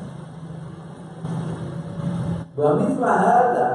Wa 2.58 2.68
mithla 2.74 3.12
hadza 3.22 3.68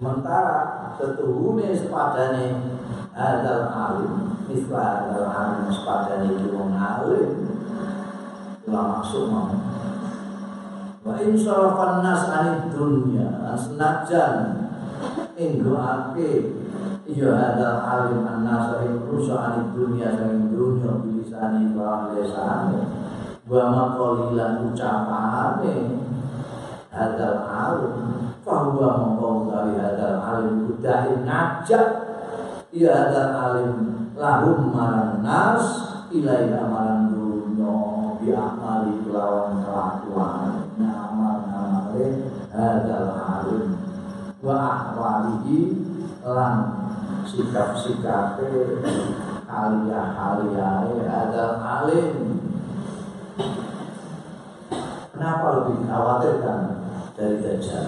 mentara 0.00 0.60
setuhune 1.00 1.72
sepadane 1.72 2.76
hadal 3.16 3.72
alim. 3.72 4.36
Mithla 4.44 4.80
hadal 4.80 5.28
alim 5.28 5.66
sepadane 5.72 6.26
iki 6.36 6.48
wong 6.52 6.76
alim. 6.76 7.32
Ulama 8.68 9.00
semua 9.00 9.70
wa 11.00 11.16
in 11.16 11.32
nas 11.32 12.24
anid 12.28 12.76
dunya 12.76 13.24
senajan 13.56 14.68
inggo 15.32 15.80
ake 15.80 16.59
Iya 17.10 17.30
ada 17.34 17.82
alim 17.82 18.22
an-nasa 18.22 18.86
yang 18.86 19.02
rusak 19.10 19.34
anit 19.34 19.74
dunia 19.74 20.14
Sang 20.14 20.46
dunia 20.46 20.94
bilisani 21.02 21.74
wa 21.74 22.14
lesani 22.14 22.86
Wa 23.50 23.62
makolilan 23.66 24.70
ucapane 24.70 25.74
Hadal 26.90 27.38
alim. 27.46 27.94
Fahuwa 28.46 28.88
mongkong 28.98 29.50
dari 29.50 29.74
hadal 29.78 30.22
alim. 30.22 30.70
Kudahin 30.70 31.26
ngajak 31.26 31.86
Iya 32.70 32.90
hadal 32.94 33.32
alim. 33.34 33.72
Lahum 34.14 34.70
marang 34.70 35.18
nas 35.26 35.66
Ilai 36.14 36.54
amalan 36.54 37.10
dunia. 37.10 37.74
Bi'amali 38.22 39.02
kelawan 39.02 39.66
kelakuan. 39.66 40.70
Nyamal-nyamalin 40.78 42.14
Hadal 42.54 43.10
alim. 43.18 43.66
Wa 44.38 44.54
ahwalihi 44.54 45.58
Lang 46.20 46.79
sikap-sikap 47.30 48.42
halia-halia 49.46 50.70
ada 51.06 51.44
alim. 51.62 52.10
Kenapa 55.14 55.46
lebih 55.62 55.74
dikhawatirkan 55.84 56.60
dari 57.14 57.36
Dajjal? 57.38 57.86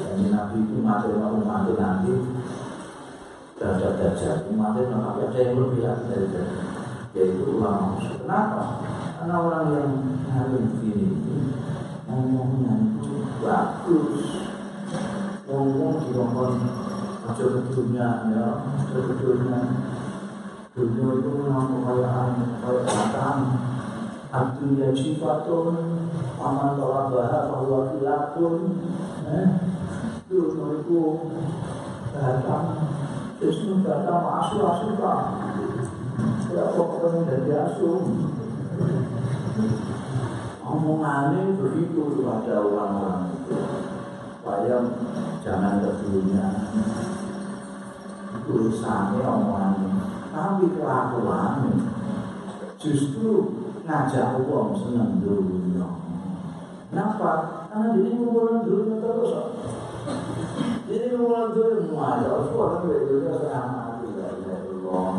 Jadi 0.00 0.24
Nabi 0.32 0.56
itu 0.64 0.76
mati 0.80 1.12
umat 1.12 1.68
nanti 1.76 2.14
terhadap 3.60 3.92
Dajjal. 4.00 4.48
Umat 4.56 4.80
tapi 4.80 5.20
ada 5.28 5.38
yang 5.44 5.60
lebih 5.60 5.84
lagi 5.84 6.04
dari 6.08 6.26
Dajjal. 6.32 6.64
Yaitu 7.10 7.42
ulama 7.58 7.98
kenapa? 7.98 8.64
karena 9.20 9.36
orang 9.36 9.66
yang 9.76 9.90
alim 10.32 10.64
begini 10.80 11.12
ngomongnya 12.08 12.72
itu 12.88 13.20
bagus. 13.44 14.16
Ngomong 15.44 16.08
di 16.08 16.10
ke 17.36 17.46
dunia 17.70 18.08
ya. 18.30 18.46
Ke 18.90 18.98
dunia 19.18 19.60
dunia 20.70 21.06
itu 21.18 21.28
memang 21.34 21.66
kekayaan 21.82 22.30
kayak 22.62 22.84
batang 22.86 23.40
Abdunya 24.30 24.94
sifatun 24.94 25.74
Aman 26.38 26.78
tolabah 26.78 27.50
bahwa 27.50 27.90
kilatun 27.90 28.54
eh, 29.26 29.48
Dunia 30.30 30.66
itu 30.78 31.02
Datang 32.14 32.66
Jesmu 33.40 33.80
datang 33.80 34.20
asu 34.20 34.60
asu 34.60 35.00
pak. 35.00 35.20
Ya 36.52 36.76
pokoknya 36.76 37.24
dari 37.24 37.52
asu 37.56 37.90
Omongannya 40.60 41.56
begitu 41.56 42.20
kepada 42.20 42.62
orang-orang 42.62 43.32
itu. 43.32 43.56
Supaya 44.38 44.76
jangan 45.40 45.80
ke 45.82 45.90
dunia 46.04 46.46
tulisannya 48.50 49.22
omongannya 49.22 49.90
tapi 50.34 50.64
kelakuannya 50.74 51.74
justru 52.82 53.60
ngajak 53.86 54.40
uang 54.46 54.74
seneng 54.78 55.22
dunia. 55.22 55.86
Kenapa? 56.90 57.30
karena 57.70 57.94
dia 57.94 58.10
ngumpulin 58.18 58.66
dunia 58.66 58.96
terus. 58.98 59.32
Jadi 60.90 61.06
ngumpulin 61.14 61.54
dunia 61.54 61.94
ngajak 61.94 62.34
uang 62.50 62.74
kan 62.82 62.98
dunia 63.06 63.34
sama 63.38 63.78
Allah 64.90 65.14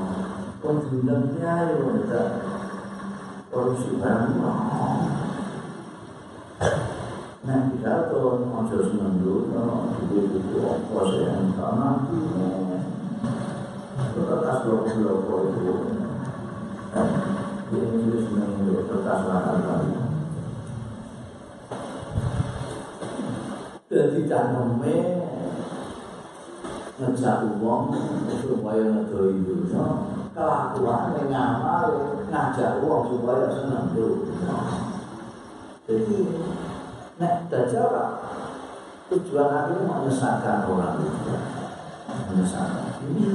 penjendangnya 0.62 1.74
ya 1.74 1.76
udah 1.80 2.28
korupsi 3.50 3.98
barang 3.98 4.36
Nah, 7.42 7.74
kita 7.74 8.14
tuh 8.14 8.46
mau 8.46 8.70
seneng 8.70 9.18
dulu, 9.26 9.50
itu 10.14 10.62
apa 10.62 11.00
sih? 11.10 11.26
Yang 11.26 11.58
sama? 14.02 14.26
kertas 14.26 14.58
blok-blok 14.66 15.42
itu 15.54 15.74
ini 17.72 18.18
sebenarnya 18.20 18.82
kertas 18.90 19.22
latar 19.30 19.58
kali 19.62 19.90
jadi 23.92 24.20
caneme 24.24 24.96
ngejak 27.02 27.38
uang 27.60 27.84
supaya 28.40 28.84
ngedoi 28.88 29.36
dunia 29.42 29.86
kelakuan 30.32 31.18
ngamal 31.28 31.88
ngajak 32.32 32.80
uang 32.86 33.04
supaya 33.10 33.46
senang 33.52 33.92
dunia 33.92 34.58
jadi 35.90 36.20
nek 37.20 37.36
dajjal 37.52 37.92
tujuan 39.12 39.50
akhirnya 39.52 39.92
menyesatkan 39.92 40.64
orang 40.72 41.04
menyesatkan 42.32 42.96
ini 43.12 43.28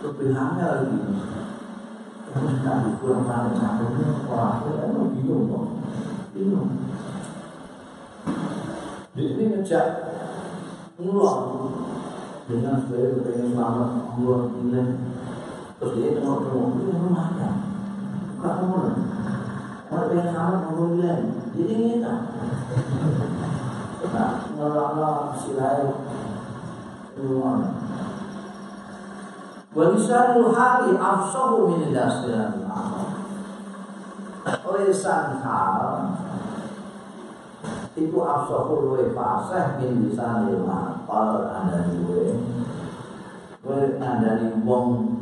hamil 0.00 0.64
lagi 0.64 0.96
terus 2.30 2.56
tak 2.64 2.96
kurang 3.04 3.28
tahu 3.28 3.52
satunya 3.52 4.08
wah 4.32 4.64
itu 4.64 5.02
bingung 5.12 5.44
kok 5.52 5.64
bingung 6.32 6.68
di 9.12 9.22
sini 9.28 9.44
ngejak 9.52 9.86
ngulang 10.96 11.44
dengan 12.48 12.80
sebagai 12.80 13.20
kepengen 13.20 13.52
selamat 13.52 13.90
Allah 14.16 14.40
ini 14.56 14.82
terus 15.76 15.92
dia 16.00 16.16
tengok 16.16 16.38
tengok 16.48 16.80
yang 16.80 17.12
mana 17.12 17.32
kak 17.36 17.54
kamu 18.40 18.80
Orang 19.90 20.06
pengen 20.06 20.26
selamat 20.32 20.60
ini 20.80 21.12
jadi 21.52 21.74
kita 21.76 22.14
nah 24.10 24.32
ngelak-ngelak 24.56 25.18
silai 25.36 25.92
Rumah 29.70 29.94
Walisanul 29.94 30.50
hali 30.50 30.98
afsahu 30.98 31.70
min 31.70 31.94
lisanil 31.94 32.66
Lisan 34.80 35.38
hal 35.44 36.10
itu 37.94 38.18
afsahu 38.18 38.90
luwe 38.90 39.14
fasih 39.14 39.78
min 39.78 40.10
lisanil 40.10 40.66
akal 40.66 41.46
ada 41.46 41.86
duwe 41.86 42.34
Kowe 43.62 43.82
ngandani 43.94 44.58
wong 44.66 45.16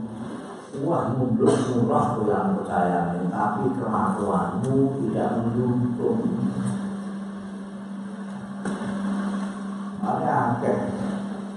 Wah 0.78 1.10
munduk 1.10 1.50
murah 1.74 2.22
yang 2.22 2.60
percaya. 2.60 3.18
Tapi 3.26 3.64
kelakuanmu 3.72 5.00
tidak 5.00 5.30
mendukung 5.42 6.22
Makanya 9.98 10.32
akeh 10.54 10.78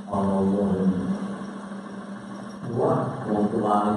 Allah 0.10 1.11
Wah, 2.72 3.28
wong 3.28 3.52
tua 3.52 3.92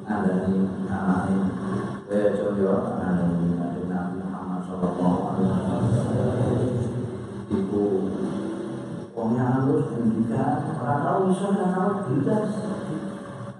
Ada 0.08 0.32
ini 0.48 0.60
Anak 0.88 1.20
ini 1.30 1.48
Kaya 2.08 2.26
coba 2.32 2.74
Ada 2.96 3.22
ini 3.28 3.48
Nabi 3.86 4.18
Muhammad 4.24 4.60
Sallallahu 4.64 5.18
Alaihi 5.30 5.46
Wasallam 5.52 5.84
Ibu 7.52 7.84
Pokoknya 9.12 9.34
harus 9.46 9.86
pendidikan 9.92 10.74
orang 10.82 11.00
tahu 11.02 11.18
bisa 11.30 11.46
dan 11.54 11.70
tahu 11.70 11.90
tidak 12.10 12.42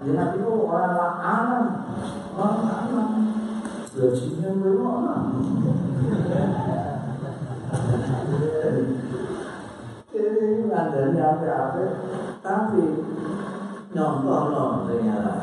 jadi 0.02 0.12
nabi 0.12 0.38
itu 0.42 0.52
orang 0.66 1.14
alam 1.22 1.64
orang 2.34 2.62
alam 2.66 3.08
belajarnya 3.94 4.50
belum 4.60 5.04
ini 10.16 10.72
adanya 10.72 11.36
apa-apa. 11.36 11.84
Tapi 12.40 12.84
nyontoh 13.92 14.42
loh 14.52 14.70
ternyata 14.88 15.34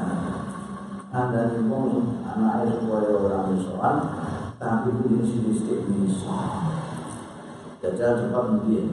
anda 1.14 1.54
nih 1.54 1.62
anaknya 2.26 2.74
supaya 2.74 3.14
orang 3.18 3.54
misalkan 3.54 3.98
tapi 4.58 4.90
punya 4.98 5.22
sidik 5.22 5.86
bisa 5.86 6.42
jajal 7.82 8.12
cepat 8.18 8.44
mungkin 8.50 8.86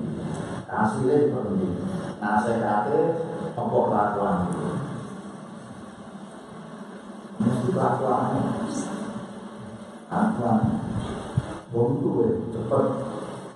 hasilnya 0.70 1.26
cepat 1.26 1.44
mungkin 1.50 1.72
nasihatnya 2.22 3.02
apa 3.58 3.76
kelakuan 3.90 4.38
mesti 7.42 7.68
kelakuan 7.74 8.22
kelakuan 10.06 10.60
Wong 11.70 12.02
tuh 12.02 12.50
cepat 12.50 12.84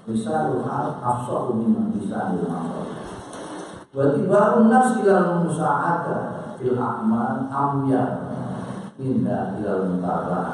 bisa 0.06 0.54
lu 0.54 0.62
hal 0.62 1.02
afsal 1.02 1.50
minum 1.50 1.90
bisa 1.98 2.30
lu 2.38 2.46
hal. 2.46 2.86
Berarti 3.90 4.22
baru 4.30 4.70
nas 4.70 5.02
ilal 5.02 5.42
musa'ada 5.42 6.18
fil 6.62 6.78
akmal 6.78 7.50
amya 7.50 8.04
indah 9.02 9.58
ilal 9.58 9.98
akmal. 9.98 10.46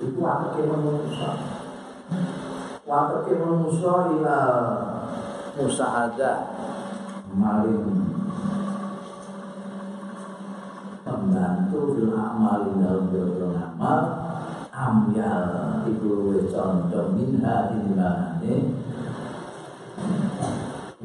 Itu 0.00 0.18
apa 0.24 0.56
yang 0.56 0.80
manusia? 0.80 1.30
Waktu 2.82 3.30
ke 3.30 3.38
manusia 3.38 3.94
ilal 4.10 4.58
musa'ada 5.54 6.50
maling 7.30 8.10
membantu 11.06 11.94
fil 11.94 12.10
amal 12.10 12.74
dalam 12.74 13.06
dalam 13.14 13.54
amal. 13.54 14.00
Amyal. 14.74 15.46
Iku 15.94 16.42
contoh. 16.50 17.14
Minha 17.14 17.70
timbangane 17.70 18.74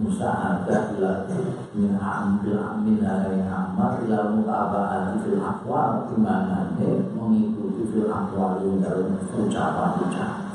musa'adah 0.02 0.98
ila 0.98 1.30
min 1.78 1.94
ambil 1.94 2.58
minha 2.82 3.22
yang 3.30 3.54
amal 3.54 4.02
ila 4.02 4.34
mutaba'ati 4.34 5.30
fil 5.30 5.46
akwal 5.46 6.10
timbangane 6.10 7.06
mengikuti 7.14 7.86
fil 7.94 8.10
akwal 8.10 8.66
dalam 8.82 9.14
ucapan-ucapan 9.30 10.47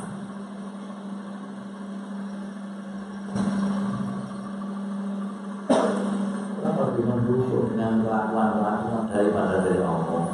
Mendukung 7.33 7.73
dengan 7.73 8.05
kelakuan-kelakuan 8.05 9.09
daripada 9.09 9.65
dari 9.65 9.81
Allah? 9.81 10.25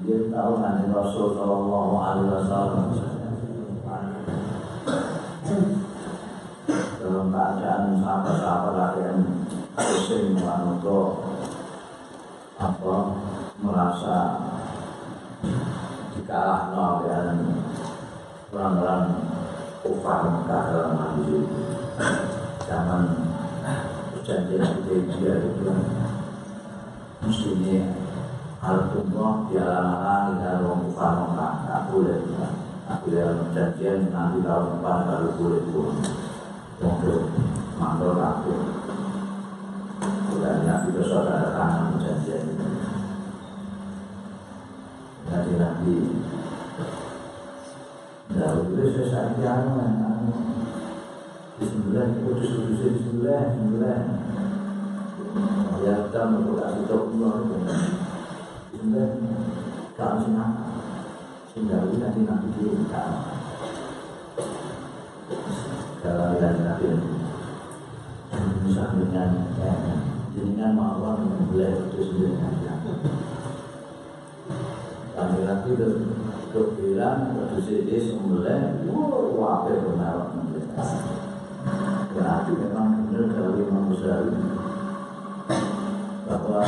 Dia 0.00 0.18
tahu 0.32 0.52
nanti 0.64 0.88
Rasul 0.88 1.36
Shallallahu 1.36 1.92
Alaihi 2.00 2.32
Wasallam 2.40 2.84
dalam 7.04 7.26
keadaan 7.28 8.00
sahabat-sahabat 8.00 8.72
latihan 8.72 9.18
pusing 9.76 10.40
untuk 10.40 11.36
apa 12.56 12.94
merasa 13.60 14.16
dikalah 16.16 16.72
nol 16.72 17.04
dan 17.04 17.60
orang-orang 18.48 19.04
kufar 19.84 20.18
Mekah 20.32 20.62
dalam 20.72 20.92
hal 20.96 21.12
itu 21.28 21.40
zaman 22.64 23.02
perjanjian 24.12 24.60
Hudaybiyah 24.60 25.36
itu 25.40 25.72
mestinya 27.24 27.78
Al-Qumrah 28.60 29.48
dialang-alang 29.48 30.26
dengan 30.36 30.60
orang 30.68 30.80
kufar 30.84 31.12
Mekah 31.16 31.54
tak 31.64 31.82
boleh 31.88 32.18
tak 32.84 32.98
boleh 33.04 33.24
perjanjian 33.48 33.98
nanti 34.12 34.38
tahun 34.44 34.66
depan 34.76 34.98
baru 35.08 35.28
boleh 35.40 35.62
pun 35.72 35.96
untuk 36.80 37.22
mandor 37.80 38.20
aku 38.20 38.54
dan 40.40 40.64
Nabi 40.64 40.88
besok 40.96 41.24
ada 41.28 41.52
tangan 41.56 41.96
perjanjian 41.96 42.44
jadi 45.28 45.52
Nabi 45.56 45.96
Dahulu 48.30 48.86
sakit 48.94 49.42
anu 49.42 49.72
anu 49.82 50.32
Bismillah 51.90 52.22
putus 52.22 52.54
putus 52.54 53.02
Bismillah 53.02 53.42
Bismillah 53.50 53.98
Ya 55.82 55.94
kita 56.06 56.22
kasih 56.38 56.84
tahu 56.86 57.18
Allah 57.18 57.34
Bismillah 58.70 59.10
Kalau 59.98 60.22
sih 60.22 60.30
Sehingga 61.50 61.82
nanti 61.82 62.22
nanti 62.22 62.62
kita 62.62 63.04
dan 66.38 66.54
nanti 66.62 66.86
Bisa 68.38 68.84
dengan 68.94 69.30
Dengan 70.30 70.70
mawar 70.78 71.18
Boleh 71.26 71.90
putus 71.90 72.14
dengan 72.14 72.54
Kami 75.18 75.38
nanti 75.42 75.70
Untuk 75.74 76.66
bilang 76.78 77.34
Terus 77.34 77.82
ini 77.82 77.98
sembelih 77.98 78.78
Wah 79.34 79.66
Apa 79.66 79.74
benar 79.74 81.18
Berarti 82.10 82.50
memang 82.56 83.08
benar 83.08 83.24
dari 83.30 83.62
Imam 83.64 83.92
Ghazali 83.92 84.34
bahwa 86.30 86.62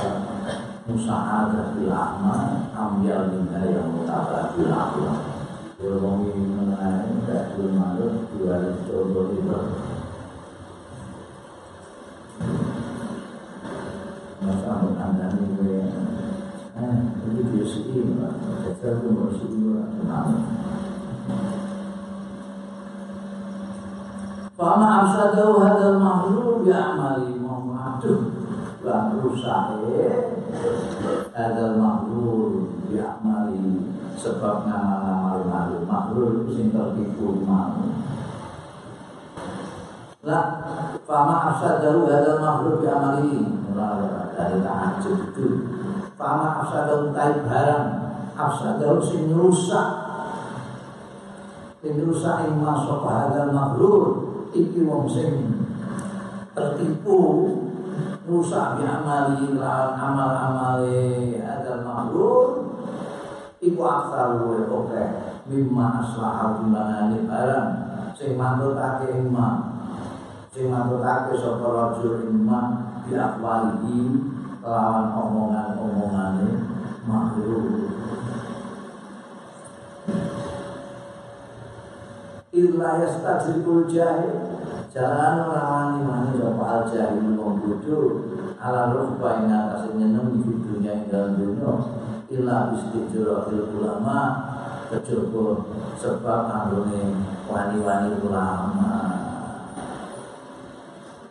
musa'adah 0.90 1.66
bil 1.78 1.93
amal 1.94 2.43
ambil 2.74 3.31
minha 3.31 3.60
yang 3.66 3.89
mutabah 3.94 4.52
bil 4.55 4.70
amal. 4.70 5.16
Bermomi 5.82 6.31
mengenai 6.31 7.10
tak 7.27 7.59
belum 7.59 7.82
ada 7.82 8.06
dua 8.31 8.55
contoh 8.86 9.35
itu. 9.35 9.59
Masa 14.43 14.70
menandani 14.78 15.44
gue 15.59 15.82
eh 16.78 16.97
ini 17.27 17.40
dia 17.51 17.64
sedih. 17.66 18.14
Saya 18.78 18.98
pun 19.02 19.27
bersedih 19.27 19.74
lah 19.74 19.86
tenang. 19.94 20.31
Fama 24.62 25.02
afsadahu 25.02 25.59
hadal 25.59 25.98
makhluk 25.98 26.62
ya 26.62 26.94
amali 26.94 27.34
Aduh 27.82 28.30
Lah 28.86 29.10
rusak 29.18 29.74
Hadal 31.34 31.82
makhluk 31.82 32.70
ya 32.94 33.18
amali. 33.18 33.90
Sebab 34.14 34.62
makhluk 34.62 35.82
Makhluk 35.82 36.47
itu 36.47 36.62
yang 36.62 36.70
tertipu 36.70 37.43
makhluk 37.43 37.90
Lah 40.22 40.47
Fama 41.02 41.34
afsadahu 41.51 42.06
hadal 42.06 42.39
makhluk 42.39 42.86
ya 42.86 43.02
amali. 43.02 43.43
Mulai 43.66 44.30
dari 44.39 44.62
tahajud 44.62 45.16
itu. 45.34 45.47
Fama 46.14 46.62
afsadahu 46.62 47.10
tai 47.10 47.43
barang. 47.43 47.86
Afsadahu 48.39 49.02
sing 49.02 49.34
rusak. 49.34 49.89
Sing 51.82 51.98
rusak 51.98 52.47
iman 52.47 52.78
sopa 52.78 53.10
hadal 53.26 53.51
makhluk 53.51 54.31
iki 54.52 54.84
wong 54.84 55.08
sing 55.08 55.32
tertipu 56.52 57.48
rusak 58.28 58.78
bi 58.78 58.84
amali 58.84 59.56
lan 59.56 59.96
amal-amale 59.96 61.40
adal 61.40 61.80
makhluk 61.82 62.48
iku 63.58 63.80
aksal 63.82 64.44
luwe 64.44 64.68
oke. 64.68 65.02
Mimma 65.42 66.06
aslah 66.06 66.54
timbangane 66.54 67.26
barang 67.26 67.68
sing 68.14 68.38
mantutake 68.38 69.10
imam 69.10 69.74
sing 70.54 70.70
mantutake 70.70 71.34
sapa 71.34 71.66
rajul 71.66 72.30
imam 72.30 72.94
bi 73.02 73.18
akwalihi 73.18 74.00
lawan 74.62 75.10
omongan-omongane 75.10 76.62
makhluk 77.08 77.90
illa 82.62 83.02
yastajibul 83.02 83.90
jahil. 83.90 84.62
Jalan 84.93 85.48
rawani 85.48 86.05
mani 86.05 86.30
sapa 86.36 86.64
al 86.68 86.82
jahil 86.84 87.32
wong 87.34 87.64
bodoh 87.64 88.28
ala 88.60 88.93
rupa 88.93 89.40
ing 89.40 89.48
atas 89.48 89.89
nyeneng 89.97 90.36
di 90.36 90.52
dunia 90.52 90.93
ing 91.01 91.09
dalam 91.10 91.40
dunia. 91.40 91.72
Illa 92.30 92.76
istijratil 92.76 93.72
ulama. 93.74 94.20
Kejaba 94.93 95.64
sebab 95.97 96.52
anggone 96.52 97.16
wani-wani 97.48 98.12
ulama. 98.20 98.93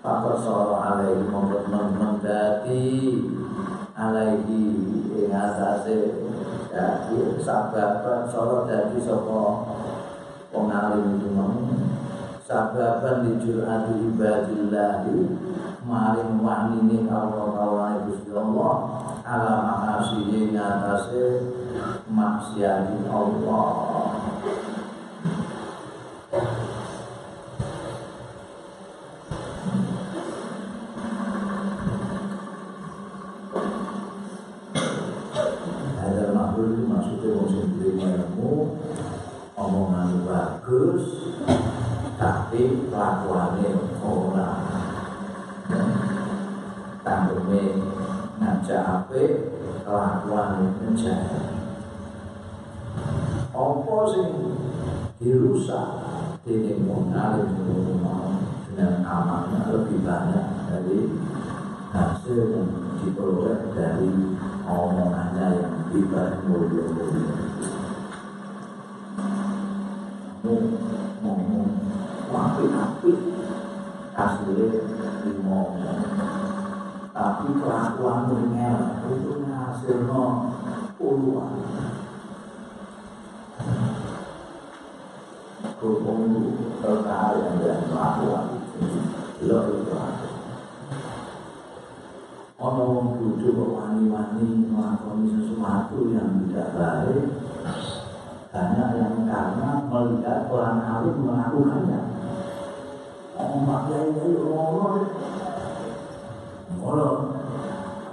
Pakar 0.01 0.33
soro 0.41 0.81
alaihi 0.81 1.29
mongkot 1.29 1.69
mendati 1.69 3.21
alaihi 3.93 4.61
ing 5.13 5.29
atase 5.29 6.25
dadi 6.73 7.37
sababan 7.37 8.25
soro 8.25 8.65
dadi 8.65 8.97
sapa 8.97 9.41
pengalim 10.51 11.15
itu 11.15 11.31
mau 11.31 11.55
sababan 12.43 13.23
dijurati 13.23 13.95
ibadillahi 14.11 15.17
maring 15.87 16.43
wanine 16.43 17.07
kawula-kawula 17.07 18.03
Gusti 18.03 18.35
Allah 18.35 18.75
ala 19.23 19.55
makasih 19.63 20.51
ngatasi 20.51 21.23
maksiat 22.11 23.07
Allah. 23.07 23.71
Ada 35.95 36.35
makhluk 36.35 36.91
maksudnya 36.91 37.29
ilmu 37.39 37.87
omongan 37.95 38.80
bagus 40.31 41.35
tapi 42.15 42.87
kelakuannya 42.87 43.75
orang 43.99 44.63
tanggungi 47.03 47.83
ngajak 48.39 48.79
apa 48.79 49.23
kelakuannya 49.83 50.67
ngejak 50.79 51.19
apa 53.51 53.97
sih 54.07 54.27
dirusak? 55.19 55.87
Ini 56.41 56.81
mengalir 56.81 57.45
dengan 58.73 59.05
amalnya 59.05 59.69
lebih 59.69 60.01
banyak 60.01 60.47
dari 60.65 60.99
hasil 61.93 62.39
yang 62.49 62.69
diperoleh 62.97 63.77
dari 63.77 64.09
omongannya 64.65 65.47
yang 65.61 65.75
ibarat 65.93 66.41
mulia-mulia 66.49 67.41
ngomong 70.41 71.69
apik-apik 72.33 73.19
hasilnya 74.17 74.69
dimomong 75.21 76.01
tapi 77.13 77.47
kelakuan 77.61 78.49
ngel 78.49 78.79
itu 79.13 79.33
hasilnya 79.45 80.25
puluhan 80.97 81.61
Kurung 85.81 86.61
terkait 86.77 87.57
dan 87.57 87.79
kelakuan 87.89 88.45
lebih 89.41 89.81
banyak 89.89 90.33
Ono 92.61 92.83
wong 92.85 93.07
bojo 93.17 93.49
kok 93.49 93.69
wani-wani 93.73 94.69
melakukan 94.69 95.25
sesuatu 95.25 96.13
yang 96.13 96.45
tidak 96.45 96.69
baik 96.77 97.25
Karena 98.51 98.85
yang 98.99 99.23
karena 99.31 99.69
melihat 99.87 100.51
orang 100.51 100.83
alim 100.83 101.23
melakukannya. 101.23 102.01
Oh, 103.39 103.63
maka 103.63 103.95
ini 104.11 104.35
orang 104.43 105.07
Oh, 106.81 107.37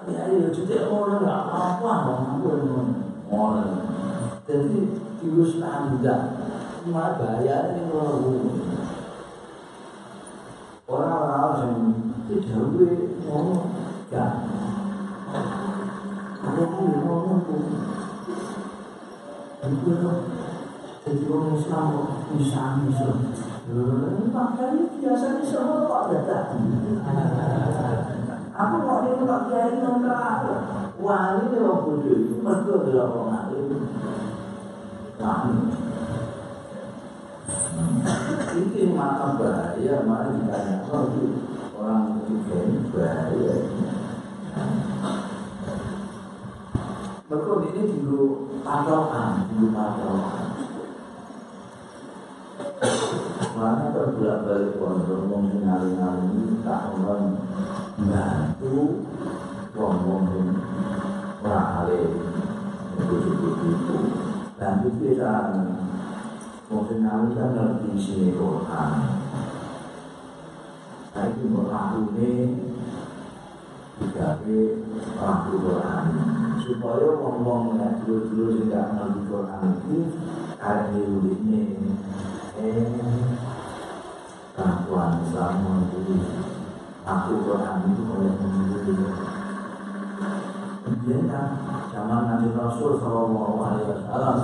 ya 0.07 0.29
itu 0.29 0.63
tidak 0.63 0.93
orang 0.93 1.25
apa 1.25 1.83
orang 1.83 2.39
orang 2.39 2.91
orang. 3.27 3.73
Jadi 4.47 4.95
virus 5.19 5.59
anda 5.59 6.17
mah 6.87 7.19
bahaya 7.19 7.75
ini 7.75 7.91
orang 7.91 8.23
orang. 8.23 8.61
Orang 10.89 11.17
orang 11.17 11.57
yang 11.59 11.75
tidak 12.31 12.61
boleh 12.71 12.95
orang 13.27 13.67
kan. 14.13 14.33
Ada 16.39 16.63
yang 16.63 17.03
orang 17.09 17.43
Itu 19.69 19.93
jadi 21.05 21.25
orang 21.29 21.57
Islam 21.57 21.85
kok 21.93 22.09
bisa 22.37 22.63
bisa. 22.85 23.09
Makanya 24.33 24.97
biasanya 24.97 25.45
semua 25.45 25.85
kok 25.85 26.09
ada 26.09 26.41
Aku 28.59 28.75
mau 28.83 29.05
ini 29.05 29.29
Pak 29.29 29.41
Kiai 29.47 29.77
nongkrong 29.79 30.99
Wah 30.99 31.39
ini 31.39 31.63
orang 31.63 31.85
bodoh 31.87 32.17
itu 32.17 32.43
Mereka 32.43 32.73
adalah 32.75 33.07
orang 33.13 33.33
alim. 33.39 33.67
Wani 35.21 35.57
Ini. 38.59 38.83
Maka 38.97 39.27
bahaya 39.39 39.95
Mari 40.03 40.31
ditanya 40.43 40.77
Orang 41.79 42.25
ketiga 42.25 42.59
bahaya 42.91 43.55
Mereka 47.29 47.61
ini 47.61 48.01
dulu 48.01 48.49
patokan, 48.65 49.53
dulu 49.53 49.69
patokan. 49.77 50.49
Mana 53.53 53.93
terbolak 53.93 54.49
balik 54.49 54.81
pondok, 54.81 55.29
wong 55.29 55.53
sing 55.53 55.61
ngali-ngali 55.61 56.65
tak 56.65 56.89
orang 56.89 57.37
bantu, 58.01 59.05
wong 59.77 59.97
wong 60.09 60.25
sing 60.33 60.57
ora 61.45 61.85
alim. 61.85 62.17
Dan 64.57 64.89
itu 64.89 64.91
bisa 64.97 65.53
wong 66.73 66.89
kan 66.89 67.29
ngerti 67.53 67.93
sini 68.01 68.41
Quran. 68.41 68.93
Nah 71.13 71.25
itu 71.29 71.45
berlaku 71.53 72.09
digawe 72.17 72.41
laku 75.21 75.53
Quran 75.61 76.48
supaya 76.69 77.17
wong-wong 77.17 77.81
yang 77.81 78.05
dulu-dulu 78.05 78.69
gak 78.69 78.93
ngerti 78.93 79.21
Quran 79.25 79.63
itu 79.73 79.99
arep 80.61 80.93
ini 80.93 81.63
eh 82.61 82.93
kelakuan 84.53 85.25
Islam 85.25 85.89
itu 85.89 86.15
laku 87.09 87.33
Quran 87.41 87.77
itu 87.89 88.03
oleh 88.05 88.33
menurut 88.37 88.89
Kemudian 90.85 91.25
kan 91.29 91.49
zaman 91.89 92.21
Nabi 92.29 92.49
Rasul 92.53 93.01
Sallallahu 93.01 93.57
Alaihi 93.65 93.89
Wasallam 93.89 94.37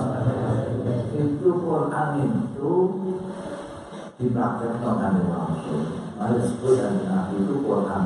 itu 1.13 1.49
Quran 1.61 2.09
itu 2.25 2.73
dipraktekkan 4.17 4.95
Nabi 4.97 5.21
Rasul. 5.29 5.81
Mari 6.17 6.41
disebut 6.41 6.73
dan 6.73 6.93
Nabi 7.05 7.35
itu 7.37 7.55
Quran. 7.65 8.03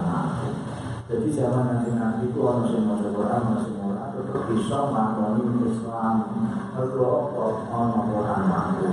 Jadi 1.09 1.27
zaman 1.33 1.63
nanti 1.65 1.89
nanti 1.97 2.29
itu 2.29 2.37
orang 2.37 2.69
semua 2.69 3.01
Quran, 3.01 3.41
orang 3.49 3.59
semua 3.65 3.78
tetap 3.78 3.78
bisa 4.29 4.77
mengakoni 4.89 5.69
Islam. 5.69 6.15
Kalau 6.77 7.33
orang 7.35 8.07
Quran 8.13 8.41
mampu, 8.47 8.87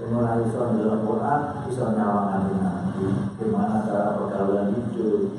semua 0.00 0.40
bisa 0.42 0.74
dalam 0.74 1.00
Quran 1.04 1.40
bisa 1.68 1.84
nyalakan 1.94 2.42
nanti. 2.58 3.04
Bagaimana 3.38 3.86
cara 3.86 4.18
pergaulan 4.18 4.74
itu, 4.74 5.36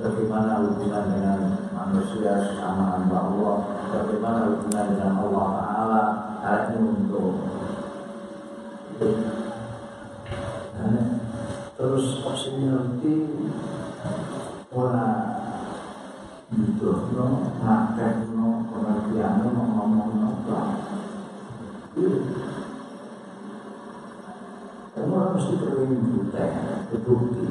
bagaimana 0.00 0.64
hubungan 0.64 1.04
dengan 1.12 1.40
manusia 1.74 2.56
sama 2.56 3.04
Allah, 3.04 3.56
bagaimana 3.90 4.38
hubungan 4.48 4.86
dengan 4.96 5.12
Allah 5.20 5.46
Taala, 5.60 6.02
ini 6.72 6.88
untuk 6.88 7.32
terus 11.76 12.22
opsi 12.22 12.62
nanti 12.62 13.26
orang 14.70 15.41
Butuhno, 16.52 17.56
ngakekno, 17.64 18.48
pengertianno, 18.68 19.48
ngomongno, 19.72 20.28
Kamu 24.92 25.12
orang 25.16 25.32
mesti 25.32 25.54
butek, 26.12 26.52
bukti. 27.08 27.44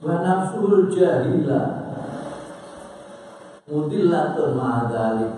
Wa 0.00 0.16
nafsul 0.24 0.88
jahilah 0.88 1.68
Mudillatun 3.68 4.56
ma'adalik 4.56 5.32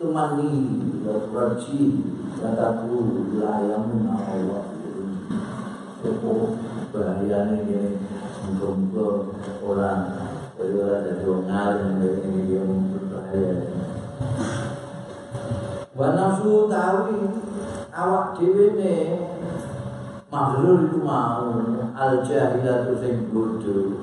Tumani 0.00 0.80
Raji 1.04 2.00
Kataku 2.40 2.96
Layamun 3.36 4.08
Allah. 4.08 4.64
Itu 6.00 6.56
bahayanya 6.88 7.68
ini 7.68 8.00
Muka-muka 8.48 9.36
orang 9.60 10.00
Jadi 10.56 10.72
orang 10.80 11.04
jadi 11.04 11.24
orang 11.28 11.44
ngalim 11.44 11.90
Ini 12.00 12.40
dia 12.48 12.62
berbahaya. 12.64 13.52
Wa 15.92 16.08
nafsu 16.16 16.64
tawi 16.72 17.20
Awak 17.92 18.40
dewe 18.40 18.64
ini 18.80 18.96
Mahlul 20.32 20.88
itu 20.88 20.98
mau 21.04 21.60
Al 21.92 22.24
jahilatu 22.24 22.96
sing 23.04 23.28
bodoh 23.28 24.00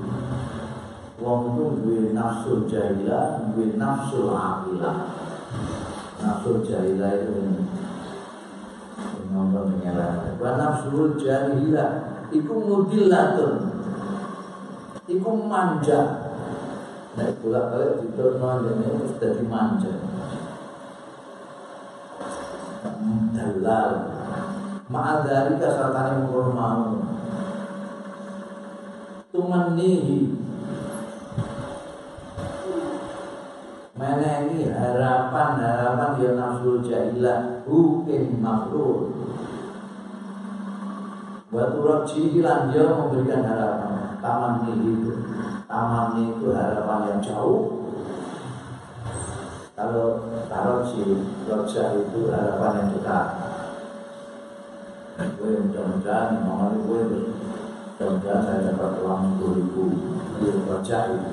Wong 1.18 1.57
itu 1.57 1.65
duwe 1.82 2.14
nafsu 2.14 2.69
jahilah, 2.69 3.49
duwe 3.49 3.74
nafsu 3.74 4.30
aqilah. 4.30 5.16
Nafsu 6.18 6.65
jahilah 6.65 7.14
itu 7.14 7.38
ngomong 9.30 9.77
mengelah. 9.77 10.34
Wa 10.41 10.57
nafsu 10.57 11.14
jahilah 11.22 12.26
iku 12.34 12.56
mudillatun. 12.57 13.77
iku 15.07 15.31
manja. 15.48 16.02
Nek 17.18 17.41
bolak 17.41 17.73
balik 17.73 17.94
diturno 18.03 18.49
ini 18.61 18.89
dadi 19.18 19.44
manja. 19.48 19.94
Dalal. 23.34 23.91
Ma'adari 24.88 25.60
kasatane 25.60 26.23
mengkono 26.23 26.52
mau. 26.53 26.84
Tumanihi 29.34 30.36
menengi 33.98 34.69
harapan-harapan 34.69 36.11
ya 36.22 36.30
nafsul 36.38 36.86
jahilah 36.86 37.65
hukin 37.65 38.38
makhluk 38.38 39.10
Waktu 41.48 41.80
roji 41.80 42.44
lan 42.44 42.76
dia 42.76 42.91
memberikan 42.91 43.40
harapan. 43.40 44.19
Taman 44.19 44.68
itu. 44.68 45.15
Taman 45.64 46.19
itu 46.19 46.52
harapan 46.52 46.99
yang 47.07 47.19
jauh. 47.24 47.88
Kalau 49.72 50.28
taroji 50.52 51.24
Roja 51.48 51.84
itu 51.95 52.19
harapan 52.28 52.72
yang 52.84 52.90
dekat. 52.99 53.28
Gue 55.40 55.65
mudah-mudahan 55.65 56.45
Mama 56.45 56.78
gue 56.78 57.02
Mudah-mudahan 57.95 58.41
saya 58.44 58.60
dapat 58.76 58.91
uang 59.02 59.40
10 59.40 59.57
ribu. 59.57 59.84
Roja 60.68 61.15
itu 61.15 61.32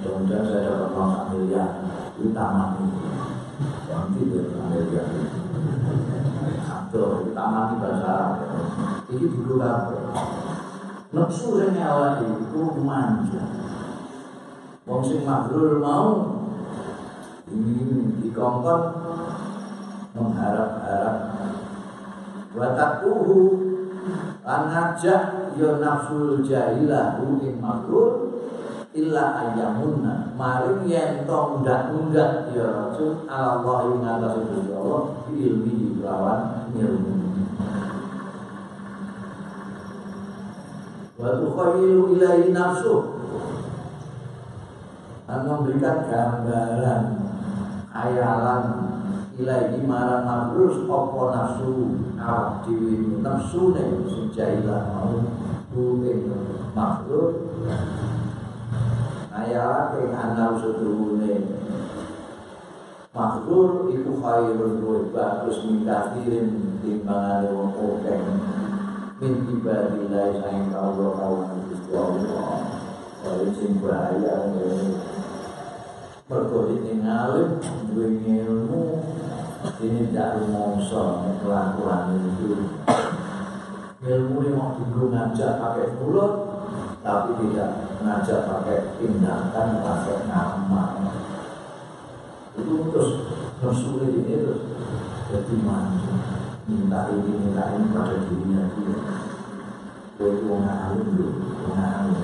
Mudah-mudahan 0.00 0.44
saya 0.48 0.60
dapat 0.66 0.88
uang 0.90 1.12
miliar 1.30 1.70
Itu 2.18 2.28
taman 2.34 2.68
itu 2.78 2.98
Nanti 3.90 4.20
itu 4.26 4.38
miliar 4.50 5.06
Tuh, 6.90 7.30
taman 7.34 7.64
di 7.70 7.76
bahasa 7.82 8.14
Ini. 9.14 9.26
Dulu 9.30 9.54
kabeh. 9.60 10.00
Nafsu 11.14 11.62
sing 11.62 11.78
awake 11.78 12.26
iku 12.26 12.74
manja. 12.82 13.44
Wong 14.82 15.00
sing 15.06 15.22
mabrur 15.22 15.78
mau. 15.78 16.10
Ini 17.46 18.18
dikongkon 18.18 18.82
mengharap-harap. 20.16 21.16
Watakuhu 22.54 23.38
lan 24.42 24.62
ngajak 24.70 25.22
ya 25.54 25.70
nafsul 25.78 26.42
jahilah 26.42 27.22
ing 27.22 27.62
mabrur 27.62 28.23
illa 28.94 29.24
ayamunna 29.42 30.30
maring 30.38 30.86
to 31.26 31.38
undak-undak 31.58 32.54
ya 32.54 32.66
Rasul 32.70 33.26
Allah 33.26 33.90
ing 33.90 34.06
atas 34.06 34.34
Allah 34.70 35.02
ilmi 35.34 35.98
lawan 35.98 36.70
ilmu. 36.78 37.14
Wa 41.18 41.30
tukhayyilu 41.42 42.14
ilaihi 42.14 42.54
nafsu. 42.54 43.18
Dan 45.24 45.40
memberikan 45.42 46.06
gambaran 46.06 47.02
khayalan 47.90 48.64
ilahi 49.34 49.82
marang 49.82 50.22
mabrur 50.22 50.86
apa 50.86 51.22
nafsu? 51.34 51.98
Awak 52.14 52.70
dhewe 52.70 53.18
nafsune 53.26 54.06
sing 54.06 54.30
mau 54.62 55.18
kuwi 55.74 56.30
mabrur 56.78 57.42
ayat 59.44 60.00
yang 60.00 60.16
anal 60.16 60.56
setuhune 60.56 61.44
makhluk 63.12 63.92
itu 63.92 64.10
khairun 64.24 64.80
luwih 64.80 65.12
bagus 65.12 65.60
mingkatirin 65.68 66.80
timbangane 66.80 67.52
wong 67.52 67.76
akeh 67.76 68.20
min 69.20 69.34
ibadillah 69.52 70.32
sayang 70.40 70.72
Allah 70.74 71.10
kawan 71.16 71.64
Gusti 71.70 71.92
Allah. 71.94 72.60
Kaya 73.24 73.48
sing 73.56 73.80
bahaya 73.80 74.52
mergo 76.28 76.60
ini 76.76 77.00
ngalim 77.00 77.56
duwe 77.88 78.20
ini 79.80 80.12
tidak 80.12 80.44
rumongso 80.44 81.24
kelakuan 81.40 82.20
itu. 82.20 82.68
Ilmu 84.04 84.36
ini 84.44 84.52
mau 84.52 84.76
dulu 84.76 85.08
ngajak 85.08 85.56
pakai 85.56 85.88
mulut 85.96 86.43
tapi 87.04 87.36
tidak 87.36 88.00
ngajak 88.00 88.48
pakai 88.48 88.96
tindakan 88.96 89.84
pakai 89.84 90.24
nama. 90.24 90.84
Itu 92.56 92.88
terus 92.88 93.28
tersulit 93.60 94.24
ini 94.24 94.40
terus 94.40 94.64
jadi 95.28 95.54
manja 95.60 96.16
minta 96.64 97.12
ini 97.12 97.30
minta 97.44 97.76
ini 97.76 97.92
pada 97.92 98.16
dirinya 98.24 98.72
dia. 98.72 98.96
Itu 100.16 100.48
orang 100.48 100.80
alim 100.80 101.08
dulu 101.12 101.44
orang 101.68 101.92
alim. 101.92 102.20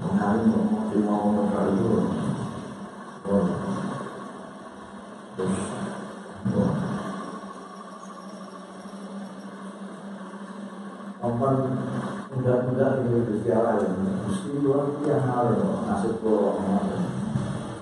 Orang 0.00 0.18
alim 0.24 0.44
mau 0.48 0.88
terima 0.88 1.44
kali 1.52 1.72
itu? 1.76 2.00
Oh. 3.28 3.46
Terus 5.36 5.56
oh 11.24 12.13
Ini 12.34 12.50
Gusti 13.30 13.48
Allah 13.54 13.78
ini 13.78 14.10
Gusti 14.26 14.58
luar 14.58 14.90
biasa 14.98 15.22
hal 15.22 15.54
nasib 15.86 16.18
kula 16.18 16.58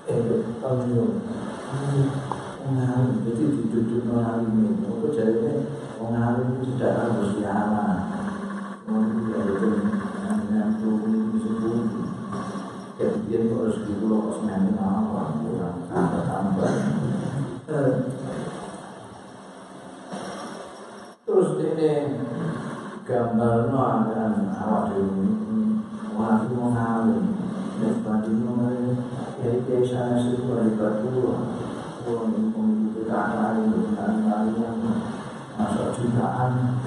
eh 0.05 0.45
tanyo 0.61 1.03
Pengalim, 2.63 3.27
jadi 3.27 3.43
duduk 3.67 4.07
pengalim 4.07 4.53
ini. 4.55 4.87
Itu 4.87 5.07
jadinya 5.11 5.67
pengalim 5.99 6.47
itu 6.53 6.77
tidak 6.77 6.93
harus 6.95 7.35
dialah. 7.35 7.97
Kemudian 8.87 9.33
Kemudian 12.93 13.43
harus 13.57 13.77
dipulau 13.89 14.31
Osman 14.31 14.77
apa 14.77 15.21
Kurang 15.41 15.77
tambah-tambah. 15.89 16.73
Terus 21.25 21.49
ini 21.57 21.91
gambar 23.03 23.67
no 23.67 23.79
akan 23.83 24.33
awak 24.55 24.95
dhewe. 24.95 25.27
Wah 26.15 26.39
mau 26.55 26.71
ngalim. 26.71 27.35
Dan 27.83 27.99
bandingno 27.99 28.53
ya 29.43 29.49
iki 29.59 29.83
sana 29.83 30.15
sih 30.23 30.39
dari 30.39 30.71
batu 30.79 31.11
wong 32.07 32.31
wong 32.55 32.69
itu 32.87 33.03
tak 33.11 33.27
lain 33.35 33.91
dan 33.91 34.23
lain 34.23 34.55
masuk 35.59 35.99
jutaan. 35.99 36.79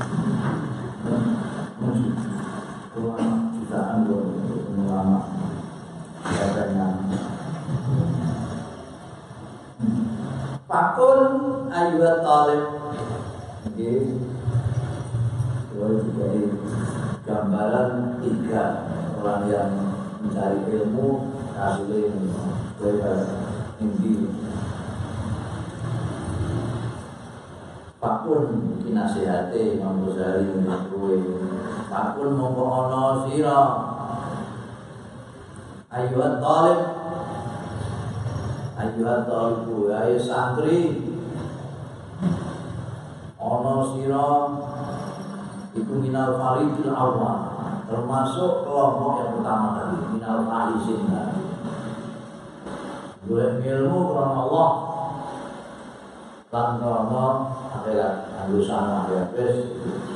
Ulama 2.96 3.52
jutaan. 3.60 4.08
Ulama. 4.08 5.18
Katanya 6.24 6.88
Fakun 10.64 11.22
ayat 11.68 12.24
talib. 12.24 12.64
Oke 13.68 13.92
boleh 15.76 16.08
jadi 16.08 16.44
gambaran 17.28 18.16
tiga 18.24 18.64
orang 19.20 19.44
yang 19.52 19.70
mencari 20.24 20.60
ilmu 20.72 21.36
hasilnya 21.52 22.16
bebas 22.80 23.22
mimpi 23.76 24.32
Pakun 27.96 28.80
kinasihati 28.80 29.76
Imam 29.76 30.04
Ghazali 30.08 30.48
menakui 30.52 31.20
Pakun 31.92 32.30
mongko 32.38 32.64
ono 32.64 33.04
sira. 33.26 33.60
Ayuhat 35.90 36.38
talib 36.38 36.80
Ayuhat 38.76 39.20
talibu 39.26 39.90
Ayo 39.90 40.16
santri. 40.20 40.80
Ono 43.40 43.74
sira 43.96 44.28
itu 45.76 45.92
minal 46.00 46.40
faridil 46.40 46.92
awal. 46.96 47.52
Termasuk 47.86 48.66
kelompok 48.66 49.12
yang 49.22 49.30
pertama 49.38 49.68
tadi 49.78 49.96
minal 50.16 50.38
faizin 50.48 51.00
tadi. 51.06 51.42
Boleh 53.28 53.60
ilmu 53.60 54.00
karena 54.16 54.36
Allah. 54.48 54.70
Dan 56.46 56.68
karena 56.80 57.24
akhirat 59.04 59.28
bes 59.36 59.54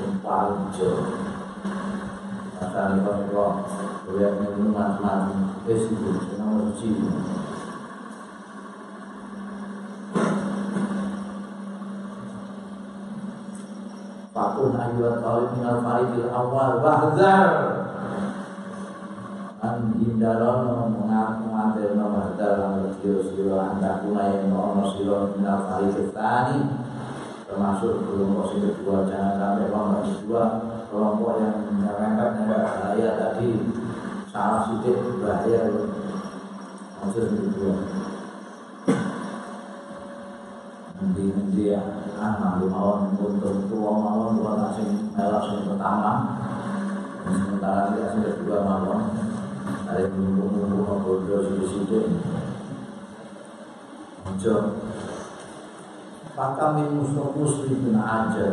yang 0.00 0.14
paling 0.24 0.72
jauh 0.72 1.04
maka 2.60 2.92
ini 2.92 3.00
kalau 3.02 3.64
boleh 4.04 4.30
ilmu 4.36 4.70
macam-macam 4.70 5.58
bes 5.64 5.90
itu 5.90 6.38
nomor 6.38 6.70
Fakun 14.30 14.78
ayat 14.78 15.26
talib 15.26 15.58
minal 15.58 15.82
faridil 15.82 16.30
awal 16.30 16.78
Wahzar. 16.78 17.50
An 19.58 19.90
hindarono 19.98 20.86
mengaku 20.86 21.50
ngatirno 21.50 22.04
Wahzar 22.14 22.52
Lan 22.62 22.94
siro 23.02 23.26
siro 23.26 23.58
anda 23.58 24.06
kuna 24.06 24.30
yang 24.30 24.54
ono 24.54 24.86
siro 24.94 25.34
minal 25.34 25.66
faridil 25.66 26.14
tani 26.14 26.62
Termasuk 27.50 28.06
belum 28.06 28.38
posisi 28.38 28.70
kedua 28.70 29.10
Jangan 29.10 29.34
sampai 29.34 29.66
ono 29.74 29.98
kedua. 30.06 30.44
Kelompok 30.86 31.34
yang 31.42 31.58
nyerempet 31.82 32.30
bahaya 32.46 33.08
tadi. 33.18 33.50
Salah 34.30 34.70
sedikit 34.70 35.18
bahaya. 35.18 35.74
Maksud 37.02 37.26
itu 37.34 37.68
nanti 41.00 41.72
ya 41.72 41.80
ah 42.20 42.36
nanti 42.36 42.68
mawon 42.68 43.16
untuk 43.16 43.72
tua 43.72 43.92
mawon 43.96 44.36
tua 44.36 44.52
nasi 44.60 44.84
melak 45.16 45.42
sing 45.48 45.64
pertama. 45.64 46.12
Sementara 47.24 47.96
kita 47.96 48.06
sudah 48.12 48.34
dua 48.44 48.58
mawon 48.68 49.00
ada 49.88 50.06
menunggu-nunggu 50.12 50.86
ngobrol 50.86 51.40
situ-situ 51.50 51.98
Ojo. 54.28 54.54
Maka 56.36 56.64
min 56.78 56.88
muslim 57.02 57.96
aja 57.96 58.48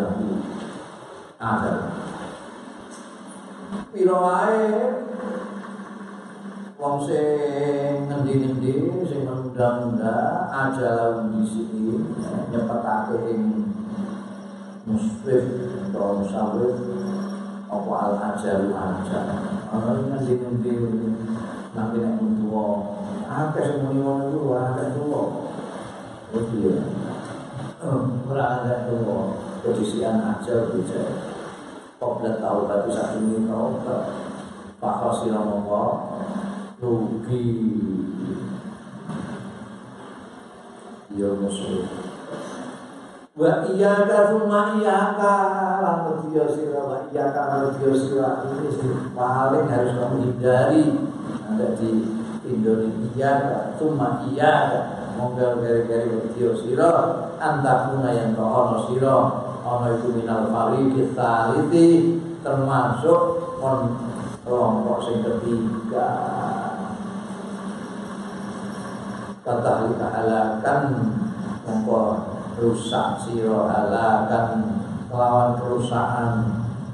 Ada. 1.37 1.73
Piro 3.91 4.17
wae 4.23 5.06
wong 6.77 7.01
sing 7.09 8.05
ngendi-ngendi 8.05 9.01
sing 9.09 9.25
menunda 9.25 10.45
aja 10.53 11.25
di 11.33 11.41
sini 11.41 12.05
nyepetake 12.53 13.17
ing 13.33 13.73
muslim 14.85 15.45
atau 15.89 16.21
musawir 16.21 16.77
apa 17.65 17.93
al 17.97 18.13
ajal 18.29 18.69
aja 18.69 19.19
ana 19.73 19.91
ngendi-ngendi 20.05 20.77
nanti 21.73 21.97
nek 21.97 22.21
tuwa. 22.21 22.69
Akeh 23.25 23.63
sing 23.65 23.77
muni 23.81 23.99
ngono 24.05 24.29
iku 24.29 24.49
akeh 24.53 24.87
tuwa. 24.93 25.23
Itu 26.29 26.55
ya 26.61 26.77
ora 28.29 28.45
ada 28.61 28.85
tuwa. 28.85 29.33
Kedisian 29.65 30.21
aja 30.21 30.69
bijak 30.69 31.09
Qabla 31.97 32.37
taubat 32.37 32.85
satu 32.93 33.19
ini 33.25 33.49
taubat 33.49 34.05
Fakhasira 34.77 35.41
Allah 35.41 36.13
Rugi 36.77 37.73
Ya 41.17 41.29
musuh 41.33 41.89
Wa 43.33 43.65
iya 43.73 44.05
ka 44.05 44.29
summa 44.29 44.77
iya 44.77 45.17
ka 45.17 45.33
Lalu 45.81 46.29
dia 46.29 46.45
sira 46.45 46.85
Wa 46.85 47.09
iya 47.09 47.33
ka 47.33 47.41
lalu 47.49 47.81
dia 47.81 47.91
sira. 47.97 48.45
Ini 48.45 48.69
paling 49.17 49.65
harus 49.65 49.93
kamu 49.97 50.17
hindari. 50.21 50.85
Ada 51.49 51.67
di 51.81 51.91
Indonesia 52.45 53.31
Summa 53.81 54.29
iya 54.29 54.53
ka 54.69 54.79
Monggal 55.17 55.57
gari-gari 55.57 56.13
wa 56.13 56.29
dia 56.29 56.53
sira 56.61 56.93
Antakuna 57.41 58.13
yang 58.13 58.37
kau 58.37 58.85
sira. 58.85 59.17
Ono 59.65 59.87
itu 59.97 60.13
minal 60.13 60.53
fariki 60.53 61.09
saliti 61.17 62.21
termasuk 62.45 63.21
kon 63.57 63.97
kelompok 64.45 65.03
sing 65.03 65.25
ketiga 65.25 66.07
kata 69.47 69.95
halakan 69.95 70.81
mongko 71.63 72.01
rusak 72.59 73.23
siro 73.23 73.63
halakan 73.71 74.75
kelawan 75.07 75.55
kerusakan 75.55 76.31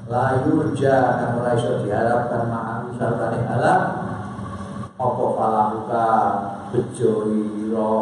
la 0.06 0.46
yurja 0.46 1.18
kang 1.18 1.42
ora 1.42 1.58
iso 1.58 1.82
diharapkan 1.82 2.54
ma'an 2.54 2.94
sartane 2.94 3.42
halak 3.50 3.82
apa 5.02 5.26
falahuka 5.34 6.08
bejo 6.70 7.12
ira 7.34 7.94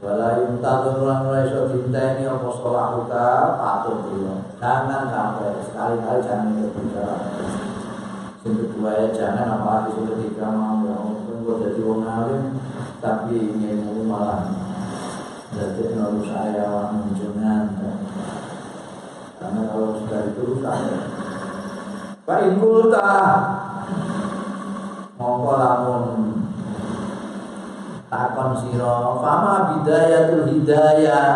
Wala 0.00 0.42
yuntadur 0.42 1.04
lan 1.04 1.28
ora 1.28 1.44
iso 1.46 1.68
dinteni 1.70 2.24
apa 2.24 2.48
sholahuka 2.50 3.54
patut 3.60 4.00
dulu. 4.08 4.42
Jangan 4.56 5.12
sampai 5.12 5.60
sekali-kali 5.60 6.24
jangan 6.24 6.56
berbicara. 6.56 7.16
Yang 8.40 8.54
kedua 8.64 8.90
ya 8.96 9.06
jangan 9.12 9.60
apalagi 9.60 10.00
yang 10.00 10.06
ketiga 10.08 10.46
mau 10.56 10.99
tunggu 11.40 11.64
jadi 11.64 11.80
wong 11.88 12.04
alim 12.04 12.60
tapi 13.00 13.32
ingin 13.32 14.04
malah 14.04 14.44
jadi 15.56 15.96
nol 15.96 16.20
saya 16.20 16.92
menjungan 16.92 17.80
karena 19.40 19.60
kalau 19.72 19.96
sudah 19.96 20.20
itu 20.28 20.40
rusak 20.52 20.76
ya. 20.84 21.00
Pak 22.28 22.44
Inkulta 22.44 23.08
mongko 25.16 25.52
lamun 25.56 26.04
takon 28.12 28.50
siro 28.60 29.24
fama 29.24 29.80
bidayatul 29.80 30.44
hidayah 30.44 31.32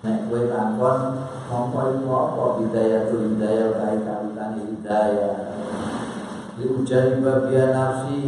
nek 0.00 0.32
kowe 0.32 0.40
takon 0.48 1.27
iku 1.48 2.10
apa 2.12 2.44
bidayatul 2.60 3.32
hidayah 3.32 3.68
kae 3.80 3.96
kawitan 4.04 4.52
hidayah 4.68 5.36
diujani 6.60 7.24
bagian 7.24 7.72
nafsi 7.72 8.20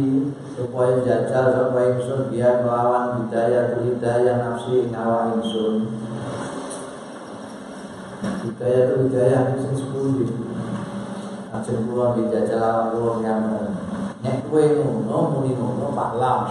supaya 0.57 1.05
jajal 1.05 1.45
supaya 1.53 2.01
ingsun 2.01 2.33
biar 2.33 2.65
melawan 2.65 3.21
hidayah 3.21 3.77
hidayah 3.77 4.35
nafsi 4.41 4.89
ngawa 4.89 5.37
ingsun 5.37 6.01
hidayah 8.41 8.83
hidayah 9.05 9.41
sing 9.53 9.73
sepundi 9.77 10.25
Ajeng 11.51 11.83
kula 11.83 12.15
dijajal 12.15 12.57
lawan 12.57 12.85
kula 12.95 13.13
yang 13.21 13.43
nek 14.25 14.49
kowe 14.49 14.63
ngono 14.65 15.17
muni 15.35 15.51
ngono 15.53 15.93
paklam 15.93 16.41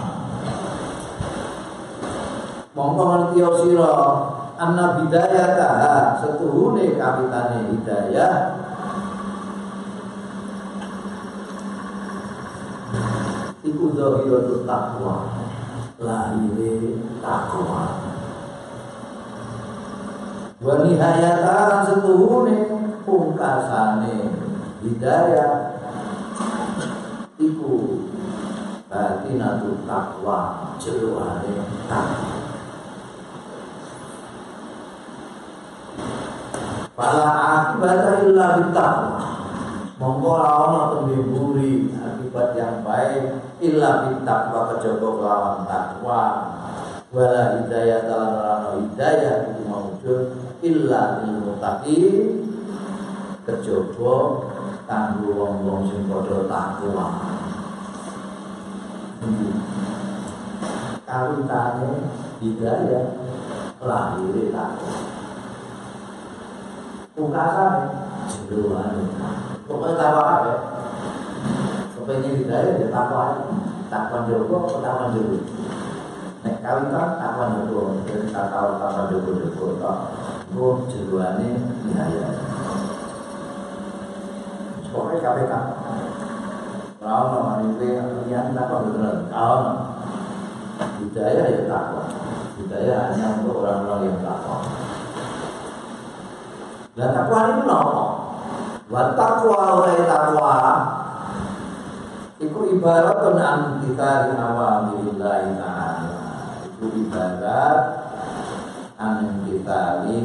monggo 2.71 3.03
ngerti 3.11 3.39
sira 3.59 3.91
anna 4.61 5.01
bidayata 5.01 5.69
setuhune 6.21 6.93
kapitane 6.93 7.73
hidayah. 7.73 8.33
Iku 13.65 13.85
zahiratul 13.97 14.61
taqwa 14.69 15.33
lahire 15.97 17.01
takwa. 17.25 18.05
Wa 20.61 20.73
nihayata 20.85 21.81
setuhune 21.89 22.69
pungkasane 23.01 24.29
hidayah. 24.85 25.73
Iku 27.41 27.73
batinatul 28.85 29.81
takwa 29.89 30.37
jeroane 30.77 31.65
takwa 31.89 32.40
Fala 37.01 37.33
akibat 37.33 38.29
illa 38.29 38.61
bittaqwa 38.61 39.17
Monggo 39.97 40.37
ora 40.37 40.49
ana 40.69 40.81
tembe 40.93 41.17
buri 41.33 41.89
akibat 41.97 42.53
yang 42.53 42.85
baik 42.85 43.41
illa 43.57 44.05
bittaqwa 44.05 44.69
kejaba 44.69 45.07
kelawan 45.17 45.57
takwa. 45.65 46.21
Wala 47.09 47.57
hidayah 47.57 48.05
lan 48.05 48.29
ora 48.37 48.55
hidayah 48.77 49.49
iku 49.49 49.61
maujud 49.65 50.25
illa 50.61 51.25
lil 51.25 51.41
muttaqin. 51.41 52.17
Kejaba 53.49 54.45
kanggo 54.85 55.29
wong-wong 55.41 55.89
sing 55.89 56.05
padha 56.05 56.45
takwa. 56.45 57.05
Kawitane 61.09 61.89
hidayah 62.45 63.05
lahir 63.81 64.53
takwa 64.53 65.20
pungkasan 67.11 67.73
jeroane 68.47 69.03
pokoknya 69.67 69.99
takwa 69.99 70.23
apa 70.31 70.53
kepengen 71.91 72.39
hidayah 72.39 72.79
ya 72.79 72.87
takwa 72.87 73.23
takwa 73.91 74.17
jowo 74.31 74.79
takwa 74.79 75.11
jowo 75.11 75.43
nek 76.39 76.55
kawitan 76.63 77.07
takwa 77.19 77.45
jowo 77.67 77.99
jadi 78.07 78.31
takwa 78.31 78.79
takwa 78.79 79.11
jowo 79.11 79.31
jowo 79.43 79.67
tok 79.75 79.97
oh 80.55 80.87
jeroane 80.87 81.59
hidayah 81.83 82.31
pokoknya 84.91 85.19
KPK 85.19 85.53
Rano, 87.01 87.65
ini 87.65 87.97
yang 88.29 88.53
takwa 88.53 88.85
beneran 88.87 89.25
Rano 89.27 89.73
Hidayah 90.79 91.45
ya 91.49 91.61
takwa 91.65 92.07
Hidayah 92.61 92.97
hanya 93.09 93.41
untuk 93.41 93.65
orang-orang 93.65 94.05
yang 94.05 94.19
takwa 94.21 94.90
Dan 96.91 97.09
takwa 97.15 97.39
itu 97.55 97.63
nopo 97.63 98.03
Wa 98.91 99.15
takwa 99.15 99.59
oleh 99.79 100.03
takwa. 100.03 100.55
Iku 102.43 102.59
ibarat 102.75 103.23
an 103.39 103.79
kita 103.79 104.11
di 104.27 104.33
awamirillahi 104.35 105.55
ta'ala. 105.55 106.19
Iku 106.67 106.85
ibarat 106.99 107.79
an 108.99 109.47
kita 109.47 110.03
di 110.03 110.17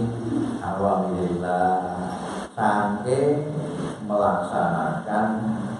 awamirillah 0.58 1.70
Sangke 2.56 3.52
melaksanakan 4.08 5.26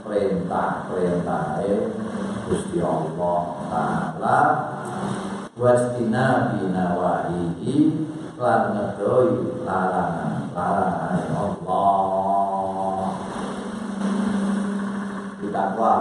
perintah-perintah 0.06 1.64
Gusti 2.46 2.78
Allah 2.78 3.40
Ta'ala. 3.66 4.40
Wastina 5.56 6.52
binawahihi 6.52 7.76
lan 8.36 8.76
ngedoi 8.76 9.64
larangan 9.64 10.52
larangan 10.52 11.24
Allah 11.32 13.08
ditakwa 15.40 15.94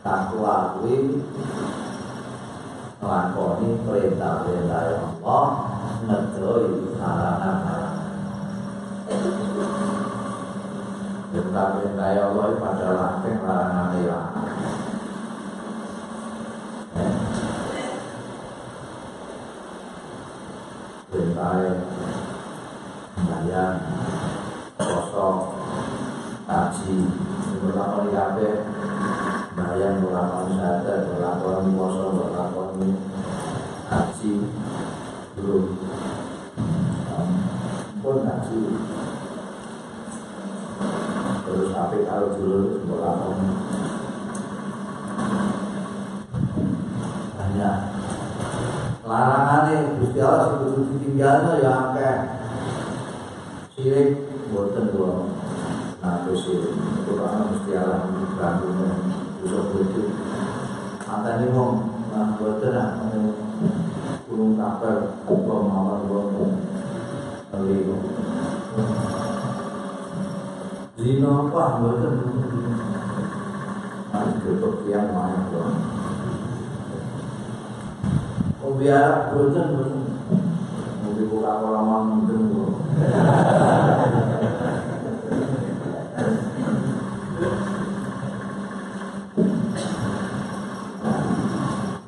takwa 0.00 0.56
kuwi 0.80 1.20
nglakoni 2.96 3.68
perintah-perintah 3.84 4.84
Allah 5.04 5.44
ngedoi 6.08 6.66
larangan 6.96 7.60
Perintah-perintah 11.32 12.08
Allah 12.24 12.46
pada 12.56 12.88
lakeng 12.96 13.38
larangan 13.44 14.00
ya 14.00 14.20
perintah 21.42 21.74
sembahyang 23.18 23.76
kosong 24.78 25.38
haji 26.46 26.96
berlakon 27.58 28.06
kabeh 28.14 28.54
sembahyang 29.50 29.96
berlakon 30.06 30.46
syahadat 30.54 31.00
berlakon 31.10 31.74
poso 31.74 32.06
berlakon 32.14 32.94
haji 33.90 34.32
belum. 35.34 35.64
Pun 38.02 38.18
haji 38.22 38.60
terus 41.42 41.70
apa 41.74 41.96
kalau 42.06 42.28
dulu 42.38 42.86
berlakon 42.86 43.38
larangane 49.72 49.96
Gusti 50.00 50.20
Allah 50.20 50.60
kudu 50.60 50.80
ditinggalno 50.92 51.52
ya 51.64 51.72
akeh. 51.88 52.18
Sirik 53.72 54.08
boten 54.52 54.92
kula. 54.92 55.32
Nah, 56.02 56.26
terus 56.26 56.44
itu 56.52 57.12
kan 57.16 57.48
Gusti 57.48 57.72
Allah 57.72 58.04
bantunya 58.36 58.90
usah 59.42 59.62
bodoh. 59.72 60.08
Antane 61.08 61.46
wong 61.52 61.72
nah 62.12 62.36
ah 62.36 62.92
kurung 64.28 64.52
kapal 64.60 65.16
apa 65.24 65.54
mawon 65.64 66.00
wong 66.08 66.52
kali 67.48 67.88
Zina 71.00 71.30
apa 71.48 71.64
boten. 71.80 72.14
Nah, 74.12 74.28
getok 74.44 74.84
yang 74.92 75.08
mana 75.16 75.48
biar 78.80 79.34
bosan 79.34 79.76
bosan. 79.76 80.02
Mau 81.02 81.12
dibuka 81.18 81.60
kolam 81.60 82.04
mungkin 82.24 82.40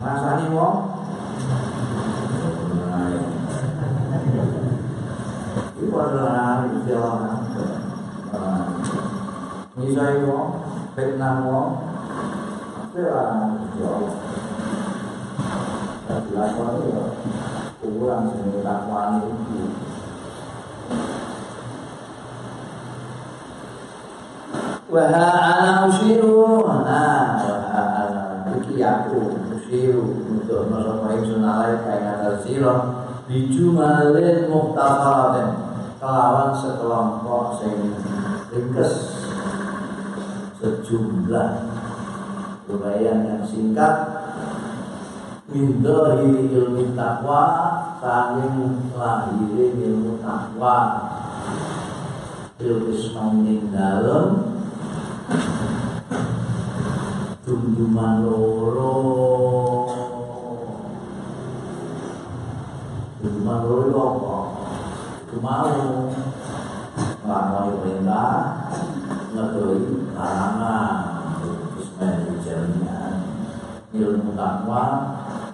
Rasani 0.04 0.46
Iku 5.74 5.96
adalah 6.00 6.68
istilah 6.70 7.18
Misai 9.74 10.22
wong 10.22 10.48
Fitnah 10.94 11.34
wong. 11.44 11.70
Adalah 12.94 14.23
dilakoni 16.04 16.92
ya 16.92 17.04
kurang 17.80 18.28
sing 18.36 18.60
takwani 18.60 19.24
iki 19.24 19.60
wa 24.92 25.04
ana 25.08 25.88
usiru 25.88 26.60
nah 26.84 27.40
wa 27.40 27.56
ana 27.72 28.52
iki 28.60 28.84
aku 28.84 29.32
usiru 29.56 30.04
untuk 30.28 30.68
sapa 30.68 31.06
ingsun 31.16 31.40
alai 31.40 31.80
kaya 31.80 32.00
ngatal 32.04 32.36
sira 32.44 32.74
bijumalin 33.24 34.52
muhtafaratin 34.52 35.48
kelawan 35.96 36.52
sekelompok 36.52 37.64
sing 37.64 37.96
ringkes 38.52 39.24
sejumlah 40.60 41.48
uraian 42.68 43.24
yang 43.24 43.42
singkat 43.48 44.13
min 45.54 45.78
dhahiri 45.86 46.50
ilmu 46.50 46.98
takwa 46.98 47.42
saking 48.02 48.90
lahiri 48.98 49.70
ilmu 49.86 50.18
takwa. 50.18 50.76
Ilmu 52.58 52.90
ismaning 52.90 53.70
dalem. 53.70 54.50
Tunjuman 57.46 58.26
loro. 58.26 58.94
Tunjuman 63.22 63.58
loro 63.62 63.82
itu 63.86 63.98
apa? 64.02 64.38
itu 65.22 65.36
mau 65.38 65.70
ngelakoni 67.22 67.74
perintah 67.78 68.30
ngedoi 69.34 69.82
larangan 70.14 70.90
ismaning 71.78 72.38
jaminan 72.42 73.14
ilmu 73.94 74.34
takwa 74.38 74.82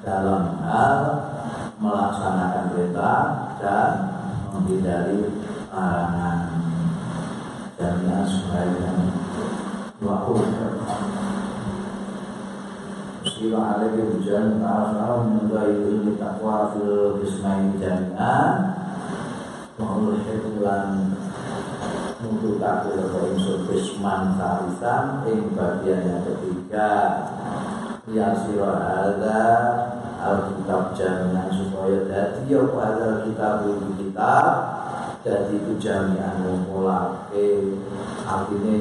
dalam 0.01 0.57
hal 0.65 0.97
melaksanakan 1.77 2.65
perintah 2.73 3.21
dan 3.61 3.93
menghindari 4.53 5.29
larangan. 5.69 6.41
Jaminan 7.81 8.25
sebaiknya 8.29 8.93
waktu. 10.05 10.35
Sila 13.21 13.61
alaihi 13.77 14.05
hujan 14.05 14.61
Ta'ala 14.61 15.25
menundai 15.25 15.73
ilmi 15.73 16.21
takwa 16.21 16.73
Fil 16.77 17.21
bismain 17.21 17.77
jaminan 17.81 18.77
Wa'ul 19.81 20.21
hiklan 20.25 21.17
Untuk 22.21 22.61
takut 22.61 23.01
Insul 23.33 23.65
bisman 23.65 24.37
sarisan 24.37 25.25
Yang 25.25 25.57
bagian 25.57 26.01
yang 26.05 26.23
ketiga 26.29 26.89
Ya 28.11 28.35
siro 28.35 28.67
ada 28.67 29.39
Alkitab 30.19 30.99
jaminan 30.99 31.47
supaya 31.55 32.03
jadi 32.11 32.43
ya 32.51 32.61
pada 32.75 33.23
kitab 33.23 33.63
ini 33.71 33.95
kitab 34.03 34.51
jadi 35.23 35.55
itu 35.55 35.79
jaminan 35.79 36.43
ngumpulake 36.43 37.79
artinya 38.27 38.75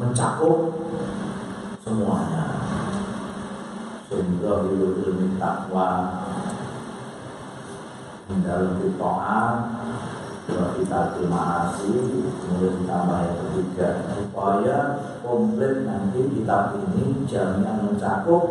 mencakup 0.00 0.80
semuanya. 1.84 2.56
Sehingga 4.08 4.64
ilmu 4.64 5.36
takwa 5.36 5.90
dalam 8.40 8.80
taat 8.96 9.56
kita 10.50 11.00
terima 11.16 11.40
kasih 11.46 11.98
kemudian 12.42 12.74
ditambah 12.82 13.18
yang 13.22 13.38
ketiga 13.38 13.88
supaya 14.16 14.78
komplit 15.22 15.86
nanti 15.86 16.20
kitab 16.34 16.76
ini 16.76 17.28
jaminan 17.28 17.90
mencakup 17.90 18.44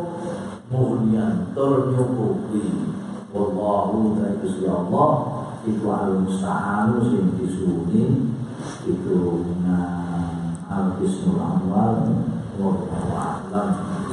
muhnian 0.70 1.52
ternyukupi. 1.58 2.94
Wallahu 3.30 4.18
dan 4.18 4.42
Gusti 4.42 4.66
Allah. 4.66 5.12
Itu 5.68 5.86
al 5.92 6.26
musta'anu 6.26 6.98
sing 7.04 7.38
disuni. 7.38 8.34
Itu 8.88 9.46
nah 9.62 10.56
al-bismul 10.70 11.38
awal 11.38 12.10
wallahu 12.58 14.09